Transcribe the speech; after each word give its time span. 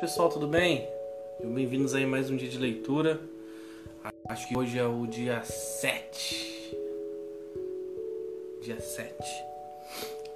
pessoal, 0.00 0.28
tudo 0.28 0.46
bem? 0.46 0.88
Bem-vindos 1.42 1.92
aí 1.92 2.04
a 2.04 2.06
mais 2.06 2.30
um 2.30 2.36
dia 2.36 2.48
de 2.48 2.56
leitura. 2.56 3.20
Acho 4.28 4.46
que 4.46 4.56
hoje 4.56 4.78
é 4.78 4.86
o 4.86 5.08
dia 5.08 5.42
7. 5.42 6.76
Dia 8.62 8.78
7. 8.78 9.12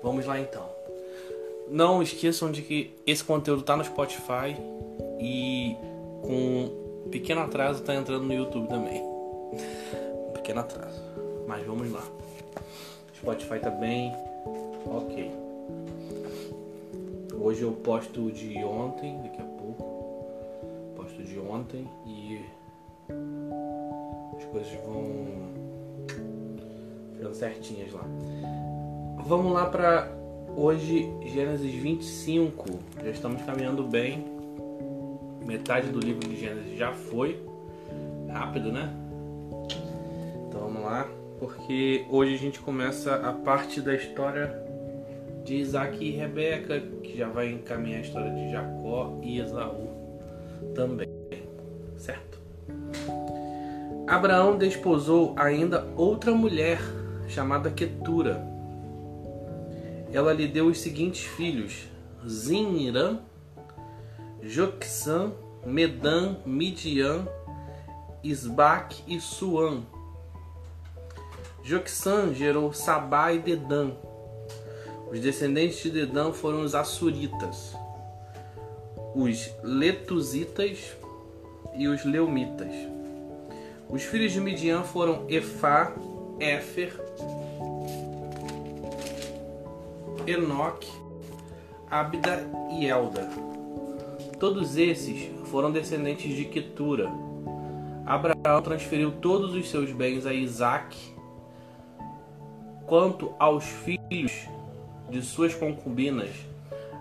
Vamos 0.02 0.26
lá 0.26 0.40
então. 0.40 0.68
Não 1.70 2.02
esqueçam 2.02 2.50
de 2.50 2.62
que 2.62 2.92
esse 3.06 3.22
conteúdo 3.22 3.62
tá 3.62 3.76
no 3.76 3.84
Spotify 3.84 4.56
e 5.20 5.76
com 6.22 7.04
um 7.06 7.08
pequeno 7.10 7.42
atraso 7.42 7.84
tá 7.84 7.94
entrando 7.94 8.24
no 8.24 8.34
YouTube 8.34 8.66
também. 8.66 9.00
Um 9.00 10.32
pequeno 10.32 10.58
atraso. 10.58 11.00
Mas 11.46 11.64
vamos 11.64 11.88
lá. 11.92 12.02
Spotify 13.14 13.60
tá 13.60 13.70
bem 13.70 14.12
ok. 14.86 15.30
Hoje 17.40 17.62
eu 17.62 17.72
posto 17.72 18.30
de 18.30 18.56
ontem, 18.64 19.20
daqui 19.22 19.40
a 19.40 19.51
ontem 21.52 21.86
e 22.06 22.40
as 24.36 24.44
coisas 24.46 24.72
vão 24.84 25.26
ficando 27.12 27.34
certinhas 27.34 27.92
lá. 27.92 28.04
Vamos 29.24 29.52
lá 29.52 29.66
para 29.66 30.10
hoje, 30.56 31.08
Gênesis 31.26 31.72
25. 31.74 32.78
Já 33.02 33.10
estamos 33.10 33.42
caminhando 33.42 33.84
bem. 33.84 34.24
Metade 35.46 35.88
do 35.88 36.00
livro 36.00 36.26
de 36.26 36.36
Gênesis 36.36 36.78
já 36.78 36.92
foi. 36.92 37.40
Rápido, 38.28 38.72
né? 38.72 38.90
Então 40.48 40.62
vamos 40.62 40.82
lá, 40.82 41.06
porque 41.38 42.06
hoje 42.08 42.34
a 42.34 42.38
gente 42.38 42.60
começa 42.60 43.16
a 43.16 43.32
parte 43.32 43.80
da 43.80 43.94
história 43.94 44.58
de 45.44 45.56
Isaac 45.56 46.02
e 46.02 46.12
Rebeca, 46.12 46.80
que 47.02 47.16
já 47.16 47.28
vai 47.28 47.50
encaminhar 47.50 47.98
a 47.98 48.02
história 48.02 48.30
de 48.30 48.50
Jacó 48.50 49.18
e 49.22 49.38
Esaú 49.38 49.92
também, 50.74 51.11
Abraão 54.12 54.58
desposou 54.58 55.32
ainda 55.38 55.90
outra 55.96 56.32
mulher 56.32 56.78
chamada 57.28 57.70
Ketura. 57.70 58.46
Ela 60.12 60.34
lhe 60.34 60.46
deu 60.46 60.66
os 60.66 60.80
seguintes 60.80 61.24
filhos: 61.24 61.88
Zinirã, 62.28 63.20
Joxã, 64.42 65.32
Medan, 65.64 66.36
Midian, 66.44 67.26
Isbaque 68.22 69.02
e 69.06 69.18
Suã. 69.18 69.80
Joxã 71.64 72.34
gerou 72.34 72.70
Sabá 72.70 73.32
e 73.32 73.38
Dedã. 73.38 73.92
Os 75.10 75.20
descendentes 75.20 75.82
de 75.84 75.90
Dedã 75.90 76.32
foram 76.34 76.60
os 76.60 76.74
Assuritas, 76.74 77.74
os 79.14 79.50
Letuzitas 79.62 80.94
e 81.74 81.88
os 81.88 82.04
Leumitas. 82.04 83.01
Os 83.92 84.04
filhos 84.04 84.32
de 84.32 84.40
Midian 84.40 84.84
foram 84.84 85.26
Efá, 85.28 85.92
Éfer, 86.40 86.98
Enoque, 90.26 90.90
Abda 91.90 92.42
e 92.70 92.86
Elda. 92.86 93.28
Todos 94.40 94.78
esses 94.78 95.30
foram 95.50 95.70
descendentes 95.70 96.34
de 96.34 96.46
Ketura. 96.46 97.12
Abraão 98.06 98.62
transferiu 98.62 99.12
todos 99.12 99.54
os 99.54 99.68
seus 99.68 99.92
bens 99.92 100.24
a 100.24 100.32
Isaac. 100.32 100.96
Quanto 102.86 103.34
aos 103.38 103.64
filhos 103.64 104.48
de 105.10 105.20
suas 105.20 105.54
concubinas, 105.54 106.30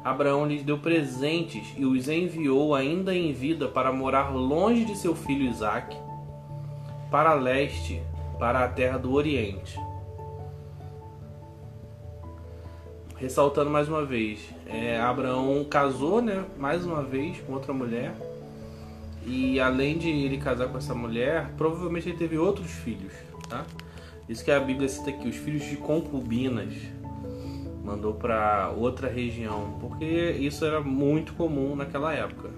Abraão 0.03 0.45
lhes 0.45 0.61
deu 0.61 0.77
presentes 0.77 1.73
e 1.77 1.85
os 1.85 2.09
enviou 2.09 2.75
ainda 2.75 3.15
em 3.15 3.31
vida 3.31 3.69
para 3.69 3.93
morar 3.93 4.35
longe 4.35 4.83
de 4.83 4.97
seu 4.97 5.15
filho 5.15 5.49
Isaac, 5.49 5.95
para 7.11 7.33
leste, 7.33 8.01
para 8.39 8.63
a 8.63 8.67
terra 8.69 8.97
do 8.97 9.11
Oriente. 9.11 9.77
Ressaltando 13.17 13.69
mais 13.69 13.87
uma 13.89 14.03
vez, 14.03 14.49
é, 14.65 14.99
Abraão 14.99 15.63
casou, 15.65 16.21
né, 16.21 16.45
mais 16.57 16.85
uma 16.85 17.03
vez 17.03 17.39
com 17.41 17.53
outra 17.53 17.73
mulher. 17.73 18.15
E 19.23 19.59
além 19.59 19.97
de 19.99 20.09
ele 20.09 20.37
casar 20.37 20.69
com 20.69 20.77
essa 20.77 20.95
mulher, 20.95 21.51
provavelmente 21.55 22.09
ele 22.09 22.17
teve 22.17 22.37
outros 22.37 22.71
filhos, 22.71 23.13
tá? 23.47 23.63
Isso 24.27 24.43
que 24.43 24.49
a 24.49 24.59
Bíblia 24.59 24.89
cita 24.89 25.11
aqui, 25.11 25.27
os 25.27 25.35
filhos 25.35 25.63
de 25.65 25.77
concubinas. 25.77 26.73
Mandou 27.83 28.13
para 28.13 28.71
outra 28.75 29.07
região, 29.07 29.77
porque 29.79 30.05
isso 30.05 30.65
era 30.65 30.81
muito 30.81 31.33
comum 31.33 31.75
naquela 31.75 32.13
época. 32.13 32.49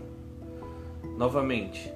Novamente, 1.18 1.93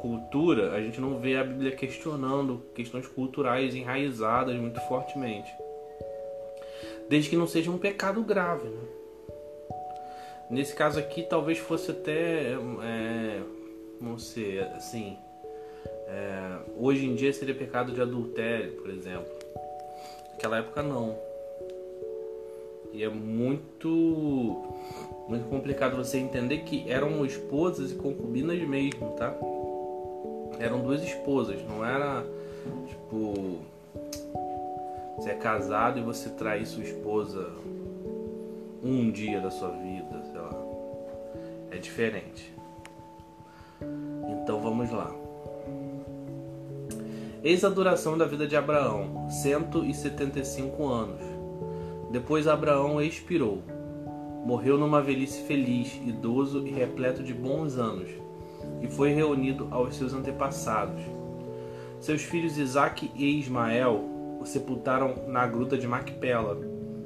cultura, 0.00 0.72
a 0.72 0.80
gente 0.80 1.00
não 1.00 1.18
vê 1.18 1.36
a 1.36 1.44
Bíblia 1.44 1.72
questionando 1.72 2.62
questões 2.74 3.06
culturais 3.06 3.74
enraizadas 3.74 4.56
muito 4.56 4.80
fortemente. 4.88 5.52
Desde 7.08 7.28
que 7.28 7.36
não 7.36 7.46
seja 7.46 7.70
um 7.70 7.76
pecado 7.76 8.22
grave. 8.22 8.68
Né? 8.68 8.80
Nesse 10.48 10.74
caso 10.74 10.98
aqui, 10.98 11.22
talvez 11.22 11.58
fosse 11.58 11.90
até. 11.90 12.54
É, 12.82 13.42
vamos 14.00 14.24
ser 14.28 14.62
assim. 14.74 15.18
É, 16.08 16.58
hoje 16.76 17.06
em 17.06 17.14
dia 17.14 17.32
seria 17.32 17.54
pecado 17.54 17.92
de 17.92 18.00
adultério, 18.00 18.72
por 18.72 18.90
exemplo. 18.90 19.30
Naquela 20.32 20.58
época, 20.58 20.82
não. 20.82 21.16
E 22.92 23.04
é 23.04 23.08
muito, 23.08 24.64
muito 25.28 25.48
complicado 25.48 25.96
você 25.96 26.18
entender 26.18 26.60
que 26.60 26.90
eram 26.90 27.24
esposas 27.24 27.92
e 27.92 27.94
concubinas 27.94 28.58
mesmo, 28.60 29.10
tá? 29.10 29.36
Eram 30.60 30.80
duas 30.80 31.02
esposas, 31.02 31.60
não 31.66 31.84
era 31.84 32.24
tipo 32.86 33.60
você 35.20 35.30
é 35.30 35.34
casado 35.34 35.98
e 35.98 36.02
você 36.02 36.30
trai 36.30 36.64
sua 36.64 36.82
esposa 36.82 37.50
um 38.82 39.10
dia 39.10 39.38
da 39.38 39.50
sua 39.50 39.68
vida, 39.68 40.22
sei 40.22 40.40
lá. 40.40 40.50
É 41.70 41.76
diferente. 41.76 42.54
Então 44.30 44.62
vamos 44.62 44.90
lá. 44.90 45.14
Eis 47.44 47.62
a 47.64 47.68
duração 47.68 48.16
da 48.16 48.24
vida 48.24 48.46
de 48.46 48.56
Abraão, 48.56 49.28
175 49.28 50.86
anos. 50.86 51.20
Depois 52.10 52.48
Abraão 52.48 53.00
expirou. 53.02 53.62
Morreu 54.46 54.78
numa 54.78 55.02
velhice 55.02 55.42
feliz, 55.42 55.94
idoso 56.06 56.66
e 56.66 56.70
repleto 56.70 57.22
de 57.22 57.34
bons 57.34 57.76
anos, 57.76 58.08
e 58.80 58.88
foi 58.88 59.12
reunido 59.12 59.68
aos 59.70 59.96
seus 59.96 60.12
antepassados. 60.12 61.02
Seus 62.00 62.22
filhos 62.22 62.56
Isaque 62.56 63.10
e 63.14 63.38
Ismael 63.38 64.04
o 64.40 64.46
sepultaram 64.46 65.14
na 65.28 65.46
gruta 65.46 65.76
de 65.76 65.86
Macpela. 65.86 66.58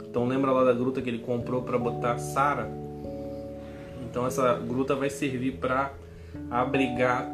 Então 0.08 0.26
lembra 0.26 0.52
lá 0.52 0.62
da 0.62 0.72
gruta 0.72 1.02
que 1.02 1.10
ele 1.10 1.18
comprou 1.18 1.62
para 1.62 1.76
botar 1.76 2.18
Sara? 2.18 2.70
Então 4.08 4.24
essa 4.24 4.54
gruta 4.54 4.94
vai 4.94 5.10
servir 5.10 5.56
para 5.58 5.92
abrigar 6.50 7.28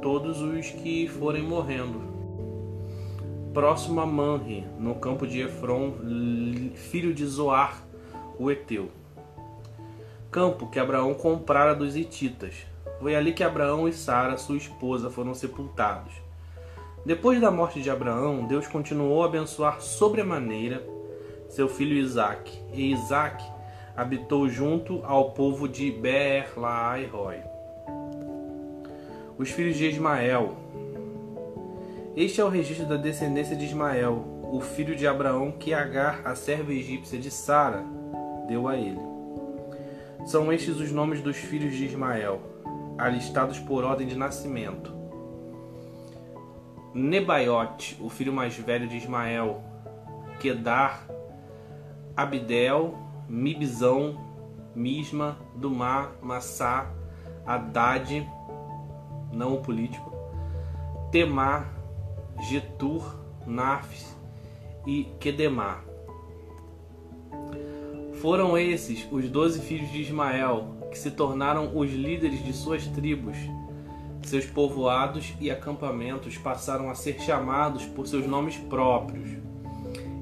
todos 0.00 0.40
os 0.40 0.70
que 0.70 1.06
forem 1.06 1.42
morrendo. 1.42 2.08
Próximo 3.52 4.00
a 4.00 4.06
Manre, 4.06 4.64
no 4.78 4.94
campo 4.94 5.26
de 5.26 5.40
Efron, 5.40 5.92
filho 6.74 7.12
de 7.12 7.26
Zoar, 7.26 7.82
o 8.38 8.50
Eteu. 8.50 8.88
Campo 10.30 10.68
que 10.70 10.78
Abraão 10.78 11.12
comprara 11.12 11.74
dos 11.74 11.96
Hititas. 11.96 12.54
Foi 13.00 13.14
ali 13.14 13.32
que 13.32 13.44
Abraão 13.44 13.88
e 13.88 13.92
Sara, 13.92 14.36
sua 14.36 14.56
esposa, 14.56 15.10
foram 15.10 15.34
sepultados. 15.34 16.12
Depois 17.04 17.40
da 17.40 17.50
morte 17.50 17.80
de 17.80 17.90
Abraão, 17.90 18.44
Deus 18.46 18.66
continuou 18.66 19.22
a 19.22 19.26
abençoar 19.26 19.80
sobremaneira 19.80 20.82
seu 21.48 21.68
filho 21.68 21.96
Isaque, 21.96 22.60
e 22.72 22.92
Isaque 22.92 23.44
habitou 23.96 24.48
junto 24.48 25.00
ao 25.04 25.30
povo 25.30 25.66
de 25.66 25.90
Beer 25.90 26.52
Laai-Roi. 26.56 27.38
Os 29.38 29.50
filhos 29.50 29.76
de 29.76 29.86
Ismael. 29.86 30.56
Este 32.16 32.40
é 32.40 32.44
o 32.44 32.48
registro 32.48 32.86
da 32.86 32.96
descendência 32.96 33.56
de 33.56 33.64
Ismael, 33.64 34.24
o 34.52 34.60
filho 34.60 34.94
de 34.94 35.06
Abraão 35.06 35.52
que 35.52 35.72
Agar, 35.72 36.20
a 36.24 36.34
serva 36.34 36.72
egípcia 36.72 37.18
de 37.18 37.30
Sara, 37.30 37.84
deu 38.46 38.68
a 38.68 38.76
ele. 38.76 39.00
São 40.26 40.52
estes 40.52 40.78
os 40.80 40.92
nomes 40.92 41.22
dos 41.22 41.36
filhos 41.36 41.74
de 41.74 41.86
Ismael, 41.86 42.40
alistados 42.98 43.58
por 43.60 43.84
ordem 43.84 44.06
de 44.06 44.16
nascimento. 44.16 44.92
Nebaiote, 46.92 47.96
o 48.00 48.08
filho 48.10 48.32
mais 48.32 48.56
velho 48.56 48.88
de 48.88 48.96
Ismael, 48.96 49.62
Kedar, 50.40 51.06
Abdel, 52.16 52.98
Mibzão, 53.28 54.18
Misma, 54.74 55.38
Dumá, 55.54 56.10
Massá, 56.20 56.90
Haddad, 57.46 58.28
não 59.32 59.54
o 59.54 59.62
político, 59.62 60.12
Temar, 61.12 61.72
Getur, 62.40 63.16
Nafs 63.46 64.16
e 64.86 65.04
Kedemar. 65.20 65.84
Foram 68.20 68.58
esses 68.58 69.06
os 69.12 69.28
doze 69.28 69.60
filhos 69.60 69.90
de 69.90 70.02
Ismael 70.02 70.77
que 70.90 70.98
se 70.98 71.10
tornaram 71.10 71.76
os 71.76 71.90
líderes 71.90 72.44
de 72.44 72.52
suas 72.52 72.86
tribos. 72.86 73.36
Seus 74.22 74.44
povoados 74.44 75.34
e 75.40 75.50
acampamentos 75.50 76.36
passaram 76.36 76.90
a 76.90 76.94
ser 76.94 77.20
chamados 77.20 77.84
por 77.86 78.06
seus 78.06 78.26
nomes 78.26 78.56
próprios. 78.56 79.30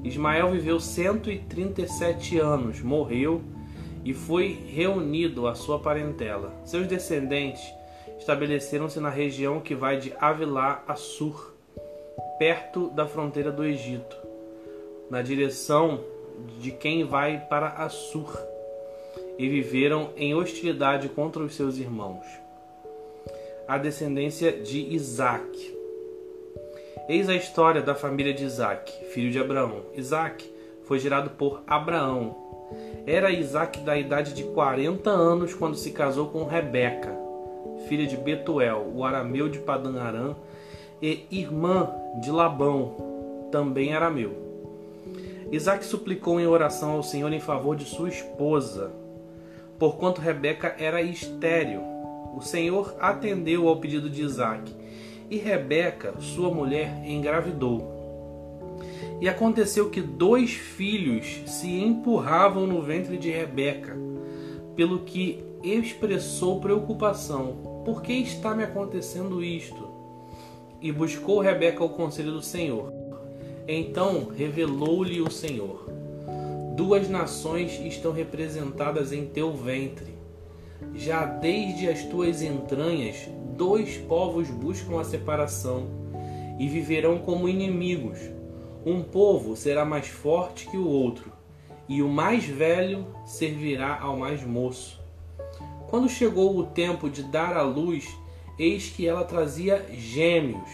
Ismael 0.03 0.51
viveu 0.51 0.79
137 0.79 2.37
anos, 2.37 2.81
morreu 2.81 3.41
e 4.05 4.13
foi 4.13 4.53
reunido 4.67 5.47
à 5.47 5.55
sua 5.55 5.79
parentela. 5.79 6.53
Seus 6.63 6.87
descendentes 6.87 7.61
estabeleceram-se 8.17 8.99
na 8.99 9.09
região 9.09 9.59
que 9.59 9.75
vai 9.75 9.97
de 9.97 10.13
Avilá 10.19 10.83
a 10.87 10.95
Sur, 10.95 11.53
perto 12.39 12.89
da 12.89 13.05
fronteira 13.05 13.51
do 13.51 13.65
Egito, 13.65 14.15
na 15.09 15.21
direção 15.21 16.03
de 16.59 16.71
quem 16.71 17.03
vai 17.03 17.39
para 17.49 17.67
Assur, 17.67 18.37
e 19.37 19.47
viveram 19.47 20.09
em 20.15 20.33
hostilidade 20.33 21.09
contra 21.09 21.43
os 21.43 21.55
seus 21.55 21.77
irmãos. 21.77 22.25
A 23.67 23.77
descendência 23.77 24.51
de 24.51 24.93
Isaac. 24.93 25.75
Eis 27.07 27.29
a 27.29 27.35
história 27.35 27.81
da 27.81 27.95
família 27.95 28.33
de 28.33 28.43
Isaac, 28.43 28.91
filho 29.13 29.31
de 29.31 29.39
Abraão. 29.39 29.83
Isaac 29.95 30.49
foi 30.83 30.99
gerado 30.99 31.29
por 31.31 31.61
Abraão. 31.67 32.35
Era 33.05 33.31
Isaac 33.31 33.79
da 33.79 33.97
idade 33.97 34.33
de 34.33 34.43
40 34.43 35.09
anos 35.09 35.53
quando 35.53 35.77
se 35.77 35.91
casou 35.91 36.27
com 36.27 36.43
Rebeca, 36.43 37.15
filha 37.87 38.05
de 38.05 38.17
Betuel, 38.17 38.91
o 38.93 39.05
arameu 39.05 39.47
de 39.47 39.59
Padan 39.59 40.01
Aram, 40.01 40.35
e 41.01 41.25
irmã 41.31 41.89
de 42.21 42.31
Labão, 42.31 43.49
também 43.51 43.93
arameu. 43.93 44.47
Isaac 45.51 45.85
suplicou 45.85 46.39
em 46.39 46.47
oração 46.47 46.91
ao 46.91 47.03
Senhor 47.03 47.31
em 47.31 47.39
favor 47.39 47.75
de 47.75 47.85
sua 47.85 48.09
esposa, 48.09 48.91
porquanto 49.79 50.21
Rebeca 50.21 50.75
era 50.77 51.01
estéril. 51.01 51.81
O 52.35 52.41
Senhor 52.41 52.95
atendeu 52.99 53.67
ao 53.67 53.77
pedido 53.77 54.09
de 54.09 54.21
Isaac, 54.21 54.73
e 55.29 55.37
Rebeca, 55.37 56.13
sua 56.19 56.49
mulher, 56.49 57.03
engravidou. 57.05 57.95
E 59.19 59.27
aconteceu 59.27 59.89
que 59.89 60.01
dois 60.01 60.51
filhos 60.51 61.41
se 61.47 61.67
empurravam 61.67 62.67
no 62.67 62.81
ventre 62.81 63.17
de 63.17 63.29
Rebeca, 63.31 63.97
pelo 64.75 64.99
que 64.99 65.43
expressou 65.63 66.59
preocupação: 66.59 67.83
Por 67.83 68.01
que 68.01 68.13
está 68.13 68.53
me 68.53 68.63
acontecendo 68.63 69.43
isto? 69.43 69.87
E 70.79 70.91
buscou 70.91 71.39
Rebeca 71.39 71.83
o 71.83 71.89
conselho 71.89 72.31
do 72.31 72.41
Senhor. 72.41 72.93
Então 73.67 74.27
revelou-lhe 74.27 75.19
o 75.19 75.31
Senhor: 75.31 75.96
Duas 76.77 77.09
nações 77.09 77.81
estão 77.83 78.11
representadas 78.11 79.11
em 79.11 79.25
teu 79.25 79.51
ventre. 79.51 80.13
Já 80.93 81.25
desde 81.25 81.89
as 81.89 82.03
tuas 82.03 82.43
entranhas, 82.43 83.27
dois 83.55 83.97
povos 83.97 84.47
buscam 84.51 85.01
a 85.01 85.03
separação 85.03 85.87
e 86.59 86.67
viverão 86.67 87.17
como 87.17 87.49
inimigos. 87.49 88.19
Um 88.85 89.01
povo 89.01 89.55
será 89.55 89.83
mais 89.83 90.05
forte 90.05 90.69
que 90.69 90.77
o 90.77 90.87
outro, 90.87 91.31
e 91.89 92.03
o 92.03 92.07
mais 92.07 92.45
velho 92.45 93.07
servirá 93.25 93.99
ao 93.99 94.15
mais 94.15 94.43
moço. 94.43 95.01
Quando 95.87 96.07
chegou 96.07 96.55
o 96.59 96.67
tempo 96.67 97.09
de 97.09 97.23
dar 97.23 97.57
à 97.57 97.63
luz, 97.63 98.07
eis 98.59 98.87
que 98.87 99.07
ela 99.07 99.23
trazia 99.23 99.83
gêmeos. 99.93 100.69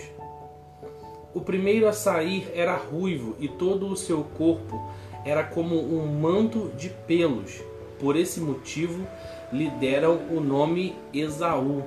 O 1.34 1.40
primeiro 1.40 1.88
a 1.88 1.94
sair 1.94 2.52
era 2.54 2.76
ruivo 2.76 3.38
e 3.40 3.48
todo 3.48 3.88
o 3.88 3.96
seu 3.96 4.22
corpo 4.22 4.92
era 5.26 5.44
como 5.44 5.76
um 5.76 6.06
manto 6.20 6.72
de 6.78 6.90
pelos. 6.90 7.62
Por 8.00 8.16
esse 8.16 8.40
motivo 8.40 9.08
lhe 9.52 9.70
deram 9.70 10.20
o 10.30 10.40
nome 10.40 10.96
Esaú. 11.14 11.84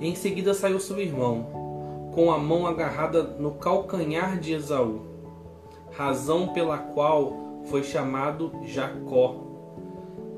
Em 0.00 0.14
seguida 0.14 0.54
saiu 0.54 0.80
seu 0.80 1.00
irmão, 1.00 2.10
com 2.14 2.32
a 2.32 2.38
mão 2.38 2.66
agarrada 2.66 3.22
no 3.22 3.52
calcanhar 3.52 4.38
de 4.38 4.52
Esaú, 4.52 5.02
razão 5.92 6.48
pela 6.48 6.78
qual 6.78 7.62
foi 7.66 7.82
chamado 7.82 8.52
Jacó 8.64 9.48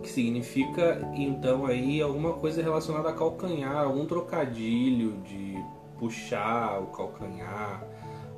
que 0.03 0.09
significa 0.09 1.11
então 1.15 1.67
aí 1.67 2.01
alguma 2.01 2.33
coisa 2.33 2.63
relacionada 2.63 3.11
a 3.11 3.13
calcanhar, 3.13 3.85
algum 3.85 4.07
trocadilho 4.07 5.13
de 5.23 5.63
puxar 5.99 6.81
o 6.81 6.87
calcanhar, 6.87 7.85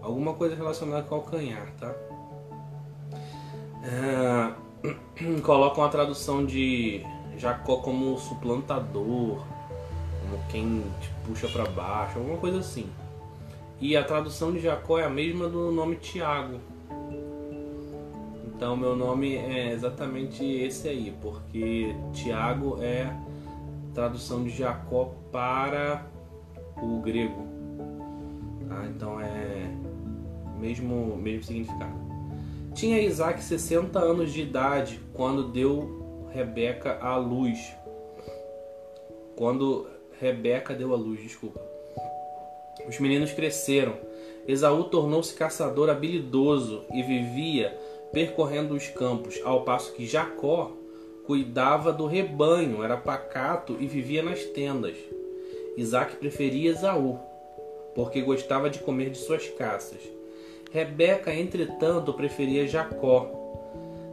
alguma 0.00 0.34
coisa 0.34 0.56
relacionada 0.56 1.00
a 1.00 1.08
calcanhar, 1.08 1.72
tá? 1.78 1.94
É, 3.82 5.40
colocam 5.43 5.84
a 5.84 5.88
tradução 5.88 6.44
de 6.44 7.05
Jacó 7.37 7.79
como 7.79 8.17
suplantador, 8.19 9.44
como 10.23 10.44
quem 10.49 10.84
te 11.00 11.11
puxa 11.26 11.49
para 11.49 11.64
baixo, 11.67 12.19
alguma 12.19 12.38
coisa 12.38 12.58
assim. 12.58 12.88
E 13.81 13.96
a 13.96 14.05
tradução 14.05 14.52
de 14.52 14.61
Jacó 14.61 14.99
é 14.99 15.05
a 15.05 15.11
mesma 15.11 15.49
do 15.49 15.73
nome 15.73 15.96
Tiago, 15.96 16.61
então 18.62 18.76
meu 18.76 18.94
nome 18.94 19.34
é 19.34 19.73
exatamente 19.73 20.44
esse 20.44 20.87
aí, 20.87 21.12
porque 21.20 21.96
Tiago 22.12 22.79
é 22.81 23.12
tradução 23.93 24.44
de 24.44 24.50
Jacó 24.50 25.12
para 25.32 26.06
o 26.81 27.00
grego. 27.00 27.44
Tá? 28.69 28.87
Então 28.87 29.20
é 29.20 29.69
mesmo 30.61 31.17
mesmo 31.17 31.43
significado. 31.43 32.11
Tinha 32.74 33.00
Isaac 33.00 33.42
60 33.42 33.98
anos 33.98 34.32
de 34.32 34.42
idade 34.42 34.98
quando 35.12 35.48
deu 35.48 36.28
Rebeca 36.30 36.98
à 37.00 37.16
luz. 37.16 37.58
Quando 39.36 39.86
Rebeca 40.19 40.74
deu 40.74 40.92
à 40.92 40.96
luz, 40.96 41.20
desculpa. 41.20 41.60
Os 42.88 42.98
meninos 42.98 43.32
cresceram. 43.32 43.94
Esaú 44.48 44.84
tornou-se 44.84 45.34
caçador 45.34 45.90
habilidoso 45.90 46.84
e 46.92 47.02
vivia 47.02 47.78
percorrendo 48.12 48.74
os 48.74 48.88
campos, 48.88 49.40
ao 49.44 49.64
passo 49.64 49.92
que 49.92 50.06
Jacó 50.06 50.72
cuidava 51.24 51.92
do 51.92 52.06
rebanho, 52.06 52.82
era 52.82 52.96
pacato 52.96 53.76
e 53.78 53.86
vivia 53.86 54.22
nas 54.22 54.44
tendas. 54.44 54.96
Isaac 55.76 56.16
preferia 56.16 56.70
Esaú, 56.70 57.19
porque 57.94 58.20
gostava 58.20 58.69
de 58.69 58.80
comer 58.80 59.10
de 59.10 59.19
suas 59.19 59.48
caças. 59.50 60.00
Rebeca, 60.72 61.34
entretanto, 61.34 62.12
preferia 62.14 62.66
Jacó. 62.66 63.30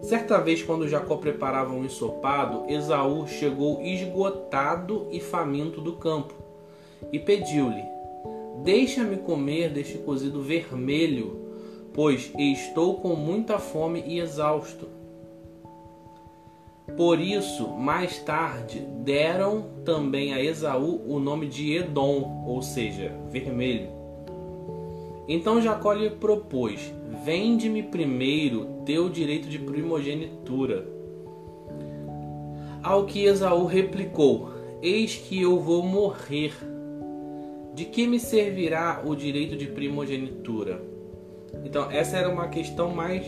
Certa 0.02 0.40
vez, 0.40 0.64
quando 0.64 0.88
Jacó 0.88 1.18
preparava 1.18 1.74
um 1.74 1.86
ensopado, 1.86 2.66
Esaú 2.70 3.28
chegou 3.28 3.82
esgotado 3.82 5.08
e 5.12 5.20
faminto 5.20 5.82
do 5.82 5.94
campo 5.94 6.34
e 7.12 7.20
pediu-lhe: 7.20 7.84
Deixa-me 8.64 9.18
comer 9.18 9.70
deste 9.70 9.98
cozido 10.00 10.42
vermelho 10.42 11.50
pois 11.94 12.32
estou 12.38 12.96
com 12.96 13.16
muita 13.16 13.60
fome 13.60 14.04
e 14.06 14.20
exausto. 14.20 14.88
Por 16.96 17.20
isso, 17.20 17.68
mais 17.68 18.20
tarde, 18.20 18.80
deram 18.80 19.66
também 19.86 20.34
a 20.34 20.42
Esaú 20.42 21.02
o 21.08 21.20
nome 21.20 21.48
de 21.48 21.76
Edom, 21.76 22.46
ou 22.48 22.62
seja, 22.62 23.14
vermelho. 23.30 23.99
Então 25.30 25.62
Jacó 25.62 25.94
lhe 25.94 26.10
propôs: 26.10 26.92
Vende-me 27.24 27.84
primeiro 27.84 28.82
teu 28.84 29.08
direito 29.08 29.48
de 29.48 29.60
primogenitura. 29.60 30.88
Ao 32.82 33.06
que 33.06 33.26
Esaú 33.26 33.66
replicou: 33.66 34.50
Eis 34.82 35.16
que 35.16 35.40
eu 35.40 35.60
vou 35.60 35.84
morrer. 35.84 36.52
De 37.76 37.86
que 37.86 38.08
me 38.08 38.20
servirá 38.20 39.04
o 39.06 39.16
direito 39.16 39.56
de 39.56 39.68
primogenitura? 39.68 40.82
Então, 41.64 41.90
essa 41.92 42.18
era 42.18 42.28
uma 42.28 42.48
questão 42.48 42.90
mais 42.90 43.24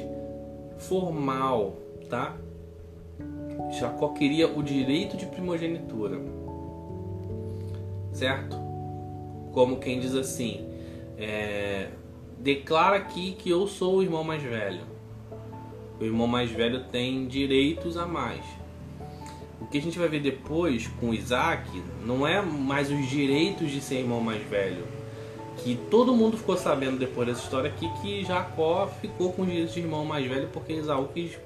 formal, 0.78 1.78
tá? 2.10 2.36
Jacó 3.80 4.10
queria 4.10 4.48
o 4.48 4.64
direito 4.64 5.16
de 5.16 5.28
primogenitura, 5.28 6.20
certo? 8.12 8.58
Como 9.54 9.78
quem 9.78 10.00
diz 10.00 10.16
assim: 10.16 10.71
é, 11.18 11.90
declara 12.38 12.98
aqui 12.98 13.34
que 13.34 13.50
eu 13.50 13.68
sou 13.68 13.98
o 13.98 14.04
irmão 14.04 14.24
mais 14.24 14.42
velho. 14.42 14.82
O 16.00 16.04
irmão 16.04 16.28
mais 16.28 16.50
velho 16.50 16.86
tem 16.86 17.28
direitos 17.28 17.98
a 17.98 18.06
mais. 18.06 18.44
O 19.60 19.68
que 19.68 19.78
a 19.78 19.82
gente 19.82 20.00
vai 20.00 20.08
ver 20.08 20.22
depois 20.22 20.88
com 21.00 21.14
Isaac 21.14 21.70
não 22.06 22.26
é 22.26 22.42
mais 22.42 22.92
os 22.92 23.08
direitos 23.08 23.70
de 23.70 23.80
ser 23.80 24.00
irmão 24.00 24.20
mais 24.20 24.42
velho 24.44 25.02
que 25.64 25.76
todo 25.90 26.16
mundo 26.16 26.38
ficou 26.38 26.58
sabendo 26.58 26.98
depois 26.98 27.28
dessa 27.28 27.44
história 27.44 27.70
aqui 27.70 27.88
que 28.02 28.24
Jacó 28.24 28.88
ficou 29.00 29.32
com 29.32 29.44
os 29.44 29.48
direitos 29.48 29.74
de 29.74 29.82
irmão 29.82 30.04
mais 30.06 30.26
velho 30.26 30.50
porque 30.52 30.74
Esaú 30.74 31.10
quis 31.14 31.38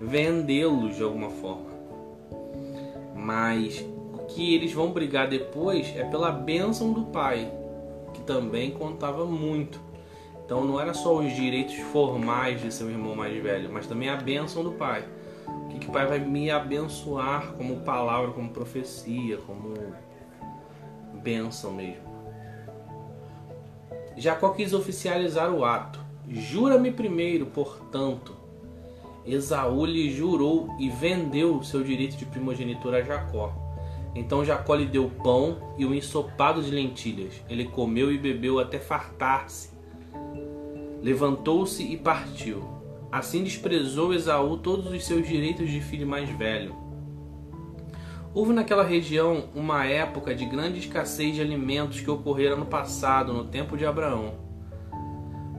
vendê-los 0.00 0.96
de 0.96 1.02
alguma 1.02 1.30
forma. 1.30 1.70
Mas 3.14 3.84
o 4.14 4.24
que 4.26 4.54
eles 4.54 4.72
vão 4.72 4.90
brigar 4.90 5.28
depois 5.28 5.94
é 5.96 6.04
pela 6.04 6.32
bênção 6.32 6.92
do 6.92 7.04
pai, 7.04 7.52
também 8.22 8.70
contava 8.70 9.24
muito. 9.24 9.80
Então 10.44 10.64
não 10.64 10.80
era 10.80 10.92
só 10.92 11.16
os 11.16 11.32
direitos 11.34 11.76
formais 11.92 12.60
de 12.60 12.72
seu 12.72 12.90
irmão 12.90 13.14
mais 13.14 13.40
velho, 13.42 13.70
mas 13.72 13.86
também 13.86 14.08
a 14.08 14.16
bênção 14.16 14.62
do 14.62 14.72
pai. 14.72 15.04
O 15.46 15.68
que, 15.68 15.78
que 15.78 15.88
o 15.88 15.92
Pai 15.92 16.06
vai 16.06 16.18
me 16.18 16.50
abençoar 16.50 17.52
como 17.52 17.80
palavra, 17.80 18.32
como 18.32 18.50
profecia, 18.50 19.38
como 19.38 19.74
bênção 21.14 21.72
mesmo. 21.72 22.12
Jacó 24.16 24.50
quis 24.50 24.72
oficializar 24.72 25.50
o 25.50 25.64
ato. 25.64 26.00
Jura-me 26.28 26.92
primeiro, 26.92 27.46
portanto. 27.46 28.36
Esaú 29.24 29.86
lhe 29.86 30.10
jurou 30.10 30.68
e 30.78 30.90
vendeu 30.90 31.62
seu 31.62 31.82
direito 31.82 32.16
de 32.16 32.26
primogenitura 32.26 32.98
a 32.98 33.02
Jacó. 33.02 33.61
Então 34.14 34.44
Jacó 34.44 34.74
lhe 34.74 34.86
deu 34.86 35.10
pão 35.22 35.74
e 35.78 35.86
um 35.86 35.94
ensopado 35.94 36.62
de 36.62 36.70
lentilhas. 36.70 37.42
Ele 37.48 37.64
comeu 37.64 38.12
e 38.12 38.18
bebeu 38.18 38.58
até 38.58 38.78
fartar-se. 38.78 39.70
Levantou-se 41.00 41.82
e 41.82 41.96
partiu. 41.96 42.62
Assim 43.10 43.42
desprezou 43.42 44.14
Esaú 44.14 44.56
todos 44.56 44.86
os 44.86 45.04
seus 45.04 45.26
direitos 45.26 45.68
de 45.68 45.80
filho 45.80 46.06
mais 46.06 46.28
velho. 46.30 46.74
Houve 48.34 48.54
naquela 48.54 48.82
região 48.82 49.50
uma 49.54 49.84
época 49.84 50.34
de 50.34 50.46
grande 50.46 50.78
escassez 50.78 51.34
de 51.34 51.42
alimentos 51.42 52.00
que 52.00 52.10
ocorrera 52.10 52.56
no 52.56 52.64
passado, 52.64 53.32
no 53.34 53.44
tempo 53.44 53.76
de 53.76 53.84
Abraão. 53.84 54.34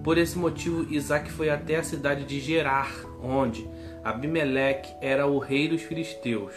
Por 0.03 0.17
esse 0.17 0.37
motivo, 0.37 0.91
Isaac 0.91 1.31
foi 1.31 1.49
até 1.49 1.77
a 1.77 1.83
cidade 1.83 2.25
de 2.25 2.39
Gerar, 2.39 2.91
onde 3.21 3.69
Abimeleque 4.03 4.91
era 5.01 5.27
o 5.27 5.37
rei 5.37 5.67
dos 5.67 5.83
filisteus. 5.83 6.53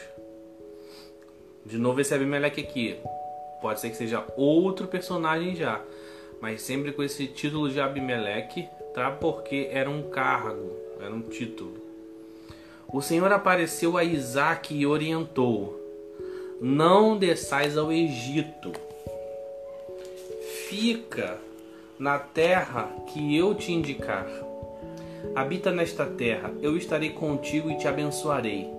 De 1.66 1.78
novo, 1.78 2.00
esse 2.00 2.14
Abimeleque 2.14 2.60
aqui. 2.60 2.96
Pode 3.60 3.80
ser 3.80 3.90
que 3.90 3.96
seja 3.96 4.24
outro 4.36 4.86
personagem 4.86 5.56
já, 5.56 5.82
mas 6.40 6.62
sempre 6.62 6.92
com 6.92 7.02
esse 7.02 7.26
título 7.26 7.68
de 7.68 7.80
Abimeleque, 7.80 8.68
tá? 8.94 9.10
Porque 9.10 9.68
era 9.72 9.90
um 9.90 10.08
cargo, 10.08 10.76
era 11.00 11.12
um 11.12 11.22
título. 11.22 11.74
O 12.86 13.02
Senhor 13.02 13.32
apareceu 13.32 13.96
a 13.96 14.04
Isaac 14.04 14.72
e 14.72 14.86
orientou: 14.86 15.80
Não 16.60 17.18
desçais 17.18 17.76
ao 17.76 17.90
Egito. 17.90 18.72
Fica 20.68 21.36
na 21.98 22.16
terra 22.16 22.94
que 23.08 23.36
eu 23.36 23.56
te 23.56 23.72
indicar. 23.72 24.28
Habita 25.34 25.72
nesta 25.72 26.06
terra, 26.06 26.54
eu 26.62 26.76
estarei 26.76 27.10
contigo 27.10 27.68
e 27.72 27.76
te 27.76 27.88
abençoarei. 27.88 28.75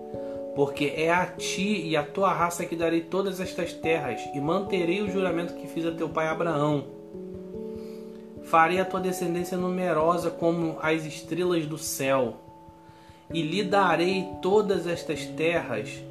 Porque 0.57 0.91
é 0.95 1.11
a 1.11 1.23
ti 1.27 1.87
e 1.87 1.95
a 1.95 2.01
tua 2.01 2.33
raça 2.33 2.65
que 2.65 2.75
darei 2.75 3.01
todas 3.01 3.39
estas 3.39 3.73
terras, 3.73 4.19
e 4.33 4.41
manterei 4.41 5.03
o 5.03 5.11
juramento 5.11 5.53
que 5.53 5.67
fiz 5.67 5.85
a 5.85 5.91
teu 5.91 6.09
pai 6.09 6.27
Abraão. 6.27 6.83
Farei 8.41 8.79
a 8.79 8.85
tua 8.85 8.99
descendência 8.99 9.55
numerosa 9.55 10.31
como 10.31 10.79
as 10.81 11.05
estrelas 11.05 11.67
do 11.67 11.77
céu, 11.77 12.37
e 13.31 13.43
lhe 13.43 13.63
darei 13.63 14.27
todas 14.41 14.87
estas 14.87 15.27
terras 15.27 16.03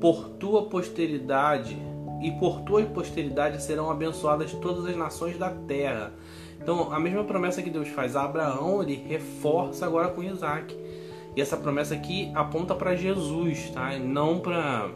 por 0.00 0.30
tua 0.30 0.62
posteridade, 0.62 1.76
e 2.22 2.30
por 2.30 2.62
tua 2.62 2.82
posteridade 2.84 3.62
serão 3.62 3.90
abençoadas 3.90 4.50
todas 4.54 4.86
as 4.86 4.96
nações 4.96 5.36
da 5.36 5.50
terra. 5.50 6.14
Então, 6.58 6.90
a 6.90 6.98
mesma 6.98 7.24
promessa 7.24 7.60
que 7.60 7.68
Deus 7.68 7.88
faz 7.88 8.16
a 8.16 8.24
Abraão, 8.24 8.82
ele 8.82 8.94
reforça 8.94 9.84
agora 9.84 10.08
com 10.08 10.22
Isaac. 10.22 10.74
Essa 11.40 11.56
promessa 11.56 11.94
aqui 11.94 12.30
aponta 12.34 12.74
para 12.74 12.94
Jesus, 12.94 13.70
tá? 13.70 13.94
E 13.94 13.98
não 13.98 14.40
para 14.40 14.90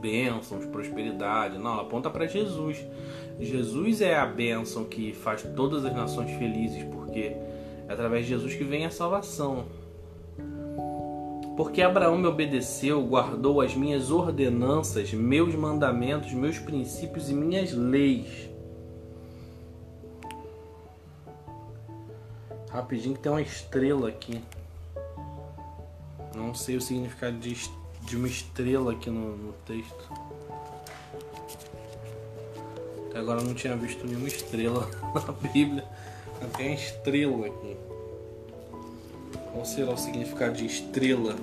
bênçãos, 0.00 0.64
prosperidade, 0.66 1.58
não, 1.58 1.72
ela 1.72 1.82
aponta 1.82 2.10
para 2.10 2.26
Jesus. 2.26 2.84
Jesus 3.40 4.00
é 4.00 4.16
a 4.16 4.26
bênção 4.26 4.84
que 4.84 5.12
faz 5.12 5.42
todas 5.54 5.84
as 5.84 5.94
nações 5.94 6.30
felizes, 6.38 6.84
porque 6.84 7.20
é 7.88 7.92
através 7.92 8.24
de 8.24 8.30
Jesus 8.30 8.54
que 8.54 8.64
vem 8.64 8.86
a 8.86 8.90
salvação. 8.90 9.64
Porque 11.56 11.80
Abraão 11.80 12.18
me 12.18 12.26
obedeceu, 12.26 13.02
guardou 13.02 13.62
as 13.62 13.74
minhas 13.74 14.10
ordenanças, 14.10 15.12
meus 15.14 15.54
mandamentos, 15.54 16.32
meus 16.32 16.58
princípios 16.58 17.30
e 17.30 17.34
minhas 17.34 17.72
leis. 17.72 18.50
Rapidinho 22.70 23.14
que 23.14 23.20
tem 23.20 23.32
uma 23.32 23.40
estrela 23.40 24.08
aqui. 24.08 24.42
Não 26.36 26.54
sei 26.54 26.76
o 26.76 26.80
significado 26.82 27.38
de, 27.38 27.56
de 28.02 28.16
uma 28.16 28.28
estrela 28.28 28.92
aqui 28.92 29.08
no, 29.08 29.34
no 29.38 29.52
texto. 29.64 30.12
Até 33.08 33.18
agora 33.18 33.42
não 33.42 33.54
tinha 33.54 33.74
visto 33.74 34.06
nenhuma 34.06 34.28
estrela 34.28 34.86
na 35.16 35.32
Bíblia. 35.48 35.84
Tem 36.54 36.66
uma 36.66 36.74
estrela 36.74 37.46
aqui. 37.46 37.76
Qual 39.50 39.64
será 39.64 39.92
o 39.92 39.96
significado 39.96 40.56
de 40.56 40.66
estrela? 40.66 41.34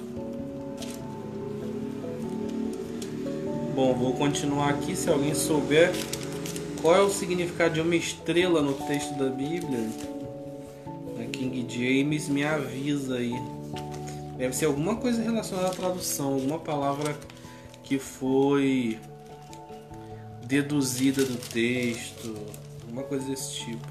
Bom, 3.74 3.96
vou 3.96 4.14
continuar 4.14 4.70
aqui. 4.70 4.96
Se 4.96 5.10
alguém 5.10 5.34
souber 5.34 5.92
qual 6.84 6.96
é 6.96 7.02
o 7.02 7.10
significado 7.10 7.74
de 7.74 7.82
uma 7.82 7.96
estrela 7.96 8.62
no 8.62 8.74
texto 8.74 9.18
da 9.18 9.30
Bíblia, 9.30 9.90
a 11.20 11.24
King 11.32 11.66
James 11.68 12.30
me 12.30 12.44
avisa 12.46 13.16
aí. 13.16 13.34
Deve 14.38 14.56
ser 14.56 14.66
alguma 14.66 14.96
coisa 14.96 15.22
relacionada 15.22 15.70
à 15.70 15.72
tradução, 15.72 16.34
alguma 16.34 16.60
palavra 16.60 17.16
que 17.84 18.00
foi 18.00 19.00
deduzida 20.46 21.24
do 21.24 21.38
texto, 21.38 22.36
alguma 22.82 23.04
coisa 23.04 23.28
desse 23.28 23.54
tipo. 23.56 23.88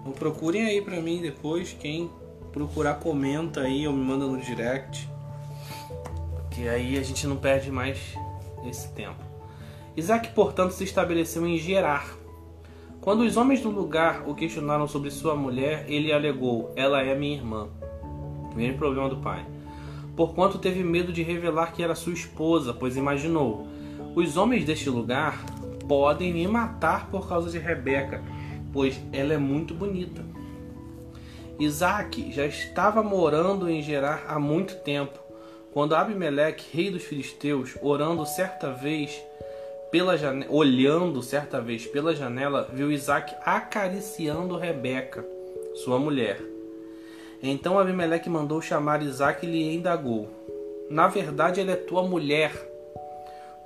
Então 0.00 0.12
procurem 0.12 0.66
aí 0.66 0.80
pra 0.80 1.00
mim 1.00 1.20
depois, 1.20 1.76
quem 1.78 2.10
procurar 2.52 2.94
comenta 2.94 3.62
aí 3.62 3.86
ou 3.86 3.92
me 3.92 4.04
manda 4.04 4.26
no 4.26 4.40
direct. 4.40 5.08
Que 6.50 6.68
aí 6.68 6.96
a 6.96 7.02
gente 7.02 7.26
não 7.26 7.36
perde 7.36 7.70
mais 7.70 7.98
esse 8.64 8.88
tempo. 8.90 9.22
Isaac, 9.96 10.28
portanto, 10.30 10.72
se 10.72 10.84
estabeleceu 10.84 11.46
em 11.46 11.58
Gerar. 11.58 12.16
Quando 13.00 13.20
os 13.20 13.36
homens 13.36 13.60
do 13.60 13.70
lugar 13.70 14.28
o 14.28 14.34
questionaram 14.34 14.88
sobre 14.88 15.10
sua 15.10 15.34
mulher, 15.34 15.84
ele 15.88 16.12
alegou: 16.12 16.72
Ela 16.76 17.02
é 17.02 17.14
minha 17.14 17.36
irmã. 17.36 17.68
Mesmo 18.54 18.78
problema 18.78 19.08
do 19.08 19.16
pai. 19.16 19.44
Porquanto 20.16 20.58
teve 20.58 20.82
medo 20.84 21.12
de 21.12 21.22
revelar 21.22 21.72
que 21.72 21.82
era 21.82 21.94
sua 21.94 22.12
esposa, 22.12 22.72
pois 22.72 22.96
imaginou: 22.96 23.66
os 24.14 24.36
homens 24.36 24.64
deste 24.64 24.88
lugar 24.88 25.44
podem 25.88 26.32
me 26.32 26.46
matar 26.46 27.10
por 27.10 27.28
causa 27.28 27.50
de 27.50 27.58
Rebeca, 27.58 28.22
pois 28.72 29.00
ela 29.12 29.34
é 29.34 29.38
muito 29.38 29.74
bonita. 29.74 30.24
Isaac 31.58 32.32
já 32.32 32.46
estava 32.46 33.02
morando 33.02 33.68
em 33.68 33.82
Gerar 33.82 34.24
há 34.28 34.38
muito 34.38 34.76
tempo, 34.76 35.18
quando 35.72 35.94
Abimeleque, 35.94 36.76
rei 36.76 36.90
dos 36.90 37.04
filisteus, 37.04 37.76
orando 37.82 38.24
certa 38.26 38.70
vez 38.72 39.20
pela 39.90 40.16
janela, 40.16 40.50
olhando 40.52 41.22
certa 41.22 41.60
vez 41.60 41.86
pela 41.86 42.14
janela, 42.14 42.68
viu 42.72 42.90
Isaac 42.90 43.34
acariciando 43.44 44.56
Rebeca, 44.56 45.24
sua 45.74 45.98
mulher. 45.98 46.53
Então 47.46 47.78
Abimeleque 47.78 48.30
mandou 48.30 48.62
chamar 48.62 49.02
Isaac 49.02 49.44
e 49.44 49.50
lhe 49.50 49.74
indagou: 49.74 50.26
Na 50.88 51.08
verdade, 51.08 51.60
ela 51.60 51.72
é 51.72 51.76
tua 51.76 52.02
mulher. 52.02 52.52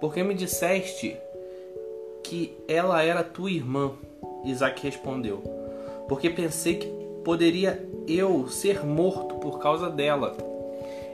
Porque 0.00 0.20
me 0.20 0.34
disseste 0.34 1.16
que 2.24 2.56
ela 2.66 3.00
era 3.04 3.22
tua 3.22 3.52
irmã? 3.52 3.92
Isaac 4.44 4.82
respondeu: 4.82 5.44
Porque 6.08 6.28
pensei 6.28 6.74
que 6.74 6.88
poderia 7.24 7.88
eu 8.08 8.48
ser 8.48 8.84
morto 8.84 9.36
por 9.36 9.60
causa 9.60 9.88
dela. 9.88 10.36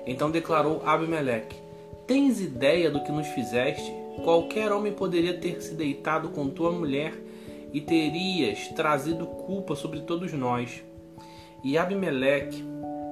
Então 0.06 0.30
declarou 0.30 0.80
Abimeleque: 0.86 1.56
Tens 2.06 2.40
ideia 2.40 2.90
do 2.90 3.04
que 3.04 3.12
nos 3.12 3.26
fizeste? 3.26 3.92
Qualquer 4.24 4.72
homem 4.72 4.94
poderia 4.94 5.36
ter 5.36 5.60
se 5.60 5.74
deitado 5.74 6.30
com 6.30 6.48
tua 6.48 6.72
mulher 6.72 7.12
e 7.74 7.80
terias 7.82 8.68
trazido 8.68 9.26
culpa 9.26 9.76
sobre 9.76 10.00
todos 10.00 10.32
nós. 10.32 10.82
E 11.64 11.78
Abimeleque 11.78 12.62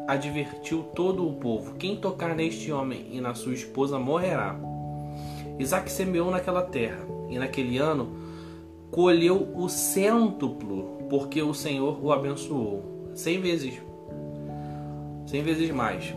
advertiu 0.07 0.83
todo 0.95 1.27
o 1.27 1.33
povo: 1.37 1.75
Quem 1.77 1.97
tocar 1.97 2.37
neste 2.37 2.71
homem 2.71 3.07
e 3.11 3.19
na 3.19 3.33
sua 3.33 3.55
esposa 3.55 3.99
morrerá. 3.99 4.61
Isaac 5.59 5.91
semeou 5.91 6.31
naquela 6.31 6.61
terra, 6.61 7.03
e 7.31 7.39
naquele 7.39 7.79
ano 7.79 8.15
colheu 8.91 9.49
o 9.55 9.71
cêntuplo, 9.71 10.99
porque 11.09 11.41
o 11.41 11.55
Senhor 11.55 11.99
o 12.05 12.13
abençoou. 12.13 13.11
Cem 13.15 13.41
vezes. 13.41 13.81
Cem 15.27 15.43
vezes 15.43 15.71
mais. 15.71 16.15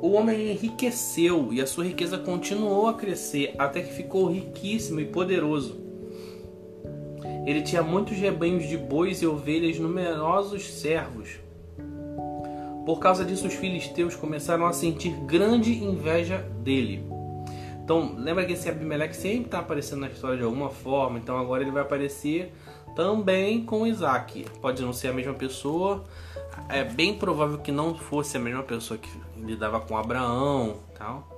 O 0.00 0.12
homem 0.12 0.52
enriqueceu 0.52 1.52
e 1.52 1.60
a 1.60 1.66
sua 1.66 1.84
riqueza 1.84 2.18
continuou 2.18 2.86
a 2.86 2.94
crescer 2.94 3.54
até 3.58 3.82
que 3.82 3.92
ficou 3.92 4.30
riquíssimo 4.30 5.00
e 5.00 5.06
poderoso. 5.06 5.81
Ele 7.44 7.62
tinha 7.62 7.82
muitos 7.82 8.16
rebanhos 8.16 8.68
de 8.68 8.76
bois 8.76 9.20
e 9.22 9.26
ovelhas, 9.26 9.78
numerosos 9.78 10.70
servos. 10.70 11.40
Por 12.86 12.98
causa 12.98 13.24
disso, 13.24 13.46
os 13.46 13.54
filisteus 13.54 14.16
começaram 14.16 14.66
a 14.66 14.72
sentir 14.72 15.10
grande 15.24 15.84
inveja 15.84 16.38
dele. 16.62 17.04
Então, 17.84 18.14
lembra 18.16 18.44
que 18.44 18.52
esse 18.52 18.68
Abimeleque 18.68 19.16
sempre 19.16 19.46
está 19.46 19.58
aparecendo 19.58 20.00
na 20.00 20.08
história 20.08 20.36
de 20.36 20.44
alguma 20.44 20.70
forma, 20.70 21.18
então 21.18 21.36
agora 21.36 21.62
ele 21.62 21.70
vai 21.70 21.82
aparecer 21.82 22.52
também 22.94 23.64
com 23.64 23.86
Isaac. 23.86 24.46
Pode 24.60 24.82
não 24.82 24.92
ser 24.92 25.08
a 25.08 25.12
mesma 25.12 25.34
pessoa, 25.34 26.04
é 26.68 26.84
bem 26.84 27.14
provável 27.14 27.58
que 27.58 27.72
não 27.72 27.94
fosse 27.94 28.36
a 28.36 28.40
mesma 28.40 28.62
pessoa 28.62 28.98
que 28.98 29.10
lidava 29.36 29.80
com 29.80 29.96
Abraão, 29.96 30.76
tal, 30.96 31.28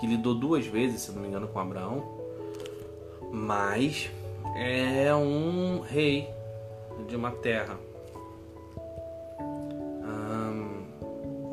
que 0.00 0.06
lidou 0.06 0.34
duas 0.34 0.66
vezes, 0.66 1.02
se 1.02 1.12
não 1.12 1.20
me 1.20 1.28
engano, 1.28 1.48
com 1.48 1.58
Abraão, 1.58 2.02
mas 3.30 4.10
é 4.56 5.14
um 5.14 5.80
rei 5.80 6.28
de 7.06 7.16
uma 7.16 7.30
terra. 7.30 7.78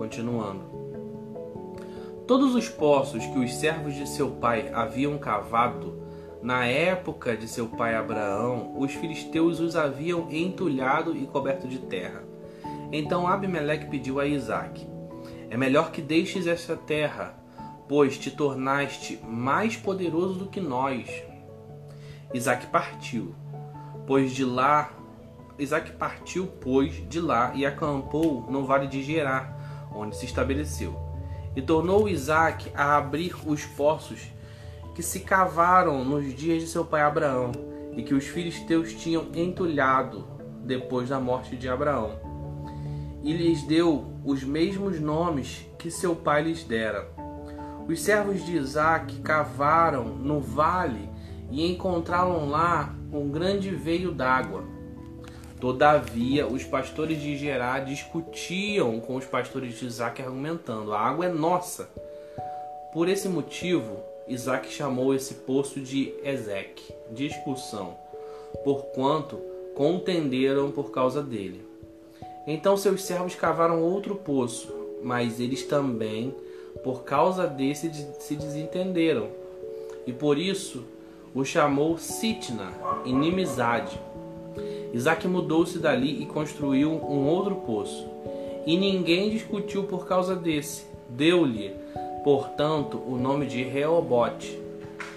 Continuando. 0.01 0.63
Todos 2.25 2.55
os 2.55 2.67
poços 2.67 3.23
que 3.23 3.37
os 3.37 3.53
servos 3.53 3.93
de 3.93 4.09
seu 4.09 4.31
pai 4.31 4.71
haviam 4.73 5.17
cavado 5.19 6.01
na 6.41 6.65
época 6.65 7.37
de 7.37 7.47
seu 7.47 7.67
pai 7.67 7.93
Abraão, 7.95 8.73
os 8.79 8.91
filisteus 8.93 9.59
os 9.59 9.75
haviam 9.75 10.27
entulhado 10.31 11.15
e 11.15 11.27
coberto 11.27 11.67
de 11.67 11.77
terra. 11.77 12.23
Então 12.91 13.27
Abimeleque 13.27 13.91
pediu 13.91 14.19
a 14.19 14.25
Isaac: 14.25 14.87
É 15.51 15.55
melhor 15.55 15.91
que 15.91 16.01
deixes 16.01 16.47
essa 16.47 16.75
terra, 16.75 17.37
pois 17.87 18.17
te 18.17 18.31
tornaste 18.31 19.19
mais 19.23 19.77
poderoso 19.77 20.39
do 20.39 20.47
que 20.47 20.59
nós. 20.59 21.07
Isaac 22.33 22.67
partiu, 22.67 23.35
pois 24.07 24.31
de 24.31 24.45
lá 24.45 24.91
Isaac 25.61 25.91
partiu, 25.91 26.47
pois, 26.47 27.07
de 27.07 27.19
lá 27.19 27.51
e 27.53 27.67
acampou 27.67 28.47
no 28.49 28.65
vale 28.65 28.87
de 28.87 29.03
Gerar, 29.03 29.89
onde 29.93 30.15
se 30.15 30.25
estabeleceu. 30.25 30.99
E 31.55 31.61
tornou 31.61 32.09
Isaac 32.09 32.71
a 32.73 32.97
abrir 32.97 33.35
os 33.45 33.63
poços 33.63 34.31
que 34.95 35.03
se 35.03 35.19
cavaram 35.19 36.03
nos 36.03 36.33
dias 36.33 36.63
de 36.63 36.67
seu 36.67 36.83
pai 36.83 37.01
Abraão 37.01 37.51
e 37.95 38.01
que 38.01 38.15
os 38.15 38.25
filisteus 38.25 38.93
tinham 38.93 39.27
entulhado 39.35 40.25
depois 40.63 41.09
da 41.09 41.19
morte 41.19 41.55
de 41.55 41.69
Abraão. 41.69 42.19
E 43.21 43.31
lhes 43.31 43.61
deu 43.61 44.11
os 44.25 44.43
mesmos 44.43 44.99
nomes 44.99 45.67
que 45.77 45.91
seu 45.91 46.15
pai 46.15 46.41
lhes 46.41 46.63
dera. 46.63 47.07
Os 47.87 48.01
servos 48.01 48.43
de 48.43 48.55
Isaac 48.55 49.19
cavaram 49.19 50.05
no 50.05 50.39
vale 50.39 51.10
e 51.51 51.69
encontraram 51.69 52.49
lá 52.49 52.95
um 53.11 53.29
grande 53.29 53.69
veio 53.69 54.11
d'água. 54.11 54.63
Todavia, 55.59 56.47
os 56.47 56.63
pastores 56.63 57.21
de 57.21 57.37
Gerá 57.37 57.79
discutiam 57.79 58.99
com 58.99 59.15
os 59.15 59.25
pastores 59.25 59.77
de 59.77 59.85
Isaac, 59.85 60.21
argumentando: 60.21 60.93
A 60.93 60.99
água 60.99 61.25
é 61.25 61.29
nossa. 61.29 61.89
Por 62.91 63.07
esse 63.07 63.29
motivo, 63.29 63.99
Isaac 64.27 64.71
chamou 64.71 65.13
esse 65.13 65.35
poço 65.35 65.79
de 65.79 66.13
Ezeque, 66.23 66.93
de 67.11 67.27
expulsão, 67.27 67.95
porquanto 68.63 69.37
contenderam 69.75 70.71
por 70.71 70.89
causa 70.89 71.21
dele. 71.21 71.63
Então 72.47 72.75
seus 72.75 73.03
servos 73.03 73.35
cavaram 73.35 73.83
outro 73.83 74.15
poço, 74.15 74.73
mas 75.03 75.39
eles 75.39 75.63
também, 75.63 76.33
por 76.83 77.03
causa 77.03 77.45
desse, 77.45 77.91
se 78.19 78.35
desentenderam. 78.35 79.27
E 80.07 80.11
por 80.11 80.37
isso 80.37 80.83
o 81.33 81.45
chamou 81.45 81.97
Sitna, 81.97 82.71
inimizade. 83.05 83.99
Isaac 84.93 85.27
mudou-se 85.27 85.79
dali 85.79 86.21
e 86.21 86.25
construiu 86.25 86.91
um 86.91 87.25
outro 87.27 87.55
poço. 87.55 88.07
E 88.65 88.77
ninguém 88.77 89.29
discutiu 89.29 89.83
por 89.85 90.05
causa 90.05 90.35
desse. 90.35 90.85
Deu-lhe, 91.09 91.73
portanto, 92.23 93.01
o 93.07 93.17
nome 93.17 93.45
de 93.45 93.63
Reobote, 93.63 94.59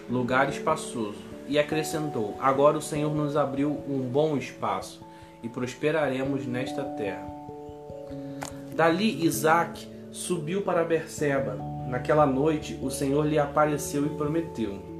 lugar 0.08 0.48
espaçoso. 0.48 1.18
E 1.48 1.58
acrescentou: 1.58 2.34
Agora 2.40 2.78
o 2.78 2.82
Senhor 2.82 3.14
nos 3.14 3.36
abriu 3.36 3.70
um 3.88 4.00
bom 4.00 4.36
espaço 4.36 5.02
e 5.42 5.48
prosperaremos 5.48 6.46
nesta 6.46 6.82
terra. 6.82 7.26
Dali 8.74 9.24
Isaac 9.24 9.86
subiu 10.10 10.62
para 10.62 10.84
Berseba. 10.84 11.58
Naquela 11.86 12.24
noite 12.24 12.78
o 12.80 12.90
Senhor 12.90 13.26
lhe 13.26 13.38
apareceu 13.38 14.06
e 14.06 14.10
prometeu: 14.10 14.93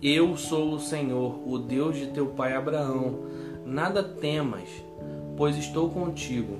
eu 0.00 0.36
sou 0.36 0.74
o 0.74 0.78
Senhor, 0.78 1.40
o 1.44 1.58
Deus 1.58 1.96
de 1.96 2.06
teu 2.06 2.26
pai 2.26 2.54
Abraão. 2.54 3.18
Nada 3.66 4.00
temas, 4.00 4.68
pois 5.36 5.56
estou 5.56 5.90
contigo. 5.90 6.56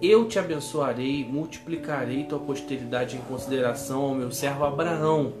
Eu 0.00 0.28
te 0.28 0.38
abençoarei, 0.38 1.24
multiplicarei 1.24 2.22
tua 2.22 2.38
posteridade 2.38 3.16
em 3.16 3.20
consideração 3.22 4.02
ao 4.02 4.14
meu 4.14 4.30
servo 4.30 4.64
Abraão. 4.64 5.32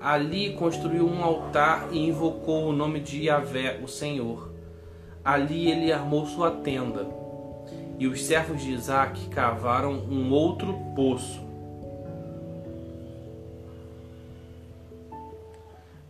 Ali 0.00 0.54
construiu 0.54 1.06
um 1.06 1.22
altar 1.22 1.90
e 1.92 1.98
invocou 1.98 2.64
o 2.64 2.72
nome 2.72 2.98
de 2.98 3.26
Yahvé, 3.26 3.78
o 3.80 3.86
Senhor. 3.86 4.50
Ali 5.24 5.70
ele 5.70 5.92
armou 5.92 6.26
sua 6.26 6.50
tenda. 6.50 7.06
E 8.00 8.08
os 8.08 8.24
servos 8.24 8.60
de 8.60 8.72
Isaac 8.72 9.28
cavaram 9.28 9.92
um 9.92 10.32
outro 10.32 10.74
poço 10.96 11.45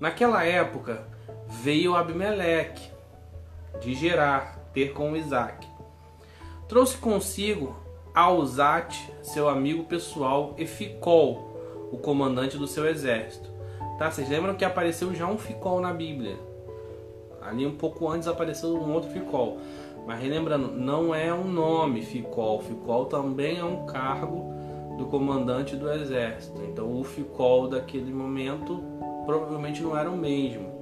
Naquela 0.07 0.45
época 0.45 1.03
veio 1.49 1.97
Abimeleque 1.97 2.93
de 3.81 3.93
Gerar 3.93 4.57
ter 4.73 4.93
com 4.93 5.17
Isaac. 5.17 5.67
Trouxe 6.69 6.97
consigo 6.97 7.75
Alzate, 8.15 9.13
seu 9.21 9.49
amigo 9.49 9.83
pessoal, 9.83 10.55
e 10.57 10.65
Ficol, 10.65 11.89
o 11.91 11.99
comandante 11.99 12.57
do 12.57 12.69
seu 12.69 12.87
exército. 12.87 13.51
Tá? 13.99 14.09
Vocês 14.09 14.29
lembram 14.29 14.55
que 14.55 14.65
apareceu 14.65 15.13
já 15.13 15.27
um 15.27 15.37
Ficol 15.37 15.81
na 15.81 15.93
Bíblia? 15.93 16.39
Ali 17.43 17.67
um 17.67 17.77
pouco 17.77 18.09
antes 18.09 18.29
apareceu 18.29 18.77
um 18.77 18.93
outro 18.93 19.11
Ficol. 19.11 19.59
Mas 20.07 20.21
relembrando, 20.21 20.71
não 20.71 21.13
é 21.13 21.35
um 21.35 21.49
nome 21.49 22.03
Ficol. 22.03 22.61
Ficol 22.61 23.07
também 23.07 23.59
é 23.59 23.65
um 23.65 23.85
cargo 23.87 24.55
do 24.97 25.07
comandante 25.07 25.75
do 25.75 25.91
exército. 25.91 26.63
Então 26.63 26.97
o 26.97 27.03
Ficol 27.03 27.67
daquele 27.67 28.13
momento 28.13 28.95
provavelmente 29.27 29.83
não 29.83 29.99
era 29.99 30.09
o 30.09 30.17
mesmo. 30.17 30.75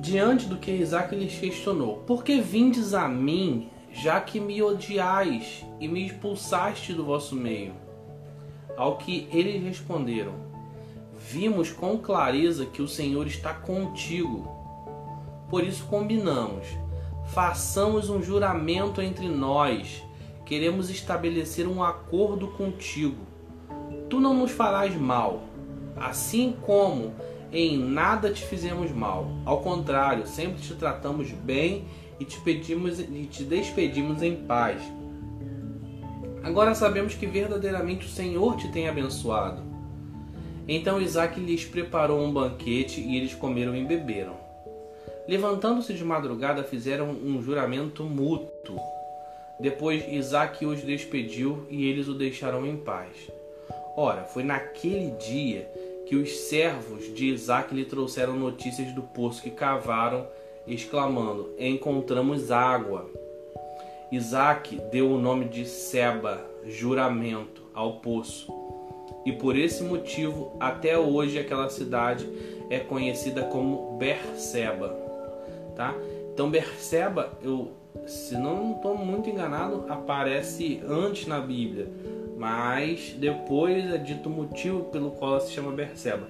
Diante 0.00 0.46
do 0.46 0.56
que 0.56 0.70
Isaac 0.70 1.16
lhes 1.16 1.36
questionou: 1.36 1.96
Por 2.06 2.22
que 2.22 2.40
vindes 2.40 2.94
a 2.94 3.08
mim, 3.08 3.70
já 3.90 4.20
que 4.20 4.38
me 4.38 4.62
odiais 4.62 5.64
e 5.80 5.88
me 5.88 6.06
expulsaste 6.06 6.92
do 6.92 7.04
vosso 7.04 7.34
meio? 7.34 7.72
Ao 8.76 8.98
que 8.98 9.26
eles 9.32 9.60
responderam: 9.64 10.34
Vimos 11.18 11.72
com 11.72 11.98
clareza 11.98 12.66
que 12.66 12.82
o 12.82 12.86
Senhor 12.86 13.26
está 13.26 13.52
contigo. 13.54 14.46
Por 15.50 15.64
isso 15.64 15.84
combinamos: 15.86 16.66
façamos 17.32 18.08
um 18.08 18.22
juramento 18.22 19.00
entre 19.00 19.28
nós. 19.28 20.04
Queremos 20.44 20.90
estabelecer 20.90 21.66
um 21.66 21.82
acordo 21.82 22.46
contigo 22.52 23.25
Tu 24.08 24.20
não 24.20 24.34
nos 24.34 24.50
farás 24.50 24.94
mal, 24.94 25.42
assim 25.96 26.54
como 26.62 27.12
em 27.52 27.78
nada 27.78 28.30
te 28.30 28.44
fizemos 28.44 28.90
mal. 28.92 29.28
Ao 29.44 29.60
contrário, 29.60 30.26
sempre 30.26 30.60
te 30.60 30.74
tratamos 30.74 31.30
bem 31.30 31.84
e 32.20 32.24
te 32.24 32.40
pedimos 32.40 33.00
e 33.00 33.26
te 33.30 33.44
despedimos 33.44 34.22
em 34.22 34.36
paz. 34.36 34.80
Agora 36.42 36.74
sabemos 36.74 37.14
que 37.14 37.26
verdadeiramente 37.26 38.06
o 38.06 38.08
Senhor 38.08 38.56
te 38.56 38.70
tem 38.70 38.88
abençoado. 38.88 39.62
Então 40.68 41.00
Isaac 41.00 41.40
lhes 41.40 41.64
preparou 41.64 42.20
um 42.20 42.32
banquete 42.32 43.00
e 43.00 43.16
eles 43.16 43.34
comeram 43.34 43.74
e 43.74 43.84
beberam. 43.84 44.36
Levantando-se 45.28 45.92
de 45.92 46.04
madrugada, 46.04 46.62
fizeram 46.62 47.10
um 47.10 47.42
juramento 47.42 48.04
mútuo. 48.04 48.78
Depois 49.58 50.04
Isaac 50.08 50.64
os 50.64 50.82
despediu 50.82 51.66
e 51.68 51.86
eles 51.86 52.06
o 52.06 52.14
deixaram 52.14 52.64
em 52.64 52.76
paz. 52.76 53.16
Ora, 53.96 54.24
foi 54.24 54.42
naquele 54.42 55.12
dia 55.12 55.66
que 56.04 56.16
os 56.16 56.30
servos 56.30 57.12
de 57.14 57.32
Isaac 57.32 57.74
lhe 57.74 57.86
trouxeram 57.86 58.34
notícias 58.36 58.92
do 58.92 59.02
poço 59.02 59.42
que 59.42 59.50
cavaram, 59.50 60.26
exclamando: 60.66 61.54
Encontramos 61.58 62.50
água. 62.50 63.10
Isaac 64.12 64.78
deu 64.92 65.10
o 65.10 65.18
nome 65.18 65.46
de 65.46 65.64
Seba, 65.64 66.44
juramento, 66.66 67.62
ao 67.72 67.94
poço. 68.00 68.52
E 69.24 69.32
por 69.32 69.56
esse 69.56 69.82
motivo, 69.82 70.52
até 70.60 70.98
hoje 70.98 71.38
aquela 71.38 71.70
cidade 71.70 72.28
é 72.68 72.78
conhecida 72.78 73.44
como 73.44 73.96
Berseba, 73.96 74.94
tá? 75.74 75.94
Então 76.32 76.50
Berseba, 76.50 77.32
eu, 77.42 77.70
se 78.06 78.36
não 78.36 78.72
estou 78.76 78.94
muito 78.96 79.30
enganado, 79.30 79.86
aparece 79.88 80.80
antes 80.86 81.26
na 81.26 81.40
Bíblia 81.40 81.90
mas 82.36 83.16
depois 83.18 83.90
é 83.92 83.96
dito 83.96 84.28
o 84.28 84.32
motivo 84.32 84.84
pelo 84.84 85.10
qual 85.12 85.32
ela 85.32 85.40
se 85.40 85.52
chama 85.52 85.72
Berseba. 85.72 86.28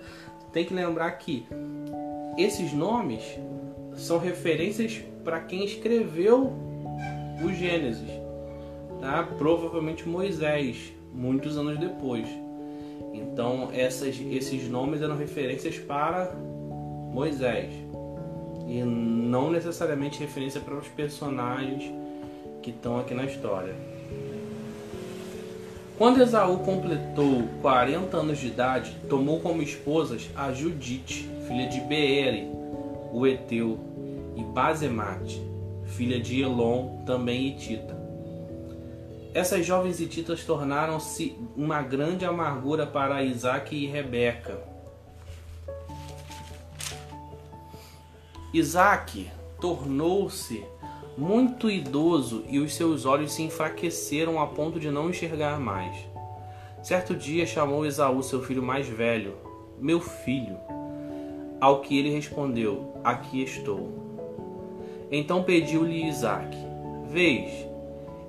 Tem 0.52 0.64
que 0.64 0.72
lembrar 0.72 1.10
que 1.12 1.46
esses 2.38 2.72
nomes 2.72 3.22
são 3.94 4.18
referências 4.18 5.02
para 5.24 5.40
quem 5.40 5.64
escreveu 5.64 6.52
o 7.44 7.52
Gênesis, 7.52 8.10
tá? 9.00 9.24
Provavelmente 9.36 10.08
Moisés, 10.08 10.92
muitos 11.12 11.58
anos 11.58 11.78
depois. 11.78 12.28
Então 13.12 13.70
essas, 13.72 14.18
esses 14.30 14.68
nomes 14.68 15.02
eram 15.02 15.16
referências 15.16 15.78
para 15.78 16.32
Moisés. 17.12 17.72
e 18.68 18.82
não 18.82 19.50
necessariamente 19.50 20.18
referência 20.18 20.60
para 20.60 20.74
os 20.74 20.88
personagens 20.88 21.84
que 22.62 22.70
estão 22.70 22.98
aqui 22.98 23.14
na 23.14 23.24
história. 23.24 23.74
Quando 25.98 26.22
Esaú 26.22 26.58
completou 26.58 27.48
40 27.62 28.18
anos 28.18 28.38
de 28.38 28.48
idade, 28.48 28.94
tomou 29.08 29.40
como 29.40 29.62
esposas 29.62 30.28
a 30.36 30.52
Judite, 30.52 31.26
filha 31.48 31.66
de 31.68 31.80
Beere, 31.80 32.50
o 33.12 33.26
Eteu, 33.26 33.78
e 34.36 34.44
Bazemate, 34.44 35.42
filha 35.86 36.20
de 36.20 36.42
Elon, 36.42 37.02
também 37.06 37.48
Itita. 37.48 37.96
Essas 39.32 39.64
jovens 39.64 39.98
hititas 39.98 40.44
tornaram-se 40.44 41.34
uma 41.56 41.80
grande 41.82 42.26
amargura 42.26 42.86
para 42.86 43.22
Isaac 43.22 43.74
e 43.74 43.86
Rebeca. 43.86 44.62
Isaac 48.52 49.30
tornou-se 49.58 50.62
muito 51.16 51.70
idoso 51.70 52.44
e 52.48 52.58
os 52.58 52.74
seus 52.74 53.06
olhos 53.06 53.32
se 53.32 53.42
enfraqueceram 53.42 54.40
a 54.40 54.46
ponto 54.46 54.78
de 54.78 54.90
não 54.90 55.08
enxergar 55.08 55.58
mais. 55.58 55.96
Certo 56.82 57.14
dia 57.14 57.46
chamou 57.46 57.86
Esaú, 57.86 58.22
seu 58.22 58.42
filho 58.42 58.62
mais 58.62 58.86
velho, 58.86 59.34
meu 59.78 59.98
filho. 59.98 60.56
Ao 61.58 61.80
que 61.80 61.98
ele 61.98 62.10
respondeu: 62.10 62.92
Aqui 63.02 63.42
estou. 63.42 63.88
Então 65.10 65.42
pediu-lhe 65.42 66.06
Isaac: 66.06 66.54
Vês, 67.08 67.66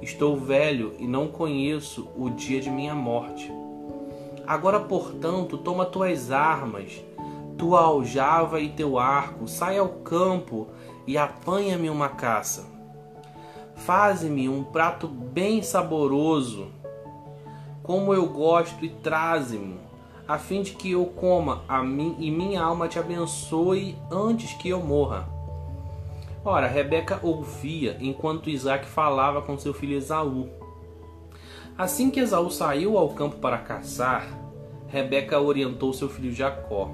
estou 0.02 0.38
velho 0.38 0.94
e 0.98 1.06
não 1.06 1.28
conheço 1.28 2.08
o 2.18 2.30
dia 2.30 2.62
de 2.62 2.70
minha 2.70 2.96
morte. 2.96 3.52
Agora, 4.48 4.80
portanto, 4.80 5.58
toma 5.58 5.86
tuas 5.86 6.32
armas, 6.32 7.04
tua 7.58 7.82
aljava 7.82 8.62
e 8.62 8.70
teu 8.70 8.98
arco, 8.98 9.46
sai 9.46 9.78
ao 9.78 9.90
campo 9.90 10.68
e 11.06 11.18
apanha-me 11.18 11.90
uma 11.90 12.08
caça. 12.08 12.77
Faze-me 13.78 14.50
um 14.50 14.64
prato 14.64 15.08
bem 15.08 15.62
saboroso, 15.62 16.68
como 17.84 18.14
eu 18.14 18.28
gosto, 18.28 18.84
e 18.84 18.90
traze-me, 18.90 19.80
a 20.28 20.38
fim 20.38 20.62
de 20.62 20.74
que 20.74 20.92
eu 20.92 21.06
coma 21.06 21.64
a 21.70 21.82
mim 21.82 22.18
e 22.20 22.30
minha 22.30 22.62
alma 22.62 22.90
te 22.90 23.00
abençoe 23.00 23.98
antes 24.12 24.54
que 24.54 24.68
eu 24.68 24.82
morra. 24.82 25.30
Ora, 26.44 26.68
Rebeca 26.68 27.20
ouvia 27.24 27.98
enquanto 28.02 28.50
Isaac 28.50 28.86
falava 28.86 29.42
com 29.42 29.58
seu 29.58 29.74
filho 29.74 29.96
Esaú. 29.96 30.50
Assim 31.78 32.10
que 32.10 32.20
Esaú 32.20 32.50
saiu 32.50 32.98
ao 32.98 33.10
campo 33.10 33.38
para 33.38 33.58
caçar, 33.58 34.28
Rebeca 34.88 35.40
orientou 35.40 35.94
seu 35.94 36.10
filho 36.10 36.34
Jacó: 36.34 36.90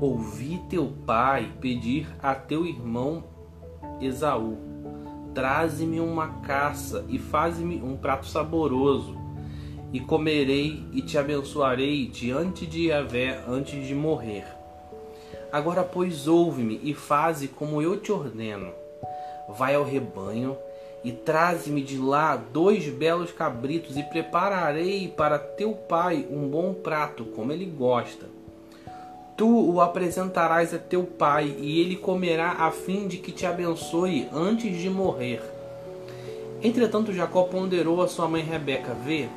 Ouvi 0.00 0.60
teu 0.68 0.92
pai 1.06 1.52
pedir 1.60 2.08
a 2.22 2.34
teu 2.34 2.66
irmão 2.66 3.24
Esaú: 4.00 4.67
Traze-me 5.38 6.00
uma 6.00 6.40
caça 6.40 7.04
e 7.08 7.16
faze-me 7.16 7.80
um 7.80 7.96
prato 7.96 8.26
saboroso, 8.26 9.16
e 9.92 10.00
comerei 10.00 10.84
e 10.92 11.00
te 11.00 11.16
abençoarei 11.16 12.08
diante 12.08 12.66
de 12.66 12.88
Yahvé 12.88 13.44
antes 13.46 13.86
de 13.86 13.94
morrer. 13.94 14.44
Agora, 15.52 15.84
pois, 15.84 16.26
ouve-me 16.26 16.80
e 16.82 16.92
faze 16.92 17.46
como 17.46 17.80
eu 17.80 18.00
te 18.00 18.10
ordeno. 18.10 18.72
Vai 19.48 19.76
ao 19.76 19.84
rebanho 19.84 20.56
e 21.04 21.12
traze-me 21.12 21.82
de 21.82 21.98
lá 21.98 22.34
dois 22.34 22.88
belos 22.88 23.30
cabritos 23.30 23.96
e 23.96 24.02
prepararei 24.02 25.06
para 25.06 25.38
teu 25.38 25.72
pai 25.72 26.26
um 26.28 26.48
bom 26.48 26.74
prato, 26.74 27.24
como 27.26 27.52
ele 27.52 27.64
gosta. 27.64 28.26
Tu 29.38 29.46
o 29.46 29.80
apresentarás 29.80 30.74
a 30.74 30.78
teu 30.78 31.04
pai 31.04 31.54
e 31.60 31.80
ele 31.80 31.94
comerá 31.94 32.56
a 32.58 32.72
fim 32.72 33.06
de 33.06 33.18
que 33.18 33.30
te 33.30 33.46
abençoe 33.46 34.28
antes 34.34 34.76
de 34.76 34.90
morrer. 34.90 35.40
Entretanto, 36.60 37.12
Jacó 37.12 37.44
ponderou 37.44 38.02
a 38.02 38.08
sua 38.08 38.26
mãe 38.26 38.42
Rebeca: 38.42 38.92
Vê, 38.94 39.28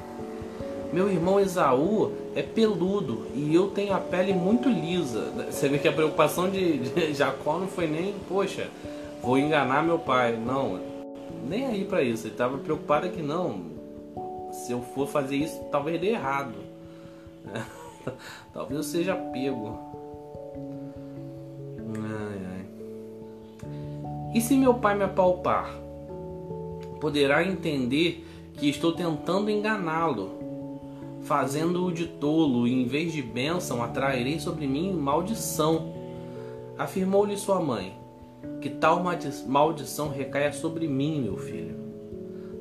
meu 0.91 1.07
irmão 1.07 1.39
Esaú 1.39 2.13
é 2.35 2.41
peludo 2.41 3.27
e 3.35 3.53
eu 3.53 3.67
tenho 3.67 3.93
a 3.93 3.99
pele 3.99 4.33
muito 4.33 4.67
lisa. 4.67 5.31
Você 5.51 5.69
vê 5.69 5.77
que 5.77 5.87
a 5.87 5.93
preocupação 5.93 6.49
de, 6.49 7.13
Jacó 7.13 7.59
não 7.59 7.67
foi 7.67 7.85
nem, 7.85 8.15
poxa, 8.27 8.71
vou 9.21 9.37
enganar 9.37 9.83
meu 9.83 9.99
pai. 9.99 10.35
Não, 10.35 10.79
nem 11.47 11.67
aí 11.67 11.85
para 11.85 12.01
isso. 12.01 12.25
Ele 12.25 12.33
estava 12.33 12.57
preocupado 12.57 13.07
que 13.09 13.21
não, 13.21 13.65
se 14.51 14.71
eu 14.71 14.81
for 14.81 15.07
fazer 15.07 15.35
isso, 15.35 15.63
talvez 15.71 16.01
dê 16.01 16.07
errado. 16.07 16.55
talvez 18.53 18.77
eu 18.77 18.83
seja 18.83 19.15
pego. 19.15 19.77
Ai, 21.95 22.41
ai. 22.53 22.65
E 24.33 24.41
se 24.41 24.55
meu 24.55 24.73
pai 24.73 24.95
me 24.95 25.03
apalpar? 25.03 25.75
Poderá 26.99 27.43
entender 27.43 28.25
que 28.53 28.69
estou 28.69 28.93
tentando 28.93 29.49
enganá-lo 29.49 30.41
fazendo-o 31.21 31.91
de 31.91 32.07
tolo, 32.07 32.67
e 32.67 32.73
em 32.73 32.85
vez 32.85 33.13
de 33.13 33.21
bênção, 33.21 33.83
atrairei 33.83 34.39
sobre 34.39 34.67
mim 34.67 34.93
maldição. 34.93 35.93
Afirmou-lhe 36.77 37.37
sua 37.37 37.59
mãe: 37.59 37.93
Que 38.59 38.69
tal 38.69 39.03
maldição 39.47 40.09
recaia 40.09 40.51
sobre 40.51 40.87
mim, 40.87 41.21
meu 41.21 41.37
filho? 41.37 41.79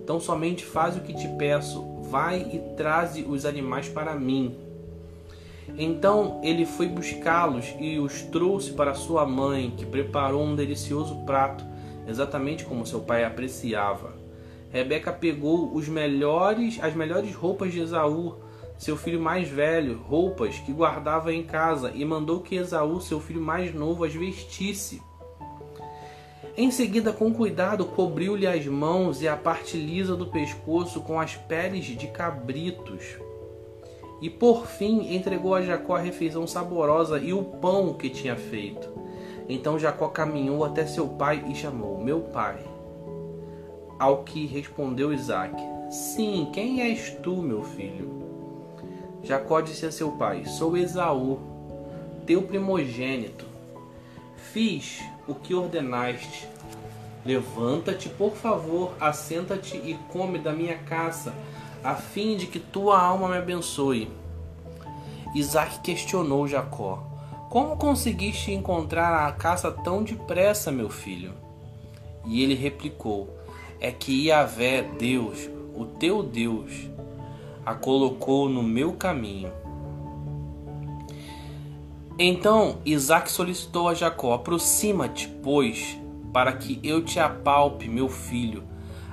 Então 0.02 0.20
somente 0.20 0.64
faz 0.64 0.96
o 0.96 1.00
que 1.00 1.14
te 1.14 1.28
peço, 1.36 1.84
vai 2.02 2.40
e 2.52 2.58
traze 2.76 3.22
os 3.22 3.44
animais 3.44 3.88
para 3.88 4.14
mim. 4.14 4.56
Então 5.78 6.40
ele 6.42 6.66
foi 6.66 6.88
buscá-los 6.88 7.74
e 7.78 7.98
os 7.98 8.22
trouxe 8.22 8.72
para 8.72 8.94
sua 8.94 9.26
mãe, 9.26 9.72
que 9.76 9.86
preparou 9.86 10.42
um 10.42 10.56
delicioso 10.56 11.16
prato, 11.24 11.64
exatamente 12.06 12.64
como 12.64 12.86
seu 12.86 13.00
pai 13.00 13.24
apreciava. 13.24 14.14
Rebeca 14.70 15.12
pegou 15.12 15.74
os 15.74 15.88
melhores, 15.88 16.78
as 16.82 16.94
melhores 16.94 17.34
roupas 17.34 17.72
de 17.72 17.80
Esaú, 17.80 18.36
seu 18.78 18.96
filho 18.96 19.20
mais 19.20 19.48
velho, 19.48 19.98
roupas 19.98 20.58
que 20.58 20.72
guardava 20.72 21.32
em 21.34 21.42
casa, 21.42 21.90
e 21.94 22.04
mandou 22.04 22.40
que 22.40 22.54
Esaú, 22.54 23.00
seu 23.00 23.20
filho 23.20 23.42
mais 23.42 23.74
novo, 23.74 24.04
as 24.04 24.14
vestisse. 24.14 25.02
Em 26.56 26.70
seguida, 26.70 27.12
com 27.12 27.32
cuidado, 27.32 27.84
cobriu-lhe 27.84 28.46
as 28.46 28.66
mãos 28.66 29.22
e 29.22 29.28
a 29.28 29.36
parte 29.36 29.76
lisa 29.76 30.16
do 30.16 30.26
pescoço 30.26 31.00
com 31.00 31.20
as 31.20 31.36
peles 31.36 31.84
de 31.84 32.06
cabritos. 32.08 33.16
E 34.20 34.28
por 34.28 34.66
fim 34.66 35.14
entregou 35.14 35.54
a 35.54 35.62
Jacó 35.62 35.96
a 35.96 36.00
refeição 36.00 36.46
saborosa 36.46 37.18
e 37.18 37.32
o 37.32 37.42
pão 37.42 37.94
que 37.94 38.10
tinha 38.10 38.36
feito. 38.36 38.88
Então 39.48 39.78
Jacó 39.78 40.08
caminhou 40.08 40.64
até 40.64 40.86
seu 40.86 41.08
pai 41.08 41.44
e 41.48 41.54
chamou: 41.54 42.02
Meu 42.02 42.20
pai. 42.20 42.58
Ao 43.98 44.22
que 44.22 44.46
respondeu 44.46 45.12
Isaac: 45.12 45.54
Sim, 45.90 46.50
quem 46.52 46.82
és 46.82 47.10
tu, 47.22 47.36
meu 47.36 47.62
filho? 47.62 48.20
Jacó 49.22 49.60
disse 49.60 49.86
a 49.86 49.92
seu 49.92 50.12
pai: 50.12 50.44
Sou 50.44 50.76
Esaú, 50.76 51.38
teu 52.26 52.42
primogênito. 52.42 53.44
Fiz 54.52 55.02
o 55.26 55.34
que 55.34 55.54
ordenaste. 55.54 56.48
Levanta-te, 57.24 58.08
por 58.08 58.34
favor, 58.34 58.94
assenta-te 58.98 59.76
e 59.76 59.98
come 60.10 60.38
da 60.38 60.52
minha 60.52 60.78
caça, 60.78 61.34
a 61.82 61.94
fim 61.94 62.36
de 62.36 62.46
que 62.46 62.58
tua 62.58 63.00
alma 63.00 63.28
me 63.28 63.36
abençoe. 63.36 64.10
Isaac 65.34 65.80
questionou 65.80 66.46
Jacó: 66.46 67.02
Como 67.48 67.76
conseguiste 67.76 68.52
encontrar 68.52 69.26
a 69.26 69.32
caça 69.32 69.70
tão 69.70 70.02
depressa, 70.02 70.70
meu 70.70 70.90
filho? 70.90 71.32
E 72.26 72.42
ele 72.42 72.54
replicou: 72.54 73.28
É 73.80 73.90
que 73.90 74.26
Yahvé, 74.26 74.82
Deus, 74.82 75.48
o 75.74 75.84
teu 75.84 76.22
Deus, 76.22 76.72
a 77.64 77.74
colocou 77.74 78.48
no 78.48 78.62
meu 78.62 78.92
caminho. 78.92 79.52
Então 82.18 82.78
Isaac 82.84 83.30
solicitou 83.30 83.88
a 83.88 83.94
Jacó: 83.94 84.34
Aproxima-te, 84.34 85.28
pois, 85.42 85.96
para 86.32 86.52
que 86.52 86.78
eu 86.82 87.02
te 87.02 87.18
apalpe, 87.18 87.88
meu 87.88 88.08
filho. 88.08 88.69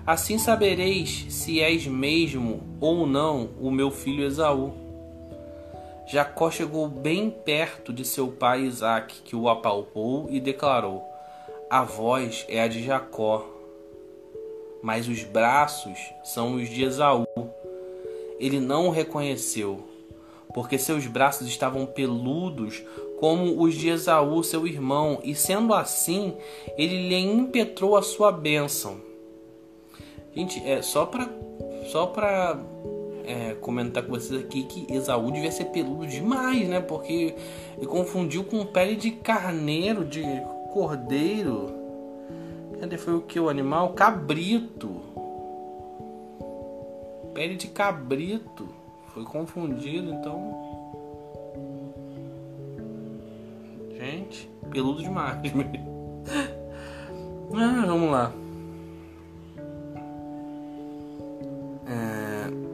Assim 0.07 0.37
sabereis 0.37 1.25
se 1.29 1.61
és 1.61 1.85
mesmo 1.85 2.63
ou 2.79 3.05
não 3.05 3.49
o 3.61 3.69
meu 3.69 3.91
filho 3.91 4.23
Esaú. 4.23 4.73
Jacó 6.07 6.49
chegou 6.49 6.87
bem 6.87 7.29
perto 7.29 7.91
de 7.91 8.05
seu 8.05 8.29
pai 8.29 8.61
Isaac, 8.61 9.21
que 9.23 9.35
o 9.35 9.49
apalpou 9.49 10.27
e 10.29 10.39
declarou: 10.39 11.03
A 11.69 11.83
voz 11.83 12.45
é 12.47 12.61
a 12.61 12.67
de 12.69 12.81
Jacó, 12.81 13.45
mas 14.81 15.09
os 15.09 15.23
braços 15.25 15.99
são 16.23 16.55
os 16.55 16.69
de 16.69 16.83
Esaú 16.83 17.27
ele 18.39 18.59
não 18.59 18.87
o 18.87 18.91
reconheceu, 18.91 19.83
porque 20.53 20.77
seus 20.77 21.07
braços 21.07 21.47
estavam 21.47 21.85
peludos 21.85 22.83
como 23.19 23.61
os 23.61 23.73
de 23.75 23.89
Esaú, 23.89 24.43
seu 24.43 24.67
irmão, 24.67 25.19
e 25.23 25.33
sendo 25.33 25.73
assim, 25.73 26.35
ele 26.77 27.09
lhe 27.09 27.17
impetrou 27.17 27.97
a 27.97 28.01
sua 28.01 28.31
bênção. 28.31 29.06
Gente, 30.37 30.61
é 30.69 30.83
só 30.83 31.03
para 31.03 31.27
só 31.87 32.05
para 32.05 32.59
é, 33.25 33.55
comentar 33.55 34.03
com 34.03 34.11
vocês 34.11 34.39
aqui 34.39 34.65
que 34.65 34.85
Esaú 34.93 35.31
devia 35.31 35.51
ser 35.51 35.65
peludo 35.65 36.05
demais, 36.05 36.69
né? 36.69 36.79
Porque 36.79 37.33
ele 37.75 37.87
confundiu 37.87 38.43
com 38.43 38.63
pele 38.63 38.95
de 38.95 39.09
carneiro, 39.09 40.05
de 40.05 40.21
cordeiro. 40.71 41.73
Cadê 42.79 42.99
foi 42.99 43.15
o 43.15 43.21
que? 43.21 43.39
O 43.39 43.49
animal? 43.49 43.93
Cabrito. 43.93 45.01
Pele 47.33 47.55
de 47.55 47.69
cabrito. 47.69 48.69
Foi 49.15 49.23
confundido, 49.23 50.13
então. 50.13 50.55
Gente, 53.97 54.47
peludo 54.69 55.01
demais. 55.01 55.39
ah, 57.55 57.85
vamos 57.87 58.11
lá. 58.11 58.31
É... 61.87 62.67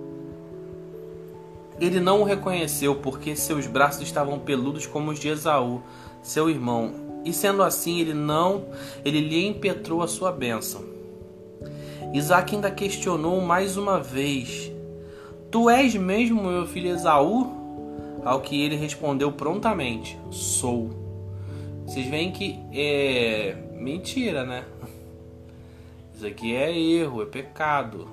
Ele 1.79 1.99
não 1.99 2.21
o 2.21 2.23
reconheceu 2.23 2.95
porque 2.95 3.35
seus 3.35 3.67
braços 3.67 4.03
estavam 4.03 4.39
peludos 4.39 4.85
como 4.85 5.11
os 5.11 5.19
de 5.19 5.27
Esaú, 5.27 5.81
seu 6.21 6.49
irmão, 6.49 6.93
e 7.25 7.33
sendo 7.33 7.63
assim 7.63 7.99
ele 7.99 8.13
não, 8.13 8.65
ele 9.03 9.19
lhe 9.19 9.45
impetrou 9.45 10.01
a 10.01 10.07
sua 10.07 10.31
bênção. 10.31 10.83
Isaac 12.13 12.55
ainda 12.55 12.69
questionou 12.69 13.41
mais 13.41 13.75
uma 13.75 13.99
vez: 13.99 14.71
Tu 15.49 15.69
és 15.69 15.95
mesmo 15.95 16.43
meu 16.43 16.67
filho 16.67 16.89
Esaú? 16.89 17.61
Ao 18.23 18.39
que 18.39 18.61
ele 18.61 18.75
respondeu 18.75 19.31
prontamente: 19.31 20.17
Sou. 20.29 20.89
Vocês 21.85 22.05
veem 22.07 22.31
que 22.31 22.59
é 22.71 23.57
mentira, 23.73 24.45
né? 24.45 24.63
Isso 26.15 26.25
aqui 26.25 26.55
é 26.55 26.77
erro, 26.77 27.21
é 27.21 27.25
pecado. 27.25 28.07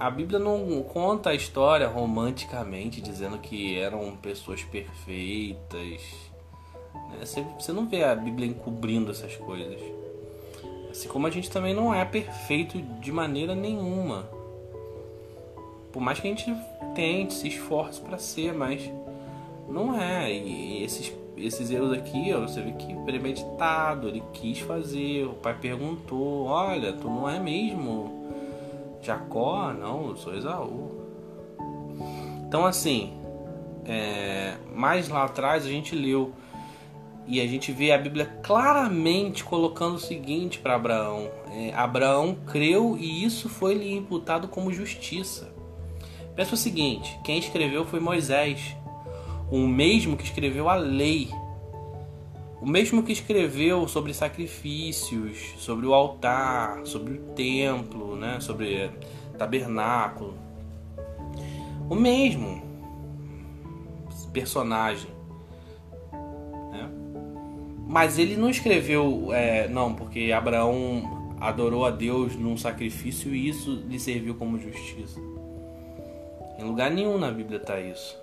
A 0.00 0.10
Bíblia 0.10 0.38
não 0.38 0.82
conta 0.82 1.28
a 1.28 1.34
história 1.34 1.86
romanticamente, 1.86 3.02
dizendo 3.02 3.36
que 3.36 3.78
eram 3.78 4.16
pessoas 4.16 4.62
perfeitas. 4.64 6.00
Né? 7.10 7.44
Você 7.58 7.70
não 7.70 7.86
vê 7.86 8.02
a 8.02 8.14
Bíblia 8.14 8.48
encobrindo 8.48 9.10
essas 9.10 9.36
coisas. 9.36 9.78
Assim 10.90 11.06
como 11.06 11.26
a 11.26 11.30
gente 11.30 11.50
também 11.50 11.74
não 11.74 11.92
é 11.92 12.02
perfeito 12.06 12.80
de 12.80 13.12
maneira 13.12 13.54
nenhuma. 13.54 14.26
Por 15.92 16.00
mais 16.00 16.18
que 16.18 16.28
a 16.28 16.30
gente 16.30 16.50
tente, 16.94 17.34
se 17.34 17.48
esforce 17.48 18.00
para 18.00 18.16
ser, 18.16 18.54
mas 18.54 18.90
não 19.68 20.00
é. 20.00 20.32
E 20.32 20.82
esses, 20.82 21.12
esses 21.36 21.70
erros 21.70 21.92
aqui, 21.92 22.32
você 22.32 22.62
vê 22.62 22.72
que 22.72 22.94
premeditado, 23.04 24.08
ele 24.08 24.22
quis 24.32 24.60
fazer, 24.60 25.26
o 25.26 25.34
pai 25.34 25.58
perguntou, 25.60 26.46
olha, 26.46 26.90
tu 26.94 27.06
não 27.06 27.28
é 27.28 27.38
mesmo 27.38 28.19
Jacó, 29.02 29.72
não, 29.72 30.08
eu 30.08 30.16
sou 30.16 30.34
Esaú. 30.34 31.00
Então, 32.46 32.66
assim, 32.66 33.12
é, 33.84 34.54
mais 34.74 35.08
lá 35.08 35.24
atrás 35.24 35.64
a 35.64 35.68
gente 35.68 35.94
leu 35.94 36.32
e 37.26 37.40
a 37.40 37.46
gente 37.46 37.70
vê 37.70 37.92
a 37.92 37.98
Bíblia 37.98 38.26
claramente 38.42 39.44
colocando 39.44 39.94
o 39.94 40.00
seguinte 40.00 40.58
para 40.58 40.74
Abraão: 40.74 41.30
é, 41.52 41.72
Abraão 41.74 42.36
creu 42.46 42.96
e 42.98 43.24
isso 43.24 43.48
foi 43.48 43.74
lhe 43.74 43.92
imputado 43.92 44.48
como 44.48 44.72
justiça. 44.72 45.52
Pensa 46.34 46.54
o 46.54 46.58
seguinte: 46.58 47.18
quem 47.24 47.38
escreveu 47.38 47.84
foi 47.84 48.00
Moisés, 48.00 48.76
o 49.50 49.58
mesmo 49.58 50.16
que 50.16 50.24
escreveu 50.24 50.68
a 50.68 50.74
lei 50.74 51.30
o 52.60 52.66
mesmo 52.66 53.02
que 53.02 53.12
escreveu 53.12 53.88
sobre 53.88 54.12
sacrifícios, 54.12 55.54
sobre 55.56 55.86
o 55.86 55.94
altar, 55.94 56.86
sobre 56.86 57.14
o 57.14 57.18
templo, 57.34 58.16
né? 58.16 58.38
sobre 58.40 58.90
tabernáculo. 59.38 60.34
O 61.88 61.94
mesmo 61.94 62.62
personagem. 64.32 65.10
Né? 66.12 66.90
Mas 67.88 68.18
ele 68.18 68.36
não 68.36 68.50
escreveu, 68.50 69.30
é, 69.32 69.66
não, 69.66 69.94
porque 69.94 70.30
Abraão 70.30 71.36
adorou 71.40 71.86
a 71.86 71.90
Deus 71.90 72.36
num 72.36 72.58
sacrifício 72.58 73.34
e 73.34 73.48
isso 73.48 73.82
lhe 73.88 73.98
serviu 73.98 74.34
como 74.34 74.58
justiça. 74.58 75.18
Em 76.58 76.64
lugar 76.64 76.90
nenhum 76.90 77.16
na 77.16 77.30
Bíblia 77.30 77.56
está 77.56 77.80
isso 77.80 78.20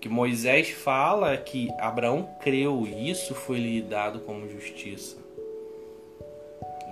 que 0.00 0.08
Moisés 0.08 0.70
fala 0.70 1.36
que 1.36 1.68
Abraão 1.78 2.28
creu 2.40 2.86
e 2.86 3.10
isso 3.10 3.34
foi 3.34 3.58
lhe 3.58 3.82
dado 3.82 4.20
como 4.20 4.48
justiça. 4.48 5.16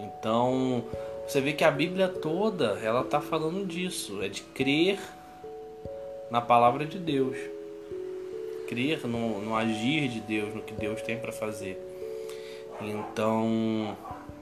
Então, 0.00 0.84
você 1.26 1.40
vê 1.40 1.52
que 1.52 1.64
a 1.64 1.70
Bíblia 1.70 2.08
toda, 2.08 2.78
ela 2.82 3.02
está 3.02 3.20
falando 3.20 3.66
disso, 3.66 4.22
é 4.22 4.28
de 4.28 4.42
crer 4.42 4.98
na 6.30 6.40
palavra 6.40 6.84
de 6.84 6.98
Deus. 6.98 7.36
Crer 8.68 9.06
no, 9.06 9.40
no 9.40 9.54
agir 9.54 10.08
de 10.08 10.20
Deus, 10.20 10.54
no 10.54 10.62
que 10.62 10.74
Deus 10.74 11.00
tem 11.02 11.18
para 11.18 11.32
fazer. 11.32 11.78
Então, 12.80 13.96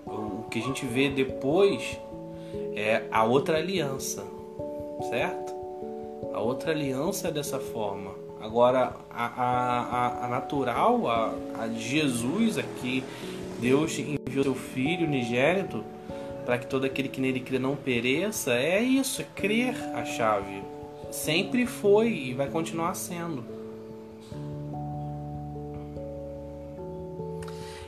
o 0.07 0.45
que 0.51 0.59
a 0.59 0.63
gente 0.63 0.87
vê 0.87 1.09
depois 1.11 1.99
é 2.75 3.03
a 3.11 3.25
outra 3.25 3.59
aliança, 3.59 4.25
certo? 5.11 5.53
A 6.33 6.41
outra 6.41 6.73
aliança 6.73 7.29
é 7.29 7.31
dessa 7.31 7.59
forma. 7.59 8.22
Agora, 8.43 8.93
a, 9.09 9.27
a, 9.27 10.27
a 10.27 10.29
natural, 10.29 11.09
a, 11.09 11.33
a 11.61 11.67
de 11.69 11.81
Jesus 11.81 12.59
aqui, 12.59 13.05
Deus 13.61 13.97
enviou 13.97 14.43
seu 14.43 14.55
Filho 14.57 15.07
unigênito 15.07 15.85
para 16.45 16.59
que 16.59 16.67
todo 16.67 16.85
aquele 16.85 17.09
que 17.09 17.21
nele 17.21 17.39
crê 17.39 17.61
não 17.61 17.77
pereça, 17.77 18.55
é 18.55 18.83
isso, 18.83 19.23
é 19.23 19.27
crer 19.37 19.77
a 19.95 20.05
chave. 20.05 20.61
Sempre 21.13 21.67
foi 21.67 22.09
e 22.09 22.35
vai 22.35 22.49
continuar 22.49 22.95
sendo. 22.95 23.45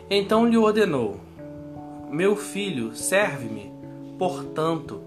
Então 0.09 0.47
lhe 0.47 0.57
ordenou: 0.57 1.17
Meu 2.09 2.37
filho, 2.37 2.95
serve-me, 2.95 3.73
portanto, 4.17 5.03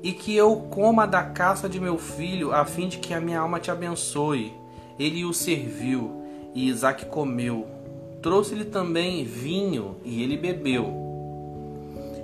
e 0.00 0.12
que 0.12 0.36
eu 0.36 0.54
coma 0.70 1.08
da 1.08 1.24
caça 1.24 1.68
de 1.68 1.80
meu 1.80 1.98
filho, 1.98 2.52
a 2.52 2.64
fim 2.64 2.86
de 2.86 2.98
que 2.98 3.12
a 3.12 3.20
minha 3.20 3.40
alma 3.40 3.58
te 3.58 3.72
abençoe. 3.72 4.59
Ele 5.00 5.24
o 5.24 5.32
serviu, 5.32 6.22
e 6.54 6.68
Isaac 6.68 7.06
comeu. 7.06 7.66
Trouxe-lhe 8.20 8.66
também 8.66 9.24
vinho, 9.24 9.96
e 10.04 10.22
ele 10.22 10.36
bebeu. 10.36 10.92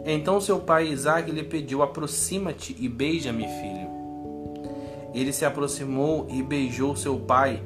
Então 0.05 0.39
seu 0.43 0.61
pai 0.61 0.89
Isaac 0.89 1.31
lhe 1.31 1.43
pediu: 1.43 1.83
Aproxima-te 1.83 2.77
e 2.79 2.87
beija-me, 2.87 3.45
filho. 3.45 3.89
Ele 5.15 5.33
se 5.33 5.47
aproximou 5.47 6.27
e 6.31 6.43
beijou 6.43 6.95
seu 6.95 7.19
pai, 7.19 7.63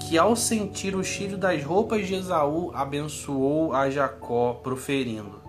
que 0.00 0.18
ao 0.18 0.34
sentir 0.34 0.96
o 0.96 1.04
cheiro 1.04 1.38
das 1.38 1.62
roupas 1.62 2.04
de 2.04 2.16
Esaú, 2.16 2.72
abençoou 2.74 3.72
a 3.72 3.88
Jacó, 3.90 4.54
proferindo: 4.54 5.40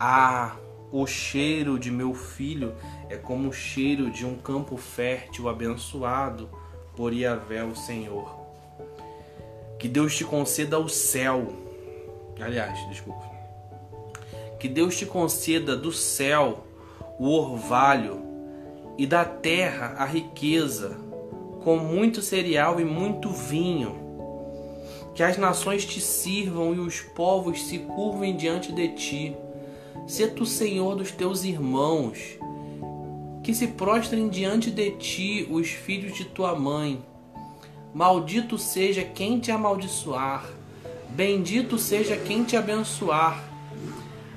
Ah, 0.00 0.56
o 0.90 1.06
cheiro 1.06 1.78
de 1.78 1.92
meu 1.92 2.12
filho 2.12 2.74
é 3.08 3.16
como 3.16 3.50
o 3.50 3.52
cheiro 3.52 4.10
de 4.10 4.26
um 4.26 4.34
campo 4.34 4.76
fértil 4.76 5.48
abençoado 5.48 6.48
por 6.98 7.14
Iavé, 7.14 7.62
o 7.62 7.76
Senhor. 7.76 8.28
Que 9.78 9.86
Deus 9.86 10.16
te 10.16 10.24
conceda 10.24 10.80
o 10.80 10.88
céu. 10.88 11.46
Aliás, 12.40 12.76
desculpa. 12.88 13.24
Que 14.58 14.68
Deus 14.68 14.98
te 14.98 15.06
conceda 15.06 15.76
do 15.76 15.92
céu 15.92 16.64
o 17.16 17.30
orvalho 17.30 18.20
e 18.98 19.06
da 19.06 19.24
terra 19.24 19.94
a 19.96 20.04
riqueza, 20.04 20.98
com 21.62 21.76
muito 21.76 22.20
cereal 22.20 22.80
e 22.80 22.84
muito 22.84 23.30
vinho. 23.30 23.94
Que 25.14 25.22
as 25.22 25.38
nações 25.38 25.84
te 25.84 26.00
sirvam 26.00 26.74
e 26.74 26.80
os 26.80 27.00
povos 27.00 27.62
se 27.62 27.78
curvem 27.78 28.36
diante 28.36 28.72
de 28.72 28.88
ti. 28.88 29.36
Sê 30.08 30.26
tu 30.26 30.44
senhor 30.44 30.96
dos 30.96 31.12
teus 31.12 31.44
irmãos 31.44 32.37
que 33.48 33.54
se 33.54 33.68
prostrem 33.68 34.28
diante 34.28 34.70
de 34.70 34.90
ti 34.90 35.48
os 35.50 35.70
filhos 35.70 36.14
de 36.14 36.26
tua 36.26 36.54
mãe. 36.54 37.02
Maldito 37.94 38.58
seja 38.58 39.02
quem 39.02 39.40
te 39.40 39.50
amaldiçoar, 39.50 40.44
bendito 41.08 41.78
seja 41.78 42.14
quem 42.14 42.44
te 42.44 42.58
abençoar. 42.58 43.42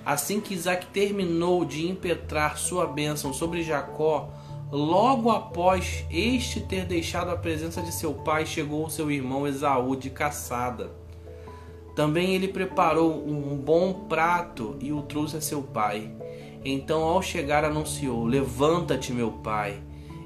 Assim 0.06 0.39
que 0.39 0.54
Isaac 0.54 0.86
terminou 0.93 1.65
de 1.65 1.89
impetrar 1.89 2.58
sua 2.58 2.88
bênção 2.88 3.34
sobre 3.34 3.63
Jacó, 3.63 4.30
logo 4.71 5.30
após 5.30 6.06
este 6.10 6.62
ter 6.62 6.86
deixado 6.86 7.32
a 7.32 7.36
presença 7.36 7.82
de 7.82 7.91
seu 7.91 8.13
pai, 8.13 8.45
chegou 8.45 8.89
seu 8.89 9.12
irmão 9.12 9.45
Esaú 9.45 9.93
de 9.93 10.10
caçada. 10.10 10.89
Também 11.97 12.34
ele 12.34 12.47
preparou 12.47 13.28
um 13.28 13.58
bom 13.58 14.06
prato 14.08 14.78
e 14.80 14.93
o 14.93 15.02
trouxe 15.02 15.36
a 15.36 15.41
seu 15.41 15.62
pai. 15.62 16.10
Então, 16.63 17.04
ao 17.04 17.21
chegar, 17.21 17.65
anunciou: 17.65 18.26
Levanta-te, 18.26 19.12
meu 19.12 19.32
pai, 19.32 19.82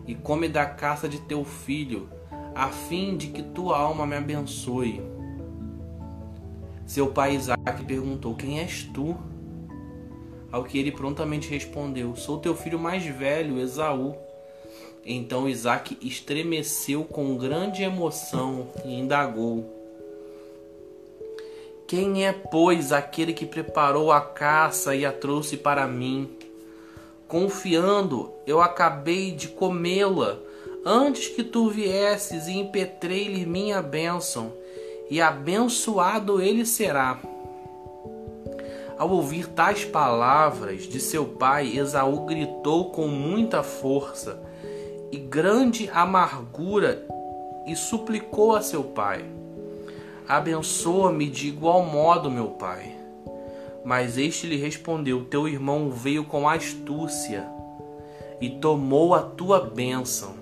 e 0.07 0.13
come 0.13 0.47
da 0.47 0.65
caça 0.65 1.07
de 1.07 1.19
teu 1.21 1.43
filho, 1.43 2.09
a 2.53 2.67
fim 2.67 3.15
de 3.15 3.27
que 3.27 3.41
tua 3.41 3.77
alma 3.77 4.05
me 4.05 4.15
abençoe. 4.15 5.01
Seu 6.85 7.07
pai 7.07 7.35
Isaac 7.35 7.83
perguntou: 7.85 8.35
Quem 8.35 8.59
és 8.59 8.83
tu? 8.93 9.17
Ao 10.51 10.63
que 10.63 10.77
ele 10.77 10.91
prontamente 10.91 11.49
respondeu: 11.49 12.15
Sou 12.15 12.37
teu 12.37 12.55
filho 12.55 12.79
mais 12.79 13.05
velho, 13.05 13.59
Esaú. 13.59 14.15
Então 15.05 15.47
Isaac 15.47 15.97
estremeceu 16.01 17.03
com 17.03 17.37
grande 17.37 17.83
emoção 17.83 18.67
e 18.83 18.99
indagou: 18.99 19.74
Quem 21.87 22.25
é, 22.25 22.33
pois, 22.33 22.91
aquele 22.91 23.31
que 23.31 23.45
preparou 23.45 24.11
a 24.11 24.19
caça 24.19 24.95
e 24.95 25.05
a 25.05 25.11
trouxe 25.11 25.55
para 25.55 25.85
mim? 25.85 26.29
Confiando, 27.27 28.31
eu 28.47 28.59
acabei 28.59 29.31
de 29.31 29.49
comê-la 29.49 30.39
antes 30.83 31.27
que 31.27 31.43
tu 31.43 31.69
viesses 31.69 32.47
e 32.47 32.53
impetrei-lhe 32.53 33.45
minha 33.45 33.83
bênção, 33.83 34.51
e 35.11 35.21
abençoado 35.21 36.41
ele 36.41 36.65
será. 36.65 37.19
Ao 38.97 39.09
ouvir 39.11 39.47
tais 39.47 39.85
palavras 39.85 40.83
de 40.83 40.99
seu 40.99 41.25
pai, 41.25 41.77
Esaú 41.77 42.25
gritou 42.25 42.91
com 42.91 43.07
muita 43.07 43.61
força 43.61 44.41
e 45.11 45.17
grande 45.17 45.87
amargura 45.93 47.05
e 47.67 47.75
suplicou 47.75 48.55
a 48.55 48.61
seu 48.61 48.83
pai: 48.83 49.25
Abençoa-me 50.27 51.29
de 51.29 51.47
igual 51.47 51.85
modo, 51.85 52.31
meu 52.31 52.47
pai. 52.47 52.95
Mas 53.83 54.17
este 54.17 54.47
lhe 54.47 54.57
respondeu: 54.57 55.23
Teu 55.25 55.47
irmão 55.47 55.91
veio 55.91 56.25
com 56.25 56.49
astúcia 56.49 57.47
e 58.41 58.49
tomou 58.49 59.13
a 59.13 59.21
tua 59.21 59.59
bênção. 59.59 60.33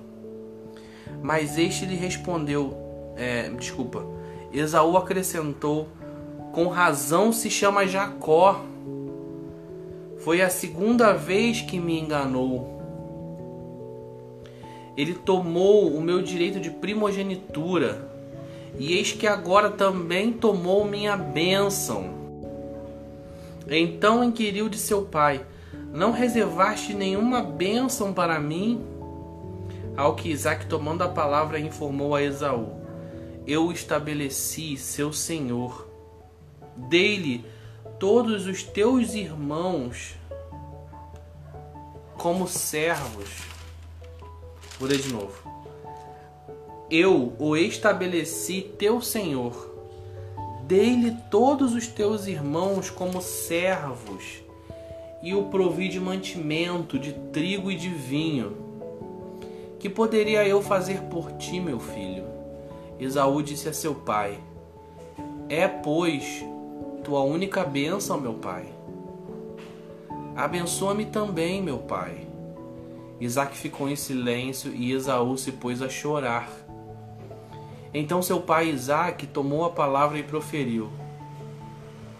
Mas 1.22 1.58
este 1.58 1.86
lhe 1.86 1.96
respondeu: 1.96 2.78
é, 3.18 3.50
Desculpa. 3.50 4.06
Esaú 4.54 4.96
acrescentou: 4.96 5.90
Com 6.54 6.68
razão 6.68 7.34
se 7.34 7.50
chama 7.50 7.86
Jacó. 7.86 8.62
Foi 10.20 10.42
a 10.42 10.50
segunda 10.50 11.12
vez 11.12 11.60
que 11.60 11.78
me 11.78 12.00
enganou. 12.00 12.82
Ele 14.96 15.14
tomou 15.14 15.90
o 15.90 16.00
meu 16.00 16.22
direito 16.22 16.62
de 16.62 16.70
primogenitura 16.70 18.13
e 18.78 18.94
eis 18.94 19.12
que 19.12 19.28
agora 19.28 19.70
também 19.70 20.32
tomou 20.32 20.86
minha 20.86 21.16
bênção. 21.16 22.14
Então 23.68 24.24
inquiriu 24.24 24.68
de 24.68 24.78
seu 24.78 25.04
pai: 25.04 25.46
Não 25.92 26.12
reservaste 26.12 26.94
nenhuma 26.94 27.42
bênção 27.42 28.14
para 28.14 28.40
mim? 28.40 28.84
Ao 29.96 30.16
que 30.16 30.30
Isaac, 30.30 30.66
tomando 30.66 31.04
a 31.04 31.10
palavra, 31.10 31.60
informou 31.60 32.16
a 32.16 32.24
Esaú: 32.24 32.82
Eu 33.46 33.72
estabeleci 33.72 34.76
seu 34.76 35.14
senhor. 35.14 35.88
Dei-lhe 36.76 37.46
todos 38.00 38.48
os 38.48 38.64
teus 38.64 39.14
irmãos 39.14 40.16
como 42.18 42.48
servos. 42.48 43.30
Vou 44.80 44.90
ler 44.90 44.98
de 44.98 45.14
novo 45.14 45.53
eu 46.94 47.34
o 47.40 47.58
estabeleci 47.58 48.62
teu 48.78 49.02
senhor. 49.02 49.72
Dei-lhe 50.68 51.18
todos 51.32 51.74
os 51.74 51.88
teus 51.88 52.28
irmãos 52.28 52.92
como 52.92 53.20
servos, 53.20 54.44
e 55.24 55.34
o 55.34 55.46
provi 55.46 55.90
de 55.90 56.00
mantimento, 56.00 57.00
de 57.00 57.14
trigo 57.32 57.72
e 57.72 57.76
de 57.76 57.90
vinho. 57.90 58.56
Que 59.80 59.90
poderia 59.90 60.48
eu 60.48 60.62
fazer 60.62 61.02
por 61.06 61.32
ti, 61.34 61.60
meu 61.60 61.80
filho? 61.80 62.26
Esaú 63.00 63.42
disse 63.42 63.68
a 63.68 63.74
seu 63.74 63.96
pai: 63.96 64.38
É, 65.50 65.68
pois, 65.68 66.46
tua 67.04 67.22
única 67.22 67.64
bênção, 67.64 68.22
meu 68.22 68.36
pai. 68.36 68.68
Abençoa-me 70.36 71.06
também, 71.06 71.60
meu 71.60 71.80
pai. 71.80 72.28
Isaac 73.20 73.58
ficou 73.58 73.90
em 73.90 73.96
silêncio 73.96 74.72
e 74.76 74.92
Esaú 74.92 75.38
se 75.38 75.52
pôs 75.54 75.82
a 75.82 75.90
chorar. 75.90 76.63
Então 77.94 78.24
seu 78.24 78.42
pai 78.42 78.70
Isaac 78.70 79.28
tomou 79.28 79.64
a 79.66 79.70
palavra 79.70 80.18
e 80.18 80.24
proferiu: 80.24 80.90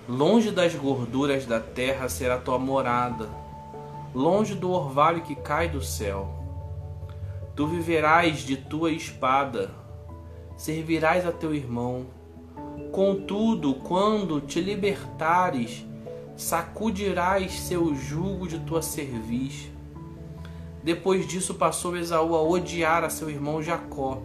Longe 0.08 0.52
das 0.52 0.76
gorduras 0.76 1.48
da 1.48 1.60
terra 1.60 2.08
será 2.08 2.38
tua 2.38 2.60
morada, 2.60 3.28
longe 4.14 4.54
do 4.54 4.70
orvalho 4.70 5.24
que 5.24 5.36
cai 5.36 5.68
do 5.68 5.82
céu. 5.82 6.30
Tu 7.56 7.66
viverás 7.66 8.40
de 8.40 8.56
tua 8.56 8.92
espada, 8.92 9.72
servirás 10.56 11.26
a 11.26 11.32
teu 11.32 11.56
irmão. 11.56 12.06
Contudo, 12.92 13.74
quando 13.76 14.40
te 14.42 14.62
libertares, 14.62 15.84
sacudirás 16.36 17.52
seu 17.52 17.96
jugo 17.96 18.48
de 18.48 18.60
tua 18.60 18.84
cerviz. 18.84 19.72
Depois 20.84 21.28
disso 21.28 21.56
passou 21.56 21.98
Esaú 21.98 22.36
a 22.36 22.42
odiar 22.44 23.04
a 23.04 23.10
seu 23.10 23.30
irmão 23.30 23.64
Jacó 23.64 24.22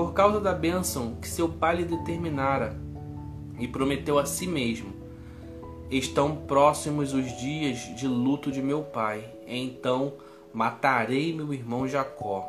por 0.00 0.14
causa 0.14 0.40
da 0.40 0.54
bênção 0.54 1.16
que 1.20 1.28
seu 1.28 1.46
pai 1.46 1.76
lhe 1.76 1.84
determinara, 1.84 2.74
e 3.58 3.68
prometeu 3.68 4.18
a 4.18 4.24
si 4.24 4.46
mesmo: 4.46 4.94
Estão 5.90 6.34
próximos 6.34 7.12
os 7.12 7.26
dias 7.38 7.80
de 7.94 8.08
luto 8.08 8.50
de 8.50 8.62
meu 8.62 8.82
pai, 8.82 9.22
então 9.46 10.14
matarei 10.54 11.34
meu 11.34 11.52
irmão 11.52 11.86
Jacó. 11.86 12.48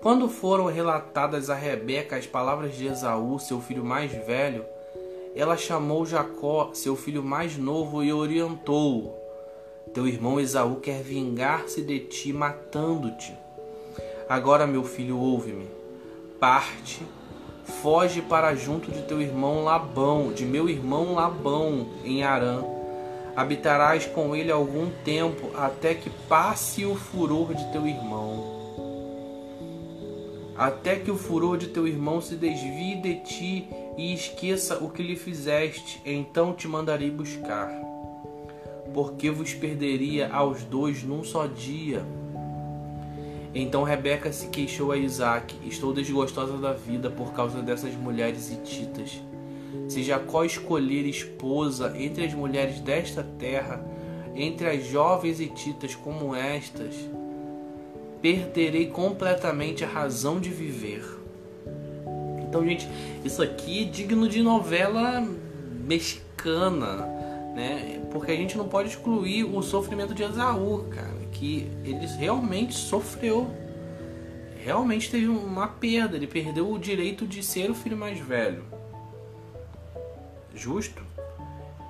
Quando 0.00 0.30
foram 0.30 0.64
relatadas 0.64 1.50
a 1.50 1.54
Rebeca 1.54 2.16
as 2.16 2.26
palavras 2.26 2.74
de 2.74 2.86
Esaú, 2.86 3.38
seu 3.38 3.60
filho 3.60 3.84
mais 3.84 4.10
velho, 4.10 4.64
ela 5.34 5.58
chamou 5.58 6.06
Jacó, 6.06 6.70
seu 6.72 6.96
filho 6.96 7.22
mais 7.22 7.58
novo, 7.58 8.02
e 8.02 8.10
orientou-o: 8.14 9.12
Teu 9.92 10.08
irmão 10.08 10.40
Esaú 10.40 10.76
quer 10.76 11.02
vingar-se 11.02 11.82
de 11.82 12.00
ti, 12.00 12.32
matando-te. 12.32 13.44
Agora, 14.28 14.66
meu 14.66 14.82
filho, 14.82 15.18
ouve-me. 15.18 15.68
Parte, 16.40 17.00
foge 17.80 18.20
para 18.20 18.56
junto 18.56 18.90
de 18.90 19.02
teu 19.02 19.22
irmão 19.22 19.62
Labão, 19.62 20.32
de 20.32 20.44
meu 20.44 20.68
irmão 20.68 21.14
Labão, 21.14 21.86
em 22.04 22.24
Arã. 22.24 22.64
Habitarás 23.36 24.04
com 24.06 24.34
ele 24.34 24.50
algum 24.50 24.90
tempo, 25.04 25.50
até 25.56 25.94
que 25.94 26.10
passe 26.28 26.84
o 26.84 26.96
furor 26.96 27.54
de 27.54 27.70
teu 27.70 27.86
irmão. 27.86 28.56
Até 30.56 30.96
que 30.96 31.10
o 31.10 31.16
furor 31.16 31.56
de 31.56 31.68
teu 31.68 31.86
irmão 31.86 32.20
se 32.20 32.34
desvie 32.34 32.96
de 32.96 33.20
ti 33.20 33.68
e 33.96 34.12
esqueça 34.12 34.82
o 34.82 34.90
que 34.90 35.04
lhe 35.04 35.14
fizeste, 35.14 36.02
então 36.04 36.52
te 36.52 36.66
mandarei 36.66 37.12
buscar. 37.12 37.70
Porque 38.92 39.30
vos 39.30 39.54
perderia 39.54 40.28
aos 40.32 40.64
dois 40.64 41.04
num 41.04 41.22
só 41.22 41.46
dia 41.46 42.04
então 43.58 43.82
Rebeca 43.84 44.30
se 44.32 44.48
queixou 44.48 44.92
a 44.92 44.98
Isaac: 44.98 45.56
Estou 45.66 45.92
desgostosa 45.92 46.58
da 46.58 46.74
vida 46.74 47.10
por 47.10 47.32
causa 47.32 47.62
dessas 47.62 47.94
mulheres 47.94 48.50
hititas. 48.50 49.18
Se 49.88 50.02
Jacó 50.02 50.44
escolher 50.44 51.06
esposa 51.06 51.94
entre 51.96 52.24
as 52.24 52.34
mulheres 52.34 52.80
desta 52.80 53.22
terra, 53.38 53.82
entre 54.34 54.68
as 54.68 54.86
jovens 54.86 55.40
hititas 55.40 55.94
como 55.94 56.34
estas, 56.34 56.94
perderei 58.20 58.88
completamente 58.88 59.84
a 59.84 59.88
razão 59.88 60.38
de 60.38 60.50
viver. 60.50 61.04
Então, 62.46 62.62
gente, 62.62 62.86
isso 63.24 63.42
aqui 63.42 63.84
é 63.84 63.84
digno 63.84 64.28
de 64.28 64.42
novela 64.42 65.26
mexicana, 65.84 67.06
né? 67.54 68.02
Porque 68.10 68.32
a 68.32 68.36
gente 68.36 68.58
não 68.58 68.68
pode 68.68 68.90
excluir 68.90 69.44
o 69.44 69.62
sofrimento 69.62 70.14
de 70.14 70.22
Esaú, 70.22 70.84
cara 70.90 71.15
que 71.38 71.70
ele 71.84 72.06
realmente 72.18 72.74
sofreu. 72.74 73.50
Realmente 74.64 75.10
teve 75.10 75.28
uma 75.28 75.68
perda, 75.68 76.16
ele 76.16 76.26
perdeu 76.26 76.70
o 76.70 76.78
direito 76.78 77.26
de 77.26 77.42
ser 77.42 77.70
o 77.70 77.74
filho 77.74 77.96
mais 77.96 78.18
velho. 78.18 78.64
Justo? 80.54 81.02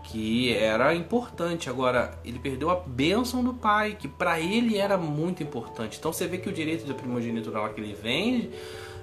Que 0.05 0.53
era 0.53 0.95
importante. 0.95 1.71
Agora, 1.71 2.19
ele 2.25 2.39
perdeu 2.39 2.71
a 2.71 2.77
bênção 2.77 3.43
do 3.43 3.55
pai, 3.55 3.97
que 3.99 4.09
para 4.09 4.41
ele 4.41 4.77
era 4.77 4.99
muito 4.99 5.43
importante. 5.43 5.97
Então 5.99 6.13
você 6.13 6.27
vê 6.27 6.39
que 6.39 6.49
o 6.49 6.53
direito 6.53 6.87
da 6.87 6.95
primogenitura 6.95 7.61
lá 7.61 7.69
que 7.69 7.81
ele 7.81 7.95
vende 7.95 8.51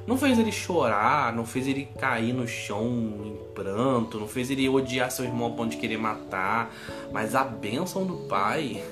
não 0.06 0.18
fez 0.18 0.38
ele 0.38 0.52
chorar, 0.52 1.34
não 1.34 1.46
fez 1.46 1.66
ele 1.66 1.88
cair 1.98 2.34
no 2.34 2.46
chão 2.46 2.86
em 3.24 3.54
pranto, 3.56 4.20
não 4.20 4.28
fez 4.28 4.52
ele 4.52 4.68
odiar 4.68 5.10
seu 5.10 5.24
irmão 5.24 5.48
a 5.48 5.52
ponto 5.52 5.72
de 5.72 5.78
querer 5.78 5.98
matar, 5.98 6.74
mas 7.14 7.34
a 7.34 7.46
bênção 7.46 8.06
do 8.06 8.28
pai 8.28 8.84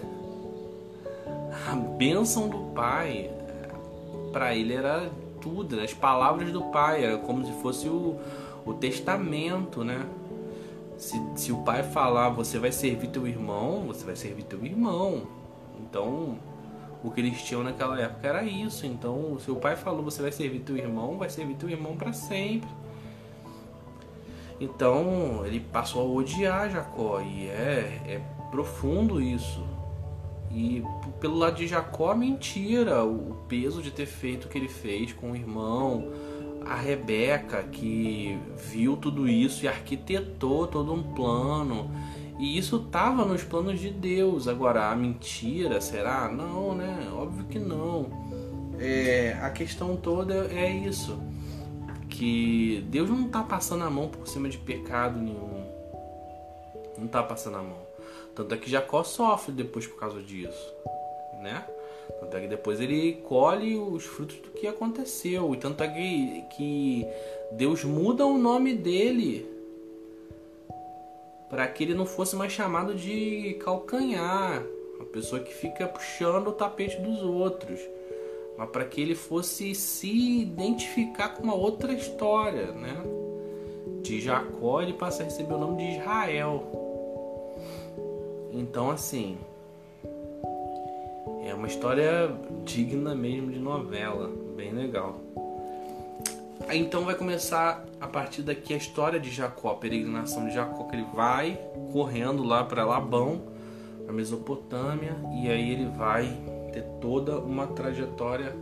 a 1.67 1.75
bênção 1.75 2.47
do 2.47 2.57
pai 2.73 3.29
para 4.31 4.55
ele 4.55 4.73
era 4.73 5.11
tudo, 5.41 5.79
as 5.79 5.93
palavras 5.93 6.51
do 6.51 6.61
pai, 6.65 7.03
era 7.03 7.17
como 7.17 7.45
se 7.45 7.51
fosse 7.61 7.89
o, 7.89 8.17
o 8.65 8.73
testamento, 8.73 9.83
né? 9.83 10.05
Se, 10.97 11.19
se 11.35 11.51
o 11.51 11.57
pai 11.63 11.83
falar, 11.83 12.29
você 12.29 12.59
vai 12.59 12.71
servir 12.71 13.07
teu 13.07 13.27
irmão, 13.27 13.87
você 13.87 14.05
vai 14.05 14.15
servir 14.15 14.43
teu 14.43 14.63
irmão. 14.63 15.23
Então, 15.79 16.37
o 17.03 17.09
que 17.09 17.19
eles 17.19 17.41
tinham 17.41 17.63
naquela 17.63 17.99
época 17.99 18.27
era 18.27 18.43
isso. 18.43 18.85
Então, 18.85 19.37
se 19.39 19.49
o 19.49 19.55
pai 19.55 19.75
falou, 19.75 20.03
você 20.03 20.21
vai 20.21 20.31
servir 20.31 20.59
teu 20.59 20.77
irmão, 20.77 21.17
vai 21.17 21.29
servir 21.29 21.55
teu 21.55 21.69
irmão 21.69 21.97
para 21.97 22.13
sempre. 22.13 22.69
Então, 24.59 25.43
ele 25.43 25.59
passou 25.59 26.03
a 26.03 26.19
odiar 26.19 26.69
Jacó, 26.69 27.19
e 27.19 27.47
é, 27.47 27.99
é 28.05 28.21
profundo 28.51 29.19
isso. 29.19 29.65
E 30.51 30.83
pelo 31.21 31.37
lado 31.37 31.55
de 31.55 31.67
Jacó, 31.67 32.13
mentira. 32.15 33.05
O 33.05 33.45
peso 33.47 33.81
de 33.81 33.91
ter 33.91 34.07
feito 34.07 34.45
o 34.45 34.49
que 34.49 34.57
ele 34.57 34.67
fez 34.67 35.13
com 35.13 35.31
o 35.31 35.35
irmão, 35.35 36.11
a 36.65 36.75
Rebeca 36.75 37.63
que 37.63 38.37
viu 38.57 38.97
tudo 38.97 39.29
isso 39.29 39.63
e 39.63 39.67
arquitetou 39.67 40.67
todo 40.67 40.91
um 40.91 41.13
plano. 41.13 41.91
E 42.39 42.57
isso 42.57 42.77
estava 42.77 43.23
nos 43.23 43.43
planos 43.43 43.79
de 43.79 43.91
Deus. 43.91 44.47
Agora, 44.47 44.89
a 44.89 44.95
mentira, 44.95 45.79
será? 45.79 46.27
Não, 46.27 46.73
né? 46.73 47.07
Óbvio 47.13 47.45
que 47.45 47.59
não. 47.59 48.09
É, 48.79 49.37
a 49.43 49.51
questão 49.51 49.95
toda 49.95 50.47
é 50.51 50.69
isso. 50.71 51.21
Que 52.09 52.83
Deus 52.89 53.09
não 53.09 53.27
está 53.27 53.43
passando 53.43 53.83
a 53.83 53.89
mão 53.91 54.09
por 54.09 54.27
cima 54.27 54.49
de 54.49 54.57
pecado 54.57 55.19
nenhum. 55.19 55.69
Não 56.97 57.05
está 57.05 57.21
passando 57.21 57.57
a 57.57 57.61
mão. 57.61 57.91
Tanto 58.35 58.55
é 58.55 58.57
que 58.57 58.69
Jacó 58.69 59.03
sofre 59.03 59.51
depois 59.51 59.85
por 59.85 59.99
causa 59.99 60.21
disso, 60.21 60.73
né? 61.41 61.65
Tanto 62.19 62.37
é 62.37 62.41
que 62.41 62.47
depois 62.47 62.79
ele 62.79 63.13
colhe 63.27 63.75
os 63.75 64.03
frutos 64.03 64.37
do 64.37 64.49
que 64.49 64.67
aconteceu. 64.67 65.53
E 65.53 65.57
tanto 65.57 65.83
é 65.83 65.87
que, 65.87 66.43
que 66.55 67.07
Deus 67.51 67.83
muda 67.83 68.25
o 68.25 68.37
nome 68.37 68.73
dele 68.73 69.49
para 71.49 71.67
que 71.67 71.83
ele 71.83 71.93
não 71.93 72.05
fosse 72.05 72.33
mais 72.33 72.53
chamado 72.53 72.95
de 72.95 73.57
calcanhar, 73.61 74.63
uma 74.95 75.05
pessoa 75.05 75.41
que 75.41 75.53
fica 75.53 75.85
puxando 75.85 76.47
o 76.47 76.53
tapete 76.53 77.01
dos 77.01 77.21
outros, 77.21 77.77
mas 78.57 78.69
para 78.69 78.85
que 78.85 79.01
ele 79.01 79.15
fosse 79.15 79.75
se 79.75 80.41
identificar 80.41 81.29
com 81.29 81.43
uma 81.43 81.53
outra 81.53 81.91
história, 81.91 82.71
né? 82.71 82.95
De 84.01 84.21
Jacó 84.21 84.81
ele 84.81 84.93
passa 84.93 85.23
a 85.23 85.25
receber 85.25 85.53
o 85.55 85.57
nome 85.57 85.77
de 85.83 85.99
Israel. 85.99 86.63
Então 88.53 88.89
assim, 88.89 89.37
é 91.43 91.53
uma 91.53 91.67
história 91.67 92.31
digna 92.63 93.15
mesmo 93.15 93.51
de 93.51 93.59
novela, 93.59 94.29
bem 94.55 94.71
legal. 94.71 95.19
Então 96.71 97.03
vai 97.03 97.15
começar 97.15 97.85
a 97.99 98.07
partir 98.07 98.43
daqui 98.43 98.73
a 98.73 98.77
história 98.77 99.19
de 99.19 99.29
Jacó, 99.29 99.71
a 99.71 99.75
peregrinação 99.75 100.47
de 100.47 100.53
Jacó, 100.53 100.83
que 100.85 100.95
ele 100.95 101.05
vai 101.13 101.59
correndo 101.91 102.43
lá 102.43 102.63
para 102.63 102.85
Labão, 102.85 103.41
para 104.05 104.13
Mesopotâmia, 104.13 105.15
e 105.33 105.49
aí 105.49 105.71
ele 105.71 105.89
vai 105.89 106.25
ter 106.71 106.83
toda 107.01 107.37
uma 107.37 107.67
trajetória 107.67 108.55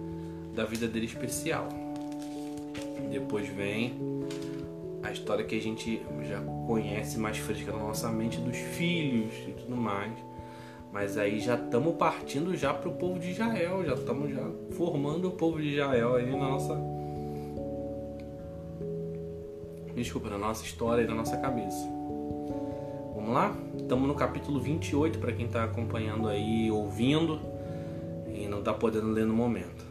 da 0.56 0.66
vida 0.66 0.88
dele 0.88 1.06
especial. 1.06 1.68
Depois 3.12 3.48
vem 3.48 3.94
a 5.04 5.12
história 5.12 5.44
que 5.46 5.56
a 5.56 5.62
gente 5.62 6.02
já 6.28 6.42
conhece 6.66 7.18
mais 7.18 7.38
fresca 7.38 7.72
na 7.72 7.80
nossa 7.80 8.10
mente 8.10 8.40
dos 8.40 8.58
filhos 8.58 9.34
e 9.48 9.52
tudo 9.52 9.76
mais. 9.76 10.14
Mas 10.92 11.18
aí 11.18 11.40
já 11.40 11.56
estamos 11.56 11.96
partindo 11.96 12.56
já 12.56 12.74
para 12.74 12.90
o 12.90 12.94
povo 12.94 13.20
de 13.20 13.32
Israel, 13.32 13.86
já 13.86 13.94
estamos 13.94 14.32
já 14.32 14.44
formando 14.72 15.28
o 15.28 15.32
povo 15.32 15.62
de 15.62 15.76
Israel 15.76 16.16
aí 16.16 16.30
na 16.32 16.50
nossa 16.50 16.76
desculpa, 19.96 20.30
na 20.30 20.38
nossa 20.38 20.64
história 20.64 21.04
e 21.04 21.08
na 21.08 21.14
nossa 21.14 21.38
cabeça. 21.38 21.88
Vamos 23.14 23.34
lá? 23.34 23.56
Estamos 23.78 24.08
no 24.08 24.16
capítulo 24.16 24.60
28 24.60 25.20
para 25.20 25.34
quem 25.34 25.46
está 25.46 25.64
acompanhando 25.64 26.28
aí, 26.28 26.72
ouvindo 26.72 27.40
e 28.28 28.48
não 28.48 28.60
está 28.60 28.74
podendo 28.74 29.12
ler 29.12 29.26
no 29.26 29.34
momento. 29.34 29.86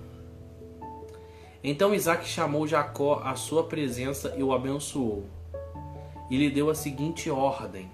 Então 1.63 1.95
Isaac 1.95 2.27
chamou 2.27 2.67
Jacó 2.67 3.21
à 3.25 3.37
sua 3.37 3.65
presença 3.65 4.35
e 4.37 4.43
o 4.43 4.53
abençoou. 4.53 5.25
E 6.31 6.37
lhe 6.37 6.51
deu 6.51 6.71
a 6.71 6.75
seguinte 6.75 7.31
ordem: 7.31 7.91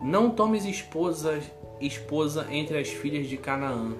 Não 0.00 0.30
tomes 0.30 0.64
esposa, 0.64 1.40
esposa 1.80 2.46
entre 2.50 2.78
as 2.78 2.88
filhas 2.88 3.28
de 3.28 3.36
Canaã. 3.36 3.92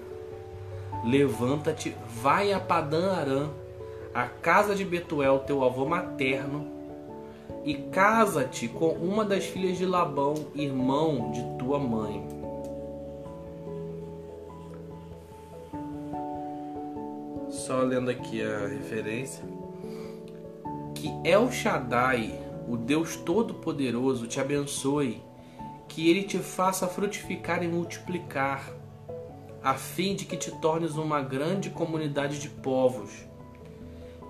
Levanta-te, 1.05 1.95
vai 2.23 2.53
a 2.53 2.61
Padã 2.61 3.13
Arã 3.13 3.51
a 4.13 4.27
casa 4.27 4.75
de 4.75 4.85
Betuel, 4.85 5.41
teu 5.41 5.65
avô 5.65 5.85
materno, 5.87 6.67
e 7.65 7.75
casa-te 7.75 8.67
com 8.67 8.89
uma 8.89 9.25
das 9.25 9.45
filhas 9.45 9.79
de 9.79 9.87
Labão, 9.87 10.35
irmão 10.55 11.31
de 11.31 11.43
tua 11.59 11.79
mãe. 11.79 12.27
Só 17.51 17.81
lendo 17.83 18.11
aqui 18.11 18.43
a 18.43 18.67
referência. 18.67 19.45
Que 20.95 21.11
El 21.25 21.51
Shaddai, 21.51 22.39
o 22.69 22.77
Deus 22.77 23.17
Todo-Poderoso, 23.17 24.27
te 24.27 24.41
abençoe, 24.41 25.23
que 25.91 26.09
ele 26.09 26.23
te 26.23 26.39
faça 26.39 26.89
frutificar 26.89 27.63
e 27.63 27.69
multiplicar, 27.69 28.73
a 29.63 29.75
fim 29.75 30.15
de 30.15 30.25
que 30.25 30.37
te 30.37 30.51
tornes 30.61 30.97
uma 30.97 31.21
grande 31.21 31.69
comunidade 31.69 32.41
de 32.41 32.49
povos 32.49 33.11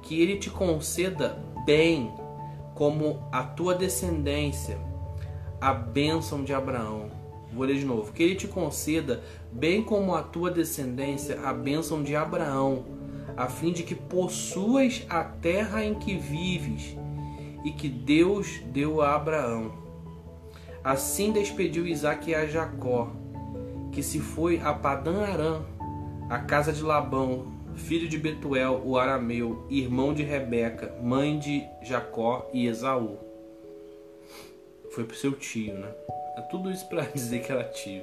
que 0.02 0.20
ele 0.20 0.38
te 0.38 0.50
conceda 0.50 1.38
bem 1.64 2.12
como 2.74 3.28
a 3.30 3.44
tua 3.44 3.74
descendência 3.74 4.90
a 5.60 5.74
bênção 5.74 6.42
de 6.42 6.54
Abraão. 6.54 7.10
Vou 7.52 7.66
ler 7.66 7.76
de 7.76 7.84
novo. 7.84 8.12
Que 8.12 8.22
ele 8.22 8.34
te 8.34 8.48
conceda, 8.48 9.22
bem 9.52 9.82
como 9.82 10.14
a 10.14 10.22
tua 10.22 10.50
descendência, 10.50 11.38
a 11.42 11.52
bênção 11.52 12.02
de 12.02 12.16
Abraão, 12.16 12.84
a 13.36 13.46
fim 13.46 13.72
de 13.72 13.82
que 13.82 13.94
possuas 13.94 15.04
a 15.08 15.22
terra 15.22 15.84
em 15.84 15.94
que 15.94 16.16
vives 16.16 16.96
e 17.64 17.70
que 17.70 17.88
Deus 17.88 18.60
deu 18.72 19.02
a 19.02 19.14
Abraão. 19.14 19.89
Assim 20.82 21.30
despediu 21.30 21.86
Isaac 21.86 22.34
a 22.34 22.46
Jacó, 22.46 23.12
que 23.92 24.02
se 24.02 24.18
foi 24.18 24.60
a 24.64 24.72
Padã 24.72 25.24
Arã, 25.24 25.62
a 26.30 26.38
casa 26.38 26.72
de 26.72 26.82
Labão, 26.82 27.52
filho 27.74 28.08
de 28.08 28.16
Betuel, 28.16 28.80
o 28.84 28.96
arameu, 28.96 29.66
irmão 29.68 30.14
de 30.14 30.22
Rebeca, 30.22 30.94
mãe 31.02 31.38
de 31.38 31.64
Jacó 31.82 32.48
e 32.52 32.66
Esaú. 32.66 33.18
Foi 34.92 35.04
pro 35.04 35.16
seu 35.16 35.32
tio, 35.32 35.74
né? 35.74 35.88
É 36.38 36.40
tudo 36.42 36.70
isso 36.70 36.88
para 36.88 37.02
dizer 37.12 37.40
que 37.42 37.52
era 37.52 37.64
tio. 37.64 38.02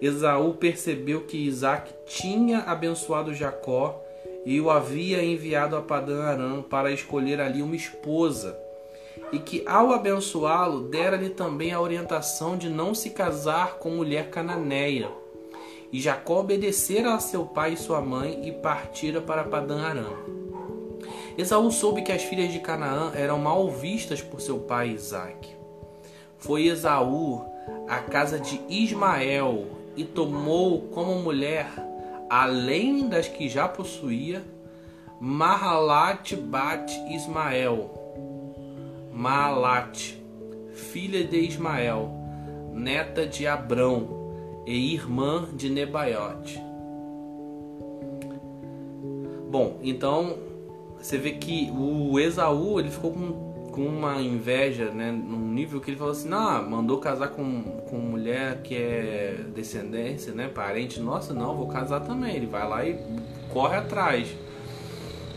Esaú 0.00 0.54
percebeu 0.54 1.22
que 1.22 1.36
Isaac 1.36 1.92
tinha 2.06 2.60
abençoado 2.60 3.34
Jacó 3.34 4.00
e 4.46 4.60
o 4.60 4.70
havia 4.70 5.22
enviado 5.22 5.74
a 5.74 5.82
Padã 5.82 6.22
Aram 6.22 6.62
para 6.62 6.92
escolher 6.92 7.40
ali 7.40 7.60
uma 7.60 7.74
esposa, 7.74 8.56
e 9.32 9.38
que 9.38 9.62
ao 9.66 9.92
abençoá-lo 9.92 10.88
dera-lhe 10.88 11.30
também 11.30 11.72
a 11.72 11.80
orientação 11.80 12.56
de 12.56 12.68
não 12.68 12.94
se 12.94 13.10
casar 13.10 13.78
com 13.78 13.90
mulher 13.90 14.30
cananeia 14.30 15.08
e 15.92 16.00
Jacó 16.00 16.40
obedecera 16.40 17.14
a 17.14 17.20
seu 17.20 17.46
pai 17.46 17.72
e 17.72 17.76
sua 17.76 18.00
mãe 18.00 18.46
e 18.46 18.52
partira 18.52 19.20
para 19.20 19.44
Padã 19.44 19.80
Arã. 19.80 20.10
Esaú 21.36 21.70
soube 21.70 22.02
que 22.02 22.12
as 22.12 22.22
filhas 22.22 22.52
de 22.52 22.58
Canaã 22.58 23.12
eram 23.14 23.38
mal 23.38 23.70
vistas 23.70 24.20
por 24.20 24.40
seu 24.40 24.58
pai 24.58 24.90
Isaque. 24.90 25.56
Foi 26.36 26.66
Esaú 26.66 27.44
à 27.88 27.98
casa 27.98 28.38
de 28.38 28.60
Ismael 28.68 29.66
e 29.96 30.04
tomou 30.04 30.82
como 30.88 31.14
mulher, 31.16 31.66
além 32.28 33.08
das 33.08 33.28
que 33.28 33.48
já 33.48 33.68
possuía, 33.68 34.44
Mahalat 35.20 36.36
Bat 36.36 36.92
Ismael, 37.10 37.97
Mahalat, 39.18 40.14
filha 40.72 41.24
de 41.24 41.40
Ismael, 41.40 42.08
neta 42.72 43.26
de 43.26 43.48
Abrão, 43.48 44.62
e 44.64 44.94
irmã 44.94 45.48
de 45.52 45.68
Nebaiote. 45.68 46.62
Bom, 49.50 49.80
então 49.82 50.38
você 50.96 51.18
vê 51.18 51.32
que 51.32 51.68
o 51.76 52.20
Esaú 52.20 52.78
ele 52.78 52.90
ficou 52.90 53.12
com, 53.12 53.32
com 53.72 53.86
uma 53.86 54.22
inveja, 54.22 54.92
né, 54.92 55.10
num 55.10 55.48
nível 55.48 55.80
que 55.80 55.90
ele 55.90 55.98
falou 55.98 56.12
assim, 56.12 56.28
não, 56.28 56.70
mandou 56.70 56.98
casar 56.98 57.30
com, 57.30 57.62
com 57.90 57.96
mulher 57.96 58.62
que 58.62 58.76
é 58.76 59.40
descendência, 59.52 60.32
né, 60.32 60.46
parente, 60.46 61.00
nossa, 61.00 61.34
não, 61.34 61.56
vou 61.56 61.66
casar 61.66 62.02
também. 62.02 62.36
Ele 62.36 62.46
vai 62.46 62.68
lá 62.68 62.86
e 62.86 62.96
corre 63.52 63.78
atrás. 63.78 64.28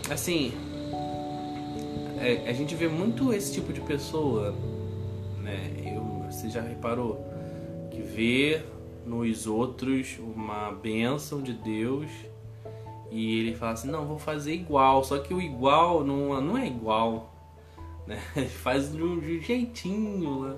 Assim, 0.08 0.54
é, 2.22 2.49
a 2.49 2.53
gente 2.53 2.76
vê 2.76 2.88
muito 2.88 3.34
esse 3.34 3.53
tipo 3.53 3.74
de 3.74 3.82
pessoa, 3.82 4.53
né? 5.41 5.72
Eu, 5.84 6.01
você 6.30 6.49
já 6.49 6.61
reparou 6.61 7.26
que 7.89 8.01
vê 8.01 8.61
nos 9.05 9.47
outros 9.47 10.17
uma 10.19 10.72
bênção 10.72 11.41
de 11.41 11.53
Deus 11.53 12.09
e 13.09 13.39
ele 13.39 13.55
fala 13.55 13.74
assim: 13.74 13.89
não, 13.89 14.05
vou 14.05 14.19
fazer 14.19 14.53
igual. 14.53 15.03
Só 15.03 15.19
que 15.19 15.34
o 15.34 15.41
igual 15.41 16.03
não, 16.03 16.39
não 16.41 16.57
é 16.57 16.67
igual, 16.67 17.34
né? 18.07 18.19
Ele 18.36 18.47
faz 18.47 18.91
de 18.91 19.03
um 19.03 19.22
jeitinho, 19.22 20.45
né? 20.45 20.55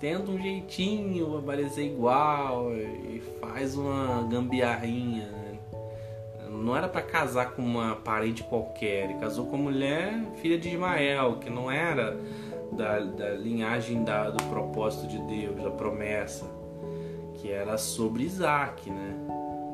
tenta 0.00 0.32
um 0.32 0.42
jeitinho 0.42 1.30
para 1.30 1.42
parecer 1.42 1.86
igual 1.86 2.72
e 2.74 3.22
faz 3.40 3.76
uma 3.76 4.26
gambiarrinha. 4.28 5.26
Né? 5.26 5.41
Não 6.62 6.76
era 6.76 6.88
para 6.88 7.02
casar 7.02 7.52
com 7.52 7.62
uma 7.62 7.96
parente 7.96 8.42
qualquer, 8.44 9.10
ele 9.10 9.14
casou 9.14 9.46
com 9.46 9.56
uma 9.56 9.70
mulher 9.70 10.14
filha 10.36 10.58
de 10.58 10.68
Ismael, 10.68 11.38
que 11.40 11.50
não 11.50 11.70
era 11.70 12.18
da, 12.72 13.00
da 13.00 13.30
linhagem 13.30 14.04
da, 14.04 14.30
do 14.30 14.42
propósito 14.44 15.06
de 15.06 15.18
Deus, 15.18 15.62
da 15.62 15.70
promessa 15.70 16.62
que 17.42 17.50
era 17.50 17.76
sobre 17.76 18.22
Isaac, 18.22 18.88
né? 18.88 19.16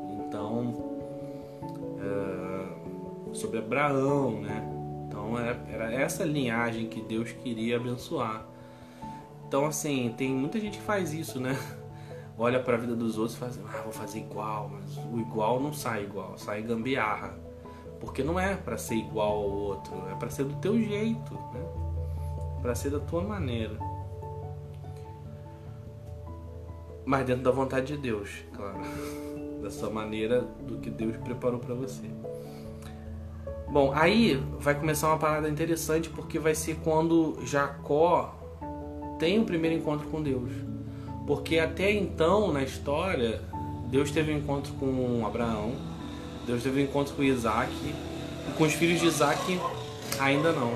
Então, 0.09 0.73
uh, 2.01 3.35
sobre 3.35 3.59
Abraão, 3.59 4.41
né? 4.41 4.67
Então 5.07 5.37
era, 5.37 5.59
era 5.71 5.93
essa 5.93 6.23
linhagem 6.23 6.87
que 6.87 6.99
Deus 6.99 7.31
queria 7.31 7.77
abençoar. 7.77 8.43
Então 9.47 9.67
assim, 9.67 10.13
tem 10.17 10.31
muita 10.31 10.59
gente 10.59 10.79
que 10.79 10.83
faz 10.83 11.13
isso, 11.13 11.39
né? 11.39 11.55
Olha 12.41 12.57
para 12.57 12.75
a 12.75 12.77
vida 12.77 12.95
dos 12.95 13.17
outros 13.17 13.35
e 13.35 13.39
faz, 13.39 13.59
ah, 13.67 13.81
vou 13.83 13.91
fazer 13.91 14.19
igual, 14.19 14.69
mas 14.69 14.97
o 15.11 15.19
igual 15.19 15.59
não 15.59 15.73
sai 15.73 16.03
igual, 16.03 16.37
sai 16.37 16.61
gambiarra. 16.61 17.37
Porque 17.99 18.23
não 18.23 18.39
é 18.39 18.55
para 18.55 18.77
ser 18.77 18.95
igual 18.95 19.33
ao 19.33 19.49
outro, 19.49 19.93
é 20.09 20.15
para 20.15 20.29
ser 20.29 20.45
do 20.45 20.55
teu 20.55 20.81
jeito, 20.81 21.33
né? 21.33 21.61
Para 22.61 22.73
ser 22.75 22.91
da 22.91 22.99
tua 23.01 23.21
maneira. 23.21 23.77
Mas 27.05 27.25
dentro 27.25 27.43
da 27.43 27.51
vontade 27.51 27.87
de 27.87 27.97
Deus, 27.97 28.43
claro. 28.55 28.79
Da 29.59 29.69
sua 29.69 29.89
maneira, 29.89 30.39
do 30.65 30.77
que 30.77 30.89
Deus 30.89 31.17
preparou 31.17 31.59
para 31.59 31.75
você. 31.75 32.09
Bom, 33.67 33.91
aí 33.93 34.41
vai 34.57 34.73
começar 34.73 35.09
uma 35.09 35.17
parada 35.17 35.49
interessante 35.49 36.09
porque 36.09 36.39
vai 36.39 36.55
ser 36.55 36.77
quando 36.77 37.37
Jacó 37.45 38.33
tem 39.19 39.37
o 39.37 39.43
primeiro 39.43 39.75
encontro 39.75 40.07
com 40.07 40.23
Deus. 40.23 40.49
Porque 41.29 41.59
até 41.59 41.91
então 41.91 42.51
na 42.51 42.63
história, 42.63 43.39
Deus 43.85 44.09
teve 44.09 44.33
um 44.33 44.37
encontro 44.39 44.73
com 44.79 45.23
Abraão, 45.23 45.75
Deus 46.47 46.63
teve 46.63 46.81
um 46.81 46.83
encontro 46.85 47.13
com 47.13 47.21
Isaac, 47.21 47.71
e 47.71 48.51
com 48.57 48.63
os 48.63 48.73
filhos 48.73 48.99
de 48.99 49.05
Isaac 49.05 49.59
ainda 50.19 50.51
não. 50.51 50.73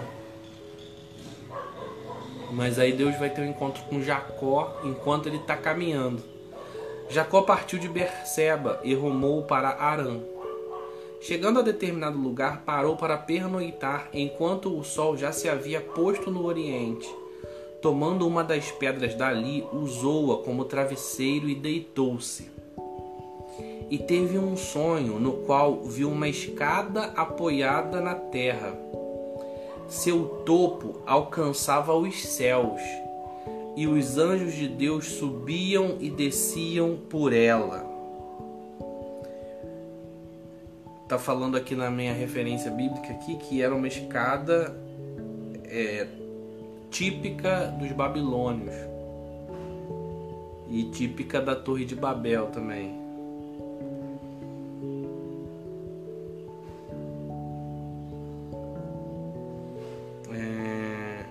Mas 2.51 2.77
aí 2.77 2.93
Deus 2.93 3.17
vai 3.17 3.31
ter 3.31 3.41
um 3.41 3.49
encontro 3.49 3.81
com 3.85 3.99
Jacó 3.99 4.79
enquanto 4.83 5.25
ele 5.25 5.37
está 5.37 5.57
caminhando. 5.57 6.21
Jacó 7.09 7.41
partiu 7.41 7.79
de 7.79 7.89
Berseba 7.89 8.79
e 8.83 8.93
rumou 8.93 9.41
para 9.45 9.69
Arã. 9.69 10.19
Chegando 11.19 11.61
a 11.61 11.63
determinado 11.63 12.19
lugar, 12.19 12.61
parou 12.63 12.95
para 12.95 13.17
pernoitar 13.17 14.07
enquanto 14.13 14.77
o 14.77 14.83
sol 14.83 15.17
já 15.17 15.31
se 15.31 15.49
havia 15.49 15.81
posto 15.81 16.29
no 16.29 16.45
oriente. 16.45 17.22
Tomando 17.83 18.25
uma 18.25 18.45
das 18.45 18.71
pedras 18.71 19.13
dali, 19.13 19.67
usou-a 19.73 20.41
como 20.41 20.63
travesseiro 20.63 21.49
e 21.49 21.53
deitou-se. 21.53 22.49
E 23.91 23.97
teve 23.97 24.37
um 24.37 24.55
sonho 24.55 25.19
no 25.19 25.33
qual 25.45 25.83
viu 25.83 26.09
uma 26.09 26.29
escada 26.29 27.07
apoiada 27.15 27.99
na 27.99 28.15
terra. 28.15 28.73
Seu 29.89 30.43
topo 30.45 31.01
alcançava 31.05 31.93
os 31.93 32.25
céus, 32.25 32.81
e 33.75 33.85
os 33.85 34.17
anjos 34.17 34.53
de 34.53 34.69
Deus 34.69 35.05
subiam 35.05 35.97
e 35.99 36.09
desciam 36.09 36.97
por 37.09 37.33
ela. 37.33 37.85
Tá 41.09 41.19
falando 41.19 41.57
aqui 41.57 41.75
na 41.75 41.91
minha 41.91 42.13
referência 42.13 42.71
bíblica 42.71 43.11
aqui 43.11 43.35
que 43.35 43.61
era 43.61 43.75
uma 43.75 43.89
escada 43.89 44.73
é, 45.65 46.07
típica 46.93 47.65
dos 47.79 47.91
babilônios 47.91 48.75
e 50.69 50.83
típica 50.91 51.41
da 51.41 51.55
Torre 51.55 51.85
de 51.85 51.95
Babel 51.95 52.45
também. 52.47 53.01
É... 60.31 61.25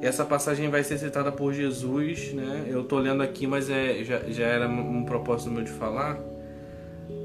Essa 0.00 0.24
passagem 0.24 0.70
vai 0.70 0.82
ser 0.82 0.96
citada 0.96 1.30
por 1.30 1.52
Jesus, 1.52 2.32
né? 2.32 2.64
Eu 2.66 2.84
tô 2.84 2.98
lendo 2.98 3.22
aqui, 3.22 3.46
mas 3.46 3.68
é, 3.68 4.02
já, 4.02 4.20
já 4.20 4.46
era 4.46 4.66
um 4.66 5.04
propósito 5.04 5.50
meu 5.50 5.62
de 5.62 5.70
falar, 5.70 6.18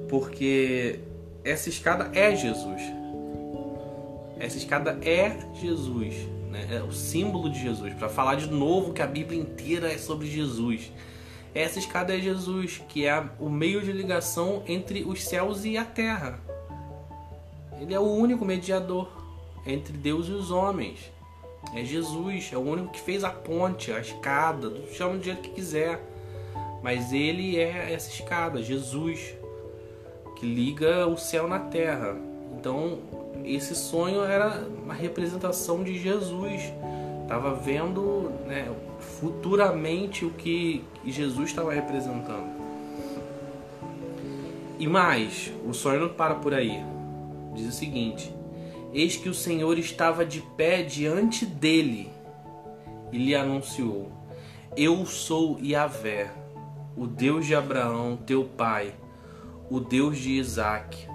porque 0.10 1.00
essa 1.46 1.70
escada 1.70 2.12
é 2.14 2.36
Jesus. 2.36 2.82
Essa 4.38 4.58
escada 4.58 5.00
é 5.02 5.32
Jesus 5.54 6.35
né? 6.56 6.78
é 6.78 6.82
o 6.82 6.92
símbolo 6.92 7.50
de 7.50 7.62
Jesus, 7.62 7.94
para 7.94 8.08
falar 8.08 8.36
de 8.36 8.50
novo 8.50 8.94
que 8.94 9.02
a 9.02 9.08
Bíblia 9.08 9.40
inteira 9.40 9.92
é 9.92 9.98
sobre 9.98 10.28
Jesus. 10.28 10.92
Essa 11.54 11.80
escada 11.80 12.16
é 12.16 12.20
Jesus, 12.20 12.82
que 12.88 13.06
é 13.06 13.24
o 13.40 13.50
meio 13.50 13.82
de 13.82 13.92
ligação 13.92 14.64
entre 14.68 15.04
os 15.04 15.24
céus 15.24 15.66
e 15.66 15.78
a 15.78 15.84
terra. 15.84 16.40
Ele 17.80 17.94
é 17.94 18.00
o 18.00 18.04
único 18.04 18.46
mediador 18.46 19.10
entre 19.66 19.94
Deus 19.98 20.28
e 20.28 20.32
os 20.32 20.52
homens. 20.52 21.12
É 21.74 21.84
Jesus, 21.84 22.52
é 22.54 22.58
o 22.58 22.62
único 22.62 22.90
que 22.90 23.02
fez 23.02 23.24
a 23.24 23.30
ponte, 23.30 23.92
a 23.92 24.00
escada, 24.00 24.72
chama 24.94 25.18
do 25.18 25.24
jeito 25.24 25.42
que 25.42 25.50
quiser. 25.50 26.02
Mas 26.84 27.12
ele 27.12 27.58
é 27.58 27.92
essa 27.92 28.10
escada, 28.10 28.62
Jesus, 28.62 29.34
que 30.36 30.46
liga 30.46 31.08
o 31.08 31.18
céu 31.18 31.48
na 31.48 31.60
terra. 31.60 32.16
Então, 32.58 33.00
esse 33.46 33.76
sonho 33.76 34.24
era 34.24 34.68
uma 34.84 34.94
representação 34.94 35.84
de 35.84 35.98
Jesus. 35.98 36.62
Estava 37.24 37.54
vendo 37.54 38.32
né, 38.46 38.72
futuramente 39.00 40.26
o 40.26 40.32
que 40.32 40.84
Jesus 41.06 41.50
estava 41.50 41.74
representando. 41.74 42.56
E 44.78 44.88
mais, 44.88 45.52
o 45.66 45.74
sonho 45.74 46.02
não 46.02 46.10
para 46.10 46.36
por 46.36 46.54
aí. 46.54 46.84
Diz 47.54 47.68
o 47.68 47.72
seguinte: 47.72 48.34
Eis 48.94 49.16
que 49.16 49.30
o 49.30 49.34
Senhor 49.34 49.78
estava 49.78 50.26
de 50.26 50.42
pé 50.42 50.84
diante 50.84 51.46
dele 51.46 52.10
e 53.12 53.18
lhe 53.18 53.36
anunciou: 53.36 54.12
Eu 54.76 55.06
sou 55.06 55.60
Yahvé, 55.60 56.32
o 56.98 57.08
Deus 57.08 57.46
de 57.46 57.56
Abraão, 57.56 58.18
teu 58.18 58.44
pai, 58.44 58.94
o 59.70 59.80
Deus 59.80 60.18
de 60.18 60.32
Isaque. 60.32 61.15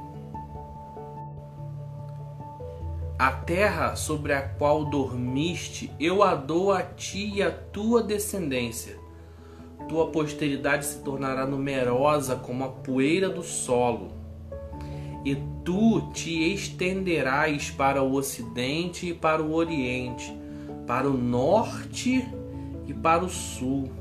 A 3.20 3.30
terra 3.32 3.96
sobre 3.96 4.32
a 4.32 4.40
qual 4.40 4.86
dormiste, 4.86 5.92
eu 6.00 6.22
a 6.22 6.34
dou 6.34 6.72
a 6.72 6.80
ti 6.80 7.32
e 7.34 7.42
a 7.42 7.50
tua 7.50 8.02
descendência. 8.02 8.96
Tua 9.86 10.06
posteridade 10.06 10.86
se 10.86 11.00
tornará 11.00 11.44
numerosa 11.44 12.34
como 12.36 12.64
a 12.64 12.68
poeira 12.68 13.28
do 13.28 13.42
solo. 13.42 14.08
E 15.22 15.36
tu 15.62 16.10
te 16.14 16.50
estenderás 16.50 17.68
para 17.68 18.02
o 18.02 18.14
ocidente 18.14 19.10
e 19.10 19.12
para 19.12 19.42
o 19.42 19.52
oriente, 19.52 20.34
para 20.86 21.06
o 21.06 21.12
norte 21.12 22.26
e 22.86 22.94
para 22.94 23.22
o 23.22 23.28
sul. 23.28 23.92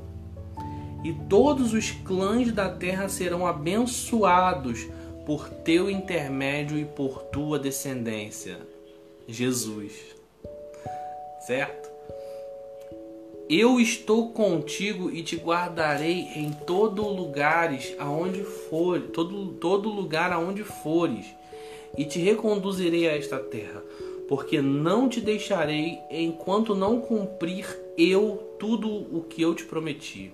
E 1.03 1.11
todos 1.27 1.73
os 1.73 1.91
clãs 1.91 2.53
da 2.53 2.69
terra 2.69 3.09
serão 3.09 3.45
abençoados 3.45 4.87
por 5.25 5.49
teu 5.49 5.91
intermédio 5.91 6.77
e 6.77 6.85
por 6.85 7.23
tua 7.23 7.59
descendência. 7.59 8.68
Jesus. 9.31 9.93
Certo? 11.45 11.89
Eu 13.49 13.79
estou 13.79 14.29
contigo 14.29 15.09
e 15.09 15.23
te 15.23 15.35
guardarei 15.35 16.27
em 16.35 16.51
todo 16.51 17.01
lugares 17.07 17.95
aonde 17.97 18.43
for, 18.43 19.01
todo, 19.01 19.53
todo 19.53 19.89
lugar 19.89 20.31
aonde 20.31 20.63
fores, 20.63 21.25
e 21.97 22.05
te 22.05 22.19
reconduzirei 22.19 23.09
a 23.09 23.17
esta 23.17 23.39
terra, 23.39 23.83
porque 24.27 24.61
não 24.61 25.09
te 25.09 25.19
deixarei 25.19 25.97
enquanto 26.11 26.75
não 26.75 27.01
cumprir 27.01 27.65
eu 27.97 28.55
tudo 28.59 28.87
o 28.87 29.25
que 29.27 29.41
eu 29.41 29.55
te 29.55 29.65
prometi. 29.65 30.31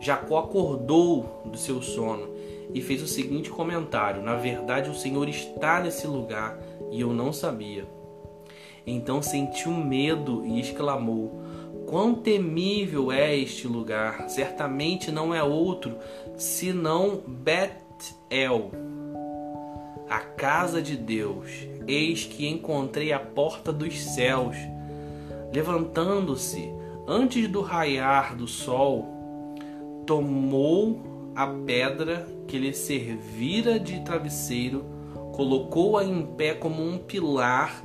Jacó 0.00 0.38
acordou 0.38 1.42
do 1.44 1.58
seu 1.58 1.82
sono 1.82 2.30
e 2.74 2.80
fez 2.80 3.02
o 3.02 3.06
seguinte 3.06 3.50
comentário: 3.50 4.22
Na 4.22 4.36
verdade, 4.36 4.88
o 4.88 4.94
Senhor 4.94 5.28
está 5.28 5.80
nesse 5.80 6.06
lugar 6.06 6.58
e 6.90 7.00
eu 7.00 7.12
não 7.12 7.32
sabia. 7.32 7.86
Então 8.86 9.22
sentiu 9.22 9.70
medo 9.72 10.44
e 10.44 10.60
exclamou: 10.60 11.40
Quão 11.86 12.14
temível 12.14 13.12
é 13.12 13.36
este 13.36 13.66
lugar! 13.66 14.28
Certamente 14.28 15.10
não 15.10 15.34
é 15.34 15.42
outro 15.42 15.96
senão 16.36 17.20
Bet-El, 17.26 18.70
a 20.08 20.20
casa 20.20 20.80
de 20.80 20.96
Deus. 20.96 21.48
Eis 21.86 22.24
que 22.24 22.48
encontrei 22.48 23.12
a 23.12 23.18
porta 23.18 23.72
dos 23.72 23.98
céus. 24.00 24.56
Levantando-se 25.52 26.72
antes 27.06 27.48
do 27.48 27.60
raiar 27.60 28.34
do 28.34 28.46
sol, 28.46 29.06
tomou 30.06 31.00
a 31.34 31.46
pedra 31.46 32.26
que 32.46 32.58
lhe 32.58 32.72
servira 32.72 33.78
de 33.78 34.00
travesseiro, 34.00 34.84
colocou-a 35.32 36.04
em 36.04 36.22
pé 36.22 36.54
como 36.54 36.82
um 36.82 36.98
pilar 36.98 37.82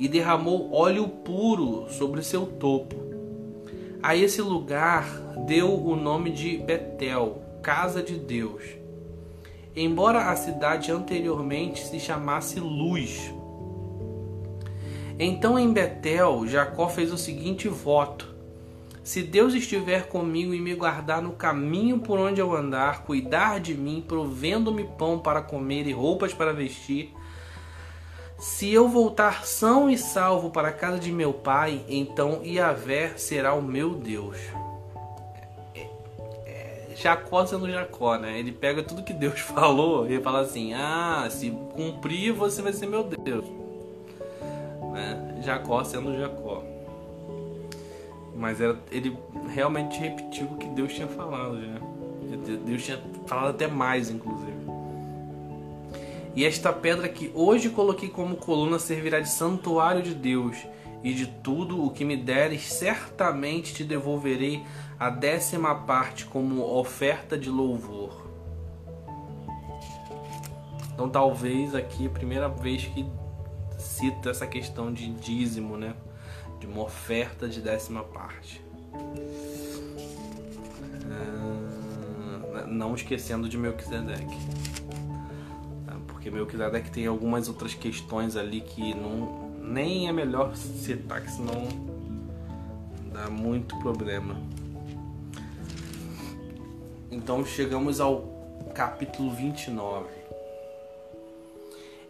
e 0.00 0.08
derramou 0.08 0.72
óleo 0.72 1.06
puro 1.06 1.86
sobre 1.90 2.22
seu 2.22 2.46
topo. 2.46 2.96
A 4.02 4.16
esse 4.16 4.40
lugar 4.40 5.04
deu 5.46 5.74
o 5.74 5.94
nome 5.94 6.30
de 6.30 6.56
Betel, 6.56 7.42
casa 7.62 8.02
de 8.02 8.16
Deus. 8.16 8.64
Embora 9.76 10.30
a 10.30 10.36
cidade 10.36 10.90
anteriormente 10.90 11.86
se 11.86 12.00
chamasse 12.00 12.58
Luz. 12.58 13.30
Então 15.18 15.58
em 15.58 15.70
Betel, 15.70 16.46
Jacó 16.46 16.88
fez 16.88 17.12
o 17.12 17.18
seguinte 17.18 17.68
voto: 17.68 18.34
Se 19.04 19.22
Deus 19.22 19.52
estiver 19.52 20.08
comigo 20.08 20.54
e 20.54 20.60
me 20.60 20.74
guardar 20.74 21.20
no 21.20 21.32
caminho 21.32 21.98
por 21.98 22.18
onde 22.18 22.40
eu 22.40 22.56
andar, 22.56 23.04
cuidar 23.04 23.60
de 23.60 23.74
mim, 23.74 24.02
provendo-me 24.08 24.84
pão 24.96 25.18
para 25.18 25.42
comer 25.42 25.86
e 25.86 25.92
roupas 25.92 26.32
para 26.32 26.54
vestir, 26.54 27.12
Se 28.40 28.72
eu 28.72 28.88
voltar 28.88 29.44
são 29.44 29.90
e 29.90 29.98
salvo 29.98 30.48
para 30.48 30.68
a 30.68 30.72
casa 30.72 30.98
de 30.98 31.12
meu 31.12 31.30
pai, 31.30 31.84
então 31.86 32.40
Iavé 32.42 33.12
será 33.18 33.52
o 33.52 33.60
meu 33.60 33.90
Deus. 33.90 34.38
É, 35.74 35.86
é, 36.46 36.86
Jacó 36.96 37.44
sendo 37.44 37.70
Jacó, 37.70 38.16
né? 38.16 38.38
Ele 38.38 38.50
pega 38.50 38.82
tudo 38.82 39.02
que 39.02 39.12
Deus 39.12 39.40
falou 39.44 40.10
e 40.10 40.18
fala 40.22 40.40
assim: 40.40 40.72
Ah, 40.72 41.28
se 41.30 41.50
cumprir, 41.74 42.32
você 42.32 42.62
vai 42.62 42.72
ser 42.72 42.86
meu 42.86 43.04
Deus. 43.04 43.44
Né? 44.94 45.42
Jacó 45.44 45.84
sendo 45.84 46.18
Jacó. 46.18 46.62
Mas 48.34 48.58
era, 48.58 48.78
ele 48.90 49.18
realmente 49.50 50.00
repetiu 50.00 50.46
o 50.46 50.56
que 50.56 50.66
Deus 50.68 50.94
tinha 50.94 51.08
falado 51.08 51.60
já. 51.60 51.78
Deus 52.64 52.82
tinha 52.82 52.98
falado 53.26 53.50
até 53.50 53.66
mais, 53.66 54.08
inclusive. 54.08 54.49
E 56.34 56.44
esta 56.44 56.72
pedra 56.72 57.08
que 57.08 57.30
hoje 57.34 57.70
coloquei 57.70 58.08
como 58.08 58.36
coluna 58.36 58.78
servirá 58.78 59.20
de 59.20 59.28
santuário 59.28 60.02
de 60.02 60.14
Deus, 60.14 60.56
e 61.02 61.14
de 61.14 61.26
tudo 61.26 61.84
o 61.84 61.90
que 61.90 62.04
me 62.04 62.16
deres, 62.16 62.62
certamente 62.72 63.72
te 63.72 63.84
devolverei 63.84 64.62
a 64.98 65.08
décima 65.08 65.74
parte 65.74 66.26
como 66.26 66.62
oferta 66.62 67.38
de 67.38 67.48
louvor. 67.48 68.28
Então, 70.92 71.08
talvez 71.08 71.74
aqui 71.74 72.06
a 72.06 72.10
primeira 72.10 72.48
vez 72.48 72.84
que 72.84 73.06
cita 73.78 74.28
essa 74.28 74.46
questão 74.46 74.92
de 74.92 75.08
dízimo, 75.08 75.78
né? 75.78 75.94
De 76.58 76.66
uma 76.66 76.82
oferta 76.82 77.48
de 77.48 77.62
décima 77.62 78.04
parte. 78.04 78.62
Ah, 81.10 82.66
não 82.66 82.94
esquecendo 82.94 83.48
de 83.48 83.56
Melquisedeque 83.56 84.36
porque 86.20 86.30
Melquisedeque 86.30 86.90
tem 86.90 87.06
algumas 87.06 87.48
outras 87.48 87.72
questões 87.72 88.36
ali 88.36 88.60
que 88.60 88.92
não 88.92 89.48
nem 89.58 90.06
é 90.06 90.12
melhor 90.12 90.54
citar, 90.54 91.22
que 91.22 91.30
senão 91.30 91.66
dá 93.10 93.30
muito 93.30 93.74
problema. 93.78 94.36
Então 97.10 97.42
chegamos 97.42 98.00
ao 98.00 98.22
capítulo 98.74 99.30
29. 99.30 100.08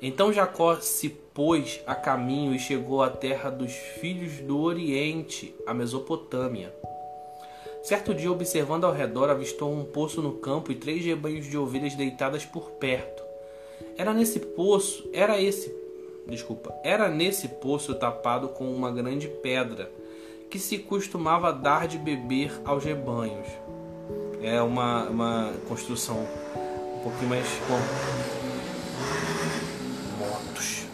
Então 0.03 0.33
Jacó 0.33 0.75
se 0.81 1.09
pôs 1.09 1.81
a 1.87 1.95
caminho 1.95 2.53
e 2.53 2.59
chegou 2.59 3.05
à 3.05 3.11
terra 3.11 3.49
dos 3.49 3.73
filhos 3.73 4.39
do 4.39 4.59
Oriente, 4.59 5.55
a 5.65 5.73
Mesopotâmia. 5.73 6.75
Certo 7.85 8.13
dia, 8.13 8.33
observando 8.33 8.85
ao 8.85 8.93
redor, 8.93 9.31
avistou 9.31 9.73
um 9.73 9.85
poço 9.85 10.21
no 10.21 10.33
campo 10.33 10.73
e 10.73 10.75
três 10.75 11.05
rebanhos 11.05 11.47
de 11.47 11.57
ovelhas 11.57 11.95
deitadas 11.95 12.45
por 12.45 12.73
perto. 12.73 13.30
Era 14.01 14.15
nesse 14.15 14.41
poço, 14.41 15.07
era 15.13 15.39
esse, 15.39 15.71
desculpa, 16.27 16.75
era 16.83 17.11
nesse 17.11 17.47
poço 17.47 17.95
tapado 17.95 18.49
com 18.49 18.65
uma 18.75 18.91
grande 18.91 19.29
pedra 19.29 19.93
que 20.49 20.59
se 20.59 20.79
costumava 20.79 21.53
dar 21.53 21.87
de 21.87 21.99
beber 21.99 22.51
aos 22.65 22.83
rebanhos. 22.83 23.47
É 24.41 24.63
uma, 24.63 25.05
uma 25.11 25.53
construção 25.69 26.17
um 26.17 27.01
pouquinho 27.03 27.29
mais 27.29 27.47
com 27.69 27.75
motos. 30.19 30.87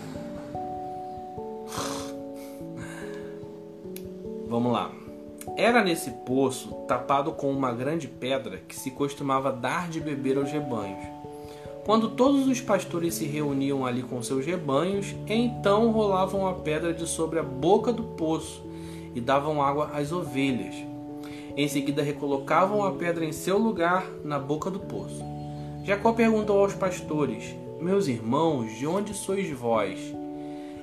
Vamos 4.51 4.73
lá. 4.73 4.91
Era 5.57 5.85
nesse 5.85 6.11
poço 6.11 6.73
tapado 6.89 7.31
com 7.31 7.53
uma 7.53 7.73
grande 7.73 8.09
pedra 8.09 8.61
que 8.67 8.75
se 8.75 8.91
costumava 8.91 9.53
dar 9.53 9.89
de 9.89 10.01
beber 10.01 10.39
aos 10.39 10.51
rebanhos. 10.51 11.16
Quando 11.87 12.11
todos 12.11 12.49
os 12.49 12.61
pastores 12.61 13.15
se 13.15 13.27
reuniam 13.27 13.87
ali 13.87 14.03
com 14.03 14.21
seus 14.21 14.45
rebanhos, 14.45 15.15
então 15.29 15.93
rolavam 15.93 16.45
a 16.45 16.55
pedra 16.55 16.93
de 16.93 17.07
sobre 17.07 17.39
a 17.39 17.45
boca 17.45 17.93
do 17.93 18.03
poço 18.03 18.67
e 19.15 19.21
davam 19.21 19.63
água 19.63 19.93
às 19.95 20.11
ovelhas. 20.11 20.75
Em 21.57 21.69
seguida, 21.69 22.03
recolocavam 22.03 22.85
a 22.85 22.91
pedra 22.91 23.25
em 23.25 23.31
seu 23.31 23.57
lugar 23.57 24.05
na 24.25 24.37
boca 24.37 24.69
do 24.69 24.81
poço. 24.81 25.23
Jacó 25.85 26.13
perguntou 26.13 26.59
aos 26.59 26.75
pastores: 26.75 27.55
Meus 27.81 28.09
irmãos, 28.09 28.77
de 28.77 28.85
onde 28.85 29.15
sois 29.15 29.49
vós? 29.49 30.13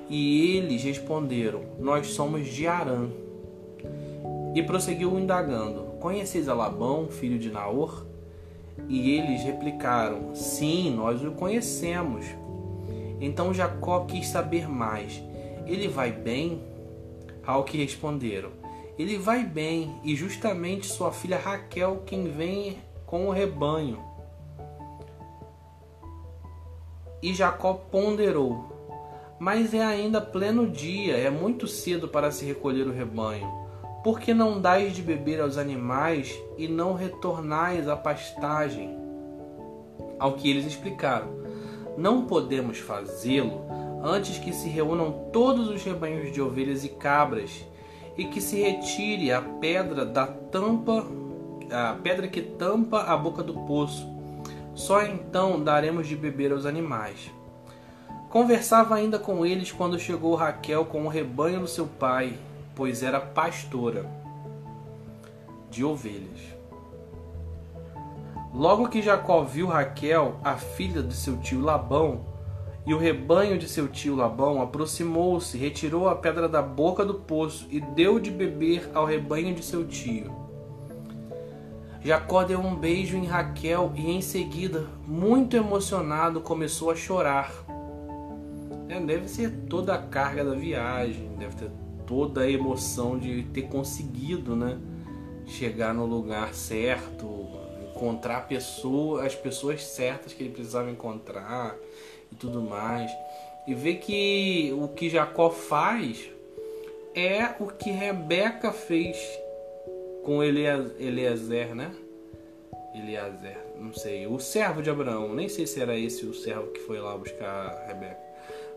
E 0.08 0.56
eles 0.56 0.82
responderam: 0.84 1.60
Nós 1.78 2.06
somos 2.06 2.48
de 2.48 2.66
Arã. 2.66 3.10
E 4.54 4.62
prosseguiu 4.62 5.18
indagando: 5.18 5.82
Conheceis 6.00 6.48
a 6.48 6.54
Labão, 6.54 7.08
filho 7.08 7.38
de 7.38 7.50
Naor? 7.50 8.13
E 8.88 9.10
eles 9.10 9.42
replicaram: 9.42 10.34
Sim, 10.34 10.94
nós 10.94 11.22
o 11.22 11.32
conhecemos. 11.32 12.26
Então 13.20 13.54
Jacó 13.54 14.04
quis 14.04 14.28
saber 14.28 14.68
mais: 14.68 15.22
Ele 15.66 15.88
vai 15.88 16.12
bem? 16.12 16.62
Ao 17.46 17.64
que 17.64 17.78
responderam: 17.78 18.50
Ele 18.98 19.16
vai 19.18 19.44
bem, 19.44 19.94
e 20.02 20.14
justamente 20.14 20.86
sua 20.86 21.12
filha 21.12 21.38
Raquel 21.38 22.02
quem 22.04 22.30
vem 22.30 22.78
com 23.06 23.28
o 23.28 23.30
rebanho. 23.30 23.98
E 27.22 27.32
Jacó 27.32 27.74
ponderou: 27.74 28.66
Mas 29.38 29.72
é 29.72 29.82
ainda 29.82 30.20
pleno 30.20 30.68
dia, 30.68 31.16
é 31.16 31.30
muito 31.30 31.66
cedo 31.66 32.08
para 32.08 32.30
se 32.30 32.44
recolher 32.44 32.86
o 32.86 32.92
rebanho. 32.92 33.63
Por 34.04 34.20
que 34.20 34.34
não 34.34 34.60
dais 34.60 34.94
de 34.94 35.00
beber 35.00 35.40
aos 35.40 35.56
animais 35.56 36.38
e 36.58 36.68
não 36.68 36.92
retornais 36.92 37.88
à 37.88 37.96
pastagem? 37.96 38.98
Ao 40.18 40.34
que 40.34 40.50
eles 40.50 40.66
explicaram: 40.66 41.28
Não 41.96 42.26
podemos 42.26 42.78
fazê-lo 42.78 43.62
antes 44.02 44.36
que 44.36 44.52
se 44.52 44.68
reúnam 44.68 45.30
todos 45.32 45.68
os 45.68 45.82
rebanhos 45.82 46.30
de 46.30 46.42
ovelhas 46.42 46.84
e 46.84 46.90
cabras 46.90 47.64
e 48.14 48.26
que 48.26 48.42
se 48.42 48.60
retire 48.60 49.32
a 49.32 49.40
pedra 49.40 50.04
da 50.04 50.26
tampa, 50.26 51.06
a 51.70 51.94
pedra 51.94 52.28
que 52.28 52.42
tampa 52.42 53.04
a 53.04 53.16
boca 53.16 53.42
do 53.42 53.54
poço. 53.60 54.06
Só 54.74 55.02
então 55.02 55.64
daremos 55.64 56.06
de 56.06 56.14
beber 56.14 56.52
aos 56.52 56.66
animais. 56.66 57.30
Conversava 58.28 58.96
ainda 58.96 59.18
com 59.18 59.46
eles 59.46 59.72
quando 59.72 59.98
chegou 59.98 60.34
Raquel 60.34 60.84
com 60.84 61.06
o 61.06 61.08
rebanho 61.08 61.60
do 61.60 61.66
seu 61.66 61.86
pai 61.86 62.36
pois 62.74 63.02
era 63.02 63.20
pastora 63.20 64.04
de 65.70 65.84
ovelhas. 65.84 66.54
Logo 68.52 68.88
que 68.88 69.02
Jacó 69.02 69.42
viu 69.42 69.66
Raquel, 69.66 70.36
a 70.44 70.54
filha 70.54 71.02
de 71.02 71.14
seu 71.14 71.36
tio 71.38 71.60
Labão, 71.60 72.32
e 72.86 72.94
o 72.94 72.98
rebanho 72.98 73.58
de 73.58 73.66
seu 73.68 73.88
tio 73.88 74.14
Labão, 74.14 74.62
aproximou-se, 74.62 75.58
retirou 75.58 76.08
a 76.08 76.14
pedra 76.14 76.48
da 76.48 76.62
boca 76.62 77.04
do 77.04 77.14
poço 77.14 77.66
e 77.70 77.80
deu 77.80 78.20
de 78.20 78.30
beber 78.30 78.90
ao 78.94 79.06
rebanho 79.06 79.54
de 79.54 79.64
seu 79.64 79.84
tio. 79.86 80.30
Jacó 82.00 82.44
deu 82.44 82.60
um 82.60 82.76
beijo 82.76 83.16
em 83.16 83.24
Raquel 83.24 83.90
e 83.96 84.10
em 84.10 84.20
seguida, 84.20 84.86
muito 85.06 85.56
emocionado, 85.56 86.40
começou 86.40 86.90
a 86.90 86.94
chorar. 86.94 87.50
Deve 89.06 89.26
ser 89.26 89.50
toda 89.68 89.94
a 89.94 89.98
carga 89.98 90.44
da 90.44 90.54
viagem, 90.54 91.30
deve 91.38 91.56
ter 91.56 91.70
toda 92.06 92.42
a 92.42 92.50
emoção 92.50 93.18
de 93.18 93.42
ter 93.44 93.62
conseguido, 93.62 94.54
né? 94.54 94.78
Chegar 95.46 95.92
no 95.92 96.06
lugar 96.06 96.54
certo, 96.54 97.48
encontrar 97.90 98.48
pessoa, 98.48 99.24
as 99.24 99.34
pessoas 99.34 99.84
certas 99.84 100.32
que 100.32 100.42
ele 100.42 100.52
precisava 100.52 100.90
encontrar 100.90 101.76
e 102.32 102.34
tudo 102.34 102.62
mais. 102.62 103.10
E 103.66 103.74
ver 103.74 103.96
que 103.96 104.74
o 104.78 104.88
que 104.88 105.08
Jacó 105.08 105.50
faz 105.50 106.30
é 107.14 107.54
o 107.60 107.66
que 107.68 107.90
Rebeca 107.90 108.72
fez 108.72 109.16
com 110.24 110.42
Eliezer, 110.42 111.74
né? 111.74 111.94
Eliezer, 112.94 113.58
não 113.78 113.92
sei, 113.92 114.26
o 114.26 114.38
servo 114.38 114.82
de 114.82 114.88
Abraão, 114.88 115.34
nem 115.34 115.48
sei 115.48 115.66
se 115.66 115.80
era 115.80 115.98
esse 115.98 116.24
o 116.24 116.34
servo 116.34 116.68
que 116.68 116.80
foi 116.80 117.00
lá 117.00 117.16
buscar 117.16 117.86
Rebeca. 117.86 118.22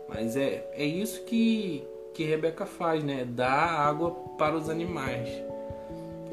Mas 0.08 0.36
é, 0.36 0.68
é 0.72 0.84
isso 0.84 1.22
que, 1.24 1.84
que 2.18 2.24
Rebeca 2.24 2.66
faz, 2.66 3.04
né? 3.04 3.24
Dá 3.24 3.48
água 3.48 4.10
para 4.36 4.56
os 4.56 4.68
animais. 4.68 5.28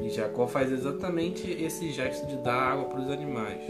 E 0.00 0.10
Jacó 0.10 0.48
faz 0.48 0.72
exatamente 0.72 1.48
esse 1.48 1.92
gesto 1.92 2.26
de 2.26 2.36
dar 2.38 2.72
água 2.72 2.86
para 2.86 2.98
os 2.98 3.08
animais. 3.08 3.60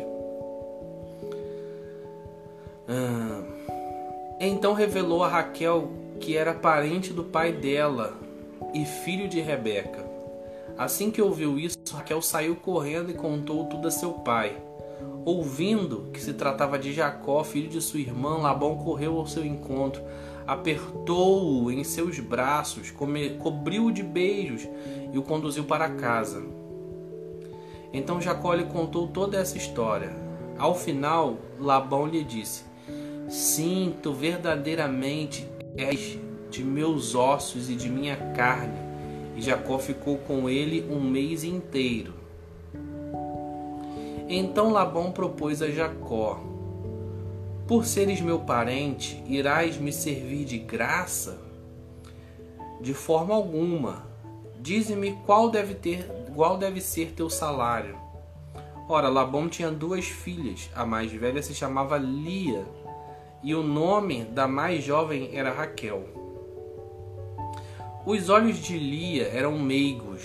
Ah, 2.88 3.42
então 4.40 4.72
revelou 4.72 5.22
a 5.22 5.28
Raquel 5.28 5.90
que 6.18 6.34
era 6.34 6.54
parente 6.54 7.12
do 7.12 7.22
pai 7.22 7.52
dela 7.52 8.14
e 8.72 8.86
filho 8.86 9.28
de 9.28 9.42
Rebeca. 9.42 10.02
Assim 10.78 11.10
que 11.10 11.20
ouviu 11.20 11.58
isso, 11.58 11.76
Raquel 11.92 12.22
saiu 12.22 12.56
correndo 12.56 13.10
e 13.10 13.14
contou 13.14 13.66
tudo 13.66 13.88
a 13.88 13.90
seu 13.90 14.12
pai. 14.12 14.56
Ouvindo 15.22 16.08
que 16.14 16.20
se 16.22 16.32
tratava 16.32 16.78
de 16.78 16.94
Jacó, 16.94 17.44
filho 17.44 17.68
de 17.68 17.82
sua 17.82 18.00
irmã, 18.00 18.38
Labão 18.38 18.78
correu 18.78 19.18
ao 19.18 19.26
seu 19.26 19.44
encontro 19.44 20.02
apertou-o 20.46 21.70
em 21.70 21.82
seus 21.82 22.18
braços, 22.20 22.92
cobriu-o 23.40 23.92
de 23.92 24.02
beijos 24.02 24.68
e 25.12 25.18
o 25.18 25.22
conduziu 25.22 25.64
para 25.64 25.90
casa. 25.90 26.42
Então 27.92 28.20
Jacó 28.20 28.54
lhe 28.54 28.64
contou 28.64 29.08
toda 29.08 29.38
essa 29.38 29.56
história. 29.56 30.14
Ao 30.58 30.74
final, 30.74 31.36
Labão 31.58 32.06
lhe 32.06 32.22
disse: 32.22 32.64
Sinto 33.28 34.12
verdadeiramente 34.12 35.48
és 35.76 36.18
de 36.50 36.62
meus 36.62 37.14
ossos 37.14 37.68
e 37.68 37.74
de 37.74 37.88
minha 37.88 38.16
carne. 38.34 38.86
E 39.36 39.42
Jacó 39.42 39.78
ficou 39.78 40.16
com 40.18 40.48
ele 40.48 40.86
um 40.90 41.00
mês 41.00 41.44
inteiro. 41.44 42.14
Então 44.28 44.72
Labão 44.72 45.12
propôs 45.12 45.62
a 45.62 45.70
Jacó: 45.70 46.55
Por 47.66 47.84
seres 47.84 48.20
meu 48.20 48.38
parente, 48.38 49.20
irás 49.26 49.76
me 49.76 49.92
servir 49.92 50.44
de 50.44 50.56
graça? 50.56 51.36
De 52.80 52.94
forma 52.94 53.34
alguma. 53.34 54.06
Dize-me 54.60 55.18
qual 55.26 55.50
deve 55.50 55.74
ter, 55.74 56.06
qual 56.32 56.56
deve 56.56 56.80
ser 56.80 57.10
teu 57.10 57.28
salário. 57.28 57.98
Ora, 58.88 59.08
Labão 59.08 59.48
tinha 59.48 59.68
duas 59.68 60.04
filhas. 60.04 60.70
A 60.76 60.86
mais 60.86 61.10
velha 61.10 61.42
se 61.42 61.56
chamava 61.56 61.98
Lia, 61.98 62.64
e 63.42 63.52
o 63.52 63.64
nome 63.64 64.22
da 64.22 64.46
mais 64.46 64.84
jovem 64.84 65.30
era 65.32 65.52
Raquel. 65.52 66.04
Os 68.06 68.28
olhos 68.28 68.58
de 68.58 68.78
Lia 68.78 69.26
eram 69.26 69.58
meigos, 69.58 70.22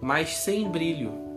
mas 0.00 0.36
sem 0.36 0.70
brilho. 0.70 1.27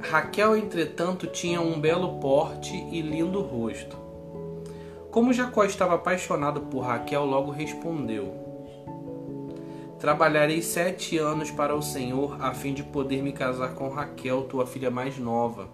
Raquel, 0.00 0.56
entretanto, 0.56 1.26
tinha 1.26 1.60
um 1.60 1.80
belo 1.80 2.18
porte 2.20 2.74
e 2.90 3.00
lindo 3.02 3.42
rosto. 3.42 3.96
Como 5.10 5.32
Jacó 5.32 5.64
estava 5.64 5.94
apaixonado 5.94 6.60
por 6.62 6.80
Raquel, 6.80 7.24
logo 7.24 7.50
respondeu: 7.50 8.32
Trabalharei 9.98 10.62
sete 10.62 11.18
anos 11.18 11.50
para 11.50 11.74
o 11.74 11.82
Senhor, 11.82 12.40
a 12.40 12.54
fim 12.54 12.72
de 12.72 12.84
poder 12.84 13.20
me 13.22 13.32
casar 13.32 13.74
com 13.74 13.88
Raquel, 13.88 14.42
tua 14.42 14.64
filha 14.64 14.90
mais 14.90 15.18
nova. 15.18 15.68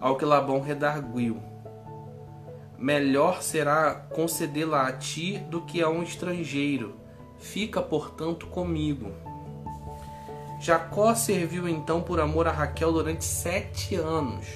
Ao 0.00 0.16
que 0.16 0.24
Labão 0.24 0.60
redarguiu: 0.60 1.38
Melhor 2.78 3.42
será 3.42 3.92
concedê-la 3.94 4.86
a 4.86 4.92
ti 4.92 5.38
do 5.50 5.62
que 5.62 5.82
a 5.82 5.88
um 5.88 6.02
estrangeiro. 6.02 6.94
Fica, 7.38 7.82
portanto, 7.82 8.46
comigo. 8.46 9.10
Jacó 10.60 11.14
serviu 11.14 11.66
então 11.66 12.02
por 12.02 12.20
amor 12.20 12.46
a 12.46 12.52
Raquel 12.52 12.92
durante 12.92 13.24
sete 13.24 13.94
anos. 13.94 14.46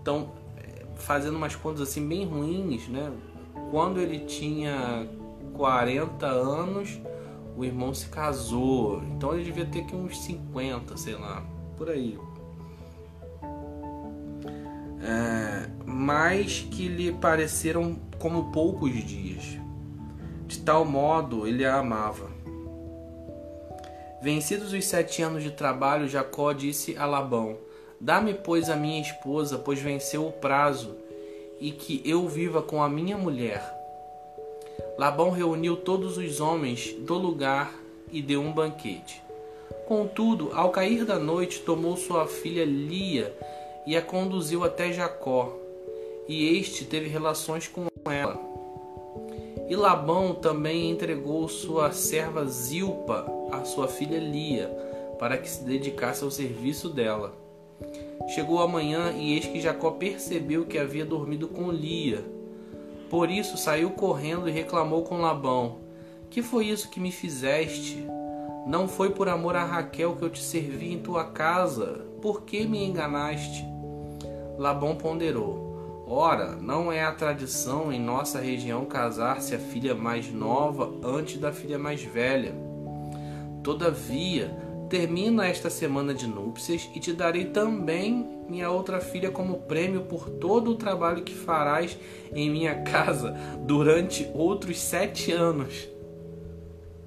Então, 0.00 0.32
fazendo 0.96 1.36
umas 1.36 1.54
contas 1.54 1.82
assim 1.82 2.08
bem 2.08 2.24
ruins, 2.24 2.88
né? 2.88 3.12
Quando 3.70 4.00
ele 4.00 4.20
tinha 4.20 5.06
40 5.52 6.26
anos, 6.26 6.98
o 7.54 7.64
irmão 7.64 7.92
se 7.92 8.08
casou. 8.08 9.02
Então 9.02 9.34
ele 9.34 9.44
devia 9.44 9.66
ter 9.66 9.84
que 9.84 9.94
uns 9.94 10.18
50, 10.22 10.96
sei 10.96 11.16
lá, 11.16 11.44
por 11.76 11.90
aí. 11.90 12.18
É, 15.02 15.68
mas 15.84 16.66
que 16.70 16.88
lhe 16.88 17.12
pareceram 17.12 17.98
como 18.18 18.50
poucos 18.50 18.90
dias. 19.04 19.58
De 20.46 20.60
tal 20.60 20.86
modo 20.86 21.46
ele 21.46 21.62
a 21.62 21.76
amava. 21.76 22.33
Vencidos 24.24 24.72
os 24.72 24.86
sete 24.86 25.20
anos 25.20 25.42
de 25.42 25.50
trabalho, 25.50 26.08
Jacó 26.08 26.54
disse 26.54 26.96
a 26.96 27.04
Labão: 27.04 27.58
Dá-me, 28.00 28.32
pois, 28.32 28.70
a 28.70 28.74
minha 28.74 29.02
esposa, 29.02 29.58
pois 29.58 29.78
venceu 29.78 30.26
o 30.26 30.32
prazo, 30.32 30.96
e 31.60 31.70
que 31.70 32.00
eu 32.06 32.26
viva 32.26 32.62
com 32.62 32.82
a 32.82 32.88
minha 32.88 33.18
mulher. 33.18 33.62
Labão 34.96 35.28
reuniu 35.28 35.76
todos 35.76 36.16
os 36.16 36.40
homens 36.40 36.94
do 37.00 37.18
lugar 37.18 37.74
e 38.10 38.22
deu 38.22 38.40
um 38.40 38.50
banquete. 38.50 39.20
Contudo, 39.86 40.52
ao 40.54 40.70
cair 40.70 41.04
da 41.04 41.18
noite, 41.18 41.60
tomou 41.60 41.94
sua 41.94 42.26
filha 42.26 42.64
Lia 42.64 43.36
e 43.86 43.94
a 43.94 44.00
conduziu 44.00 44.64
até 44.64 44.90
Jacó, 44.90 45.54
e 46.26 46.56
este 46.58 46.86
teve 46.86 47.10
relações 47.10 47.68
com 47.68 47.88
ela. 48.10 48.40
E 49.68 49.76
Labão 49.76 50.34
também 50.34 50.90
entregou 50.90 51.46
sua 51.46 51.92
serva 51.92 52.46
Zilpa 52.46 53.33
a 53.56 53.64
sua 53.64 53.88
filha 53.88 54.18
Lia, 54.18 54.68
para 55.18 55.38
que 55.38 55.48
se 55.48 55.64
dedicasse 55.64 56.22
ao 56.24 56.30
serviço 56.30 56.88
dela. 56.88 57.34
Chegou 58.28 58.60
a 58.60 58.68
manhã 58.68 59.12
e 59.12 59.34
eis 59.34 59.46
que 59.46 59.60
Jacó 59.60 59.90
percebeu 59.90 60.64
que 60.64 60.78
havia 60.78 61.04
dormido 61.04 61.48
com 61.48 61.70
Lia. 61.70 62.24
Por 63.10 63.30
isso 63.30 63.56
saiu 63.56 63.90
correndo 63.90 64.48
e 64.48 64.52
reclamou 64.52 65.02
com 65.02 65.20
Labão: 65.20 65.78
Que 66.30 66.42
foi 66.42 66.66
isso 66.66 66.90
que 66.90 67.00
me 67.00 67.12
fizeste? 67.12 68.06
Não 68.66 68.88
foi 68.88 69.10
por 69.10 69.28
amor 69.28 69.56
a 69.56 69.64
Raquel 69.64 70.16
que 70.16 70.22
eu 70.22 70.30
te 70.30 70.42
servi 70.42 70.92
em 70.92 70.98
tua 70.98 71.24
casa? 71.24 72.06
Por 72.22 72.42
que 72.42 72.64
me 72.66 72.82
enganaste? 72.82 73.64
Labão 74.56 74.96
ponderou: 74.96 76.04
Ora, 76.06 76.56
não 76.56 76.90
é 76.90 77.02
a 77.02 77.12
tradição 77.12 77.92
em 77.92 78.00
nossa 78.00 78.40
região 78.40 78.84
casar-se 78.84 79.54
a 79.54 79.58
filha 79.58 79.94
mais 79.94 80.32
nova 80.32 80.92
antes 81.02 81.38
da 81.38 81.52
filha 81.52 81.78
mais 81.78 82.02
velha. 82.02 82.54
Todavia, 83.64 84.54
termina 84.90 85.48
esta 85.48 85.70
semana 85.70 86.12
de 86.12 86.26
núpcias 86.26 86.90
e 86.94 87.00
te 87.00 87.14
darei 87.14 87.46
também 87.46 88.44
minha 88.46 88.70
outra 88.70 89.00
filha 89.00 89.30
como 89.30 89.62
prêmio 89.62 90.02
por 90.02 90.28
todo 90.28 90.72
o 90.72 90.76
trabalho 90.76 91.24
que 91.24 91.34
farás 91.34 91.96
em 92.34 92.50
minha 92.50 92.82
casa 92.82 93.34
durante 93.60 94.30
outros 94.34 94.78
sete 94.78 95.32
anos. 95.32 95.88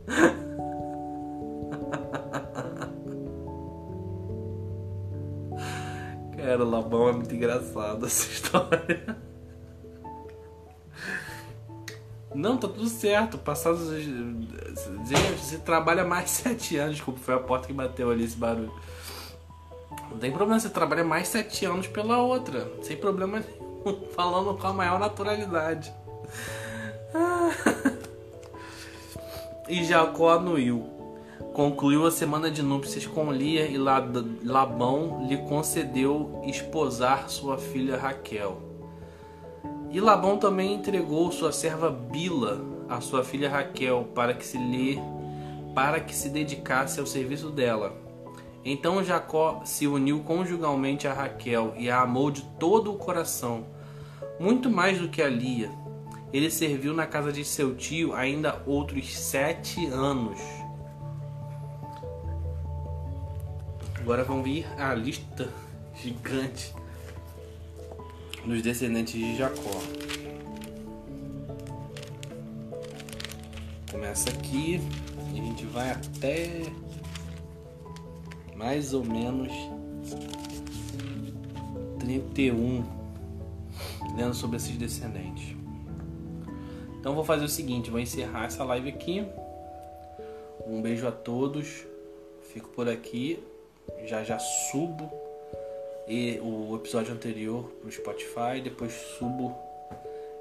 Cara, 6.35 6.63
Labão 6.63 7.09
é 7.09 7.13
muito 7.13 7.35
engraçado 7.35 8.07
essa 8.07 8.31
história. 8.31 9.26
Não, 12.33 12.57
tá 12.57 12.67
tudo 12.67 12.87
certo. 12.87 13.37
Passados. 13.37 13.89
Você 15.39 15.57
trabalha 15.59 16.03
mais 16.03 16.29
sete 16.31 16.77
anos. 16.77 16.95
Desculpa, 16.95 17.19
foi 17.19 17.33
a 17.35 17.39
porta 17.39 17.67
que 17.67 17.73
bateu 17.73 18.11
ali 18.11 18.23
esse 18.23 18.35
barulho. 18.35 18.71
Não 20.11 20.17
tem 20.17 20.31
problema, 20.31 20.59
você 20.59 20.69
trabalha 20.69 21.03
mais 21.03 21.27
sete 21.27 21.65
anos 21.65 21.87
pela 21.87 22.19
outra. 22.19 22.71
Sem 22.81 22.97
problema 22.97 23.39
nenhum. 23.39 24.07
Falando 24.15 24.57
com 24.57 24.67
a 24.67 24.73
maior 24.73 24.99
naturalidade. 24.99 25.93
E 29.69 29.83
Jacó 29.83 30.29
anuiu. 30.29 30.85
Concluiu 31.53 32.05
a 32.05 32.11
semana 32.11 32.49
de 32.49 32.61
núpcias 32.61 33.05
com 33.05 33.31
Lia 33.33 33.65
e 33.65 33.77
Labão 33.77 35.27
lhe 35.27 35.37
concedeu 35.37 36.41
esposar 36.45 37.29
sua 37.29 37.57
filha 37.57 37.97
Raquel. 37.97 38.66
E 39.89 40.01
Labão 40.01 40.37
também 40.37 40.73
entregou 40.73 41.31
sua 41.31 41.51
serva 41.51 41.89
Bila 41.89 42.59
a 42.89 43.01
sua 43.01 43.23
filha 43.23 43.49
Raquel 43.49 44.07
para 44.13 44.33
que 44.33 44.45
se 44.45 44.57
lhe 44.57 44.99
para 45.73 45.99
que 45.99 46.15
se 46.15 46.29
dedicasse 46.29 46.99
ao 46.99 47.05
serviço 47.05 47.51
dela. 47.51 47.95
Então 48.65 49.03
Jacó 49.03 49.61
se 49.63 49.87
uniu 49.87 50.21
conjugalmente 50.21 51.07
a 51.07 51.13
Raquel 51.13 51.73
e 51.77 51.89
a 51.89 52.01
amou 52.01 52.31
de 52.31 52.41
todo 52.59 52.91
o 52.91 52.97
coração, 52.97 53.65
muito 54.39 54.69
mais 54.69 54.97
do 54.97 55.07
que 55.07 55.21
a 55.21 55.29
Lia. 55.29 55.69
Ele 56.33 56.49
serviu 56.49 56.93
na 56.93 57.05
casa 57.05 57.31
de 57.31 57.45
seu 57.45 57.75
tio 57.75 58.13
ainda 58.13 58.61
outros 58.65 59.15
sete 59.15 59.85
anos. 59.85 60.39
Agora 63.99 64.23
vamos 64.23 64.43
vir 64.43 64.65
a 64.77 64.93
lista 64.93 65.47
gigante 65.93 66.73
dos 68.47 68.61
descendentes 68.61 69.13
de 69.13 69.35
Jacó. 69.35 69.81
Começa 73.91 74.29
aqui 74.29 74.79
e 75.33 75.39
a 75.39 75.43
gente 75.43 75.65
vai 75.65 75.91
até 75.91 76.63
mais 78.55 78.93
ou 78.93 79.03
menos 79.03 79.51
31 81.99 82.85
lendo 84.15 84.33
sobre 84.33 84.55
esses 84.55 84.77
descendentes. 84.77 85.55
Então 86.99 87.13
vou 87.13 87.25
fazer 87.25 87.43
o 87.43 87.49
seguinte, 87.49 87.91
vou 87.91 87.99
encerrar 87.99 88.45
essa 88.45 88.63
live 88.63 88.89
aqui. 88.89 89.25
Um 90.65 90.81
beijo 90.81 91.05
a 91.05 91.11
todos. 91.11 91.85
Fico 92.53 92.69
por 92.69 92.87
aqui. 92.87 93.39
Já 94.05 94.23
já 94.23 94.39
subo 94.39 95.26
e 96.07 96.39
o 96.41 96.75
episódio 96.75 97.13
anterior 97.13 97.65
pro 97.81 97.91
Spotify, 97.91 98.61
depois 98.63 98.93
subo 98.93 99.53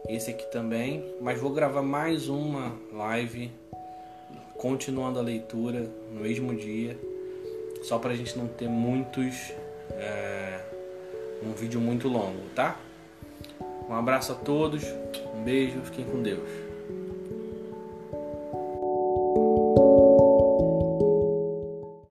esse 0.09 0.31
aqui 0.31 0.45
também, 0.53 1.05
mas 1.21 1.41
vou 1.41 1.53
gravar 1.53 1.83
mais 1.83 2.29
uma 2.29 2.77
live 2.93 3.51
continuando 4.57 5.19
a 5.19 5.23
leitura 5.23 5.91
no 6.13 6.21
mesmo 6.21 6.55
dia, 6.55 6.97
só 7.83 7.99
para 7.99 8.13
a 8.13 8.17
gente 8.17 8.39
não 8.39 8.47
ter 8.47 8.69
muitos 8.69 9.53
é, 9.93 10.61
um 11.43 11.53
vídeo 11.53 11.81
muito 11.81 12.09
longo, 12.09 12.49
tá? 12.55 12.79
Um 13.89 13.95
abraço 13.95 14.33
a 14.33 14.35
todos, 14.35 14.85
um 15.35 15.43
beijo, 15.43 15.81
fiquem 15.83 16.05
com 16.05 16.23
Deus. 16.23 16.66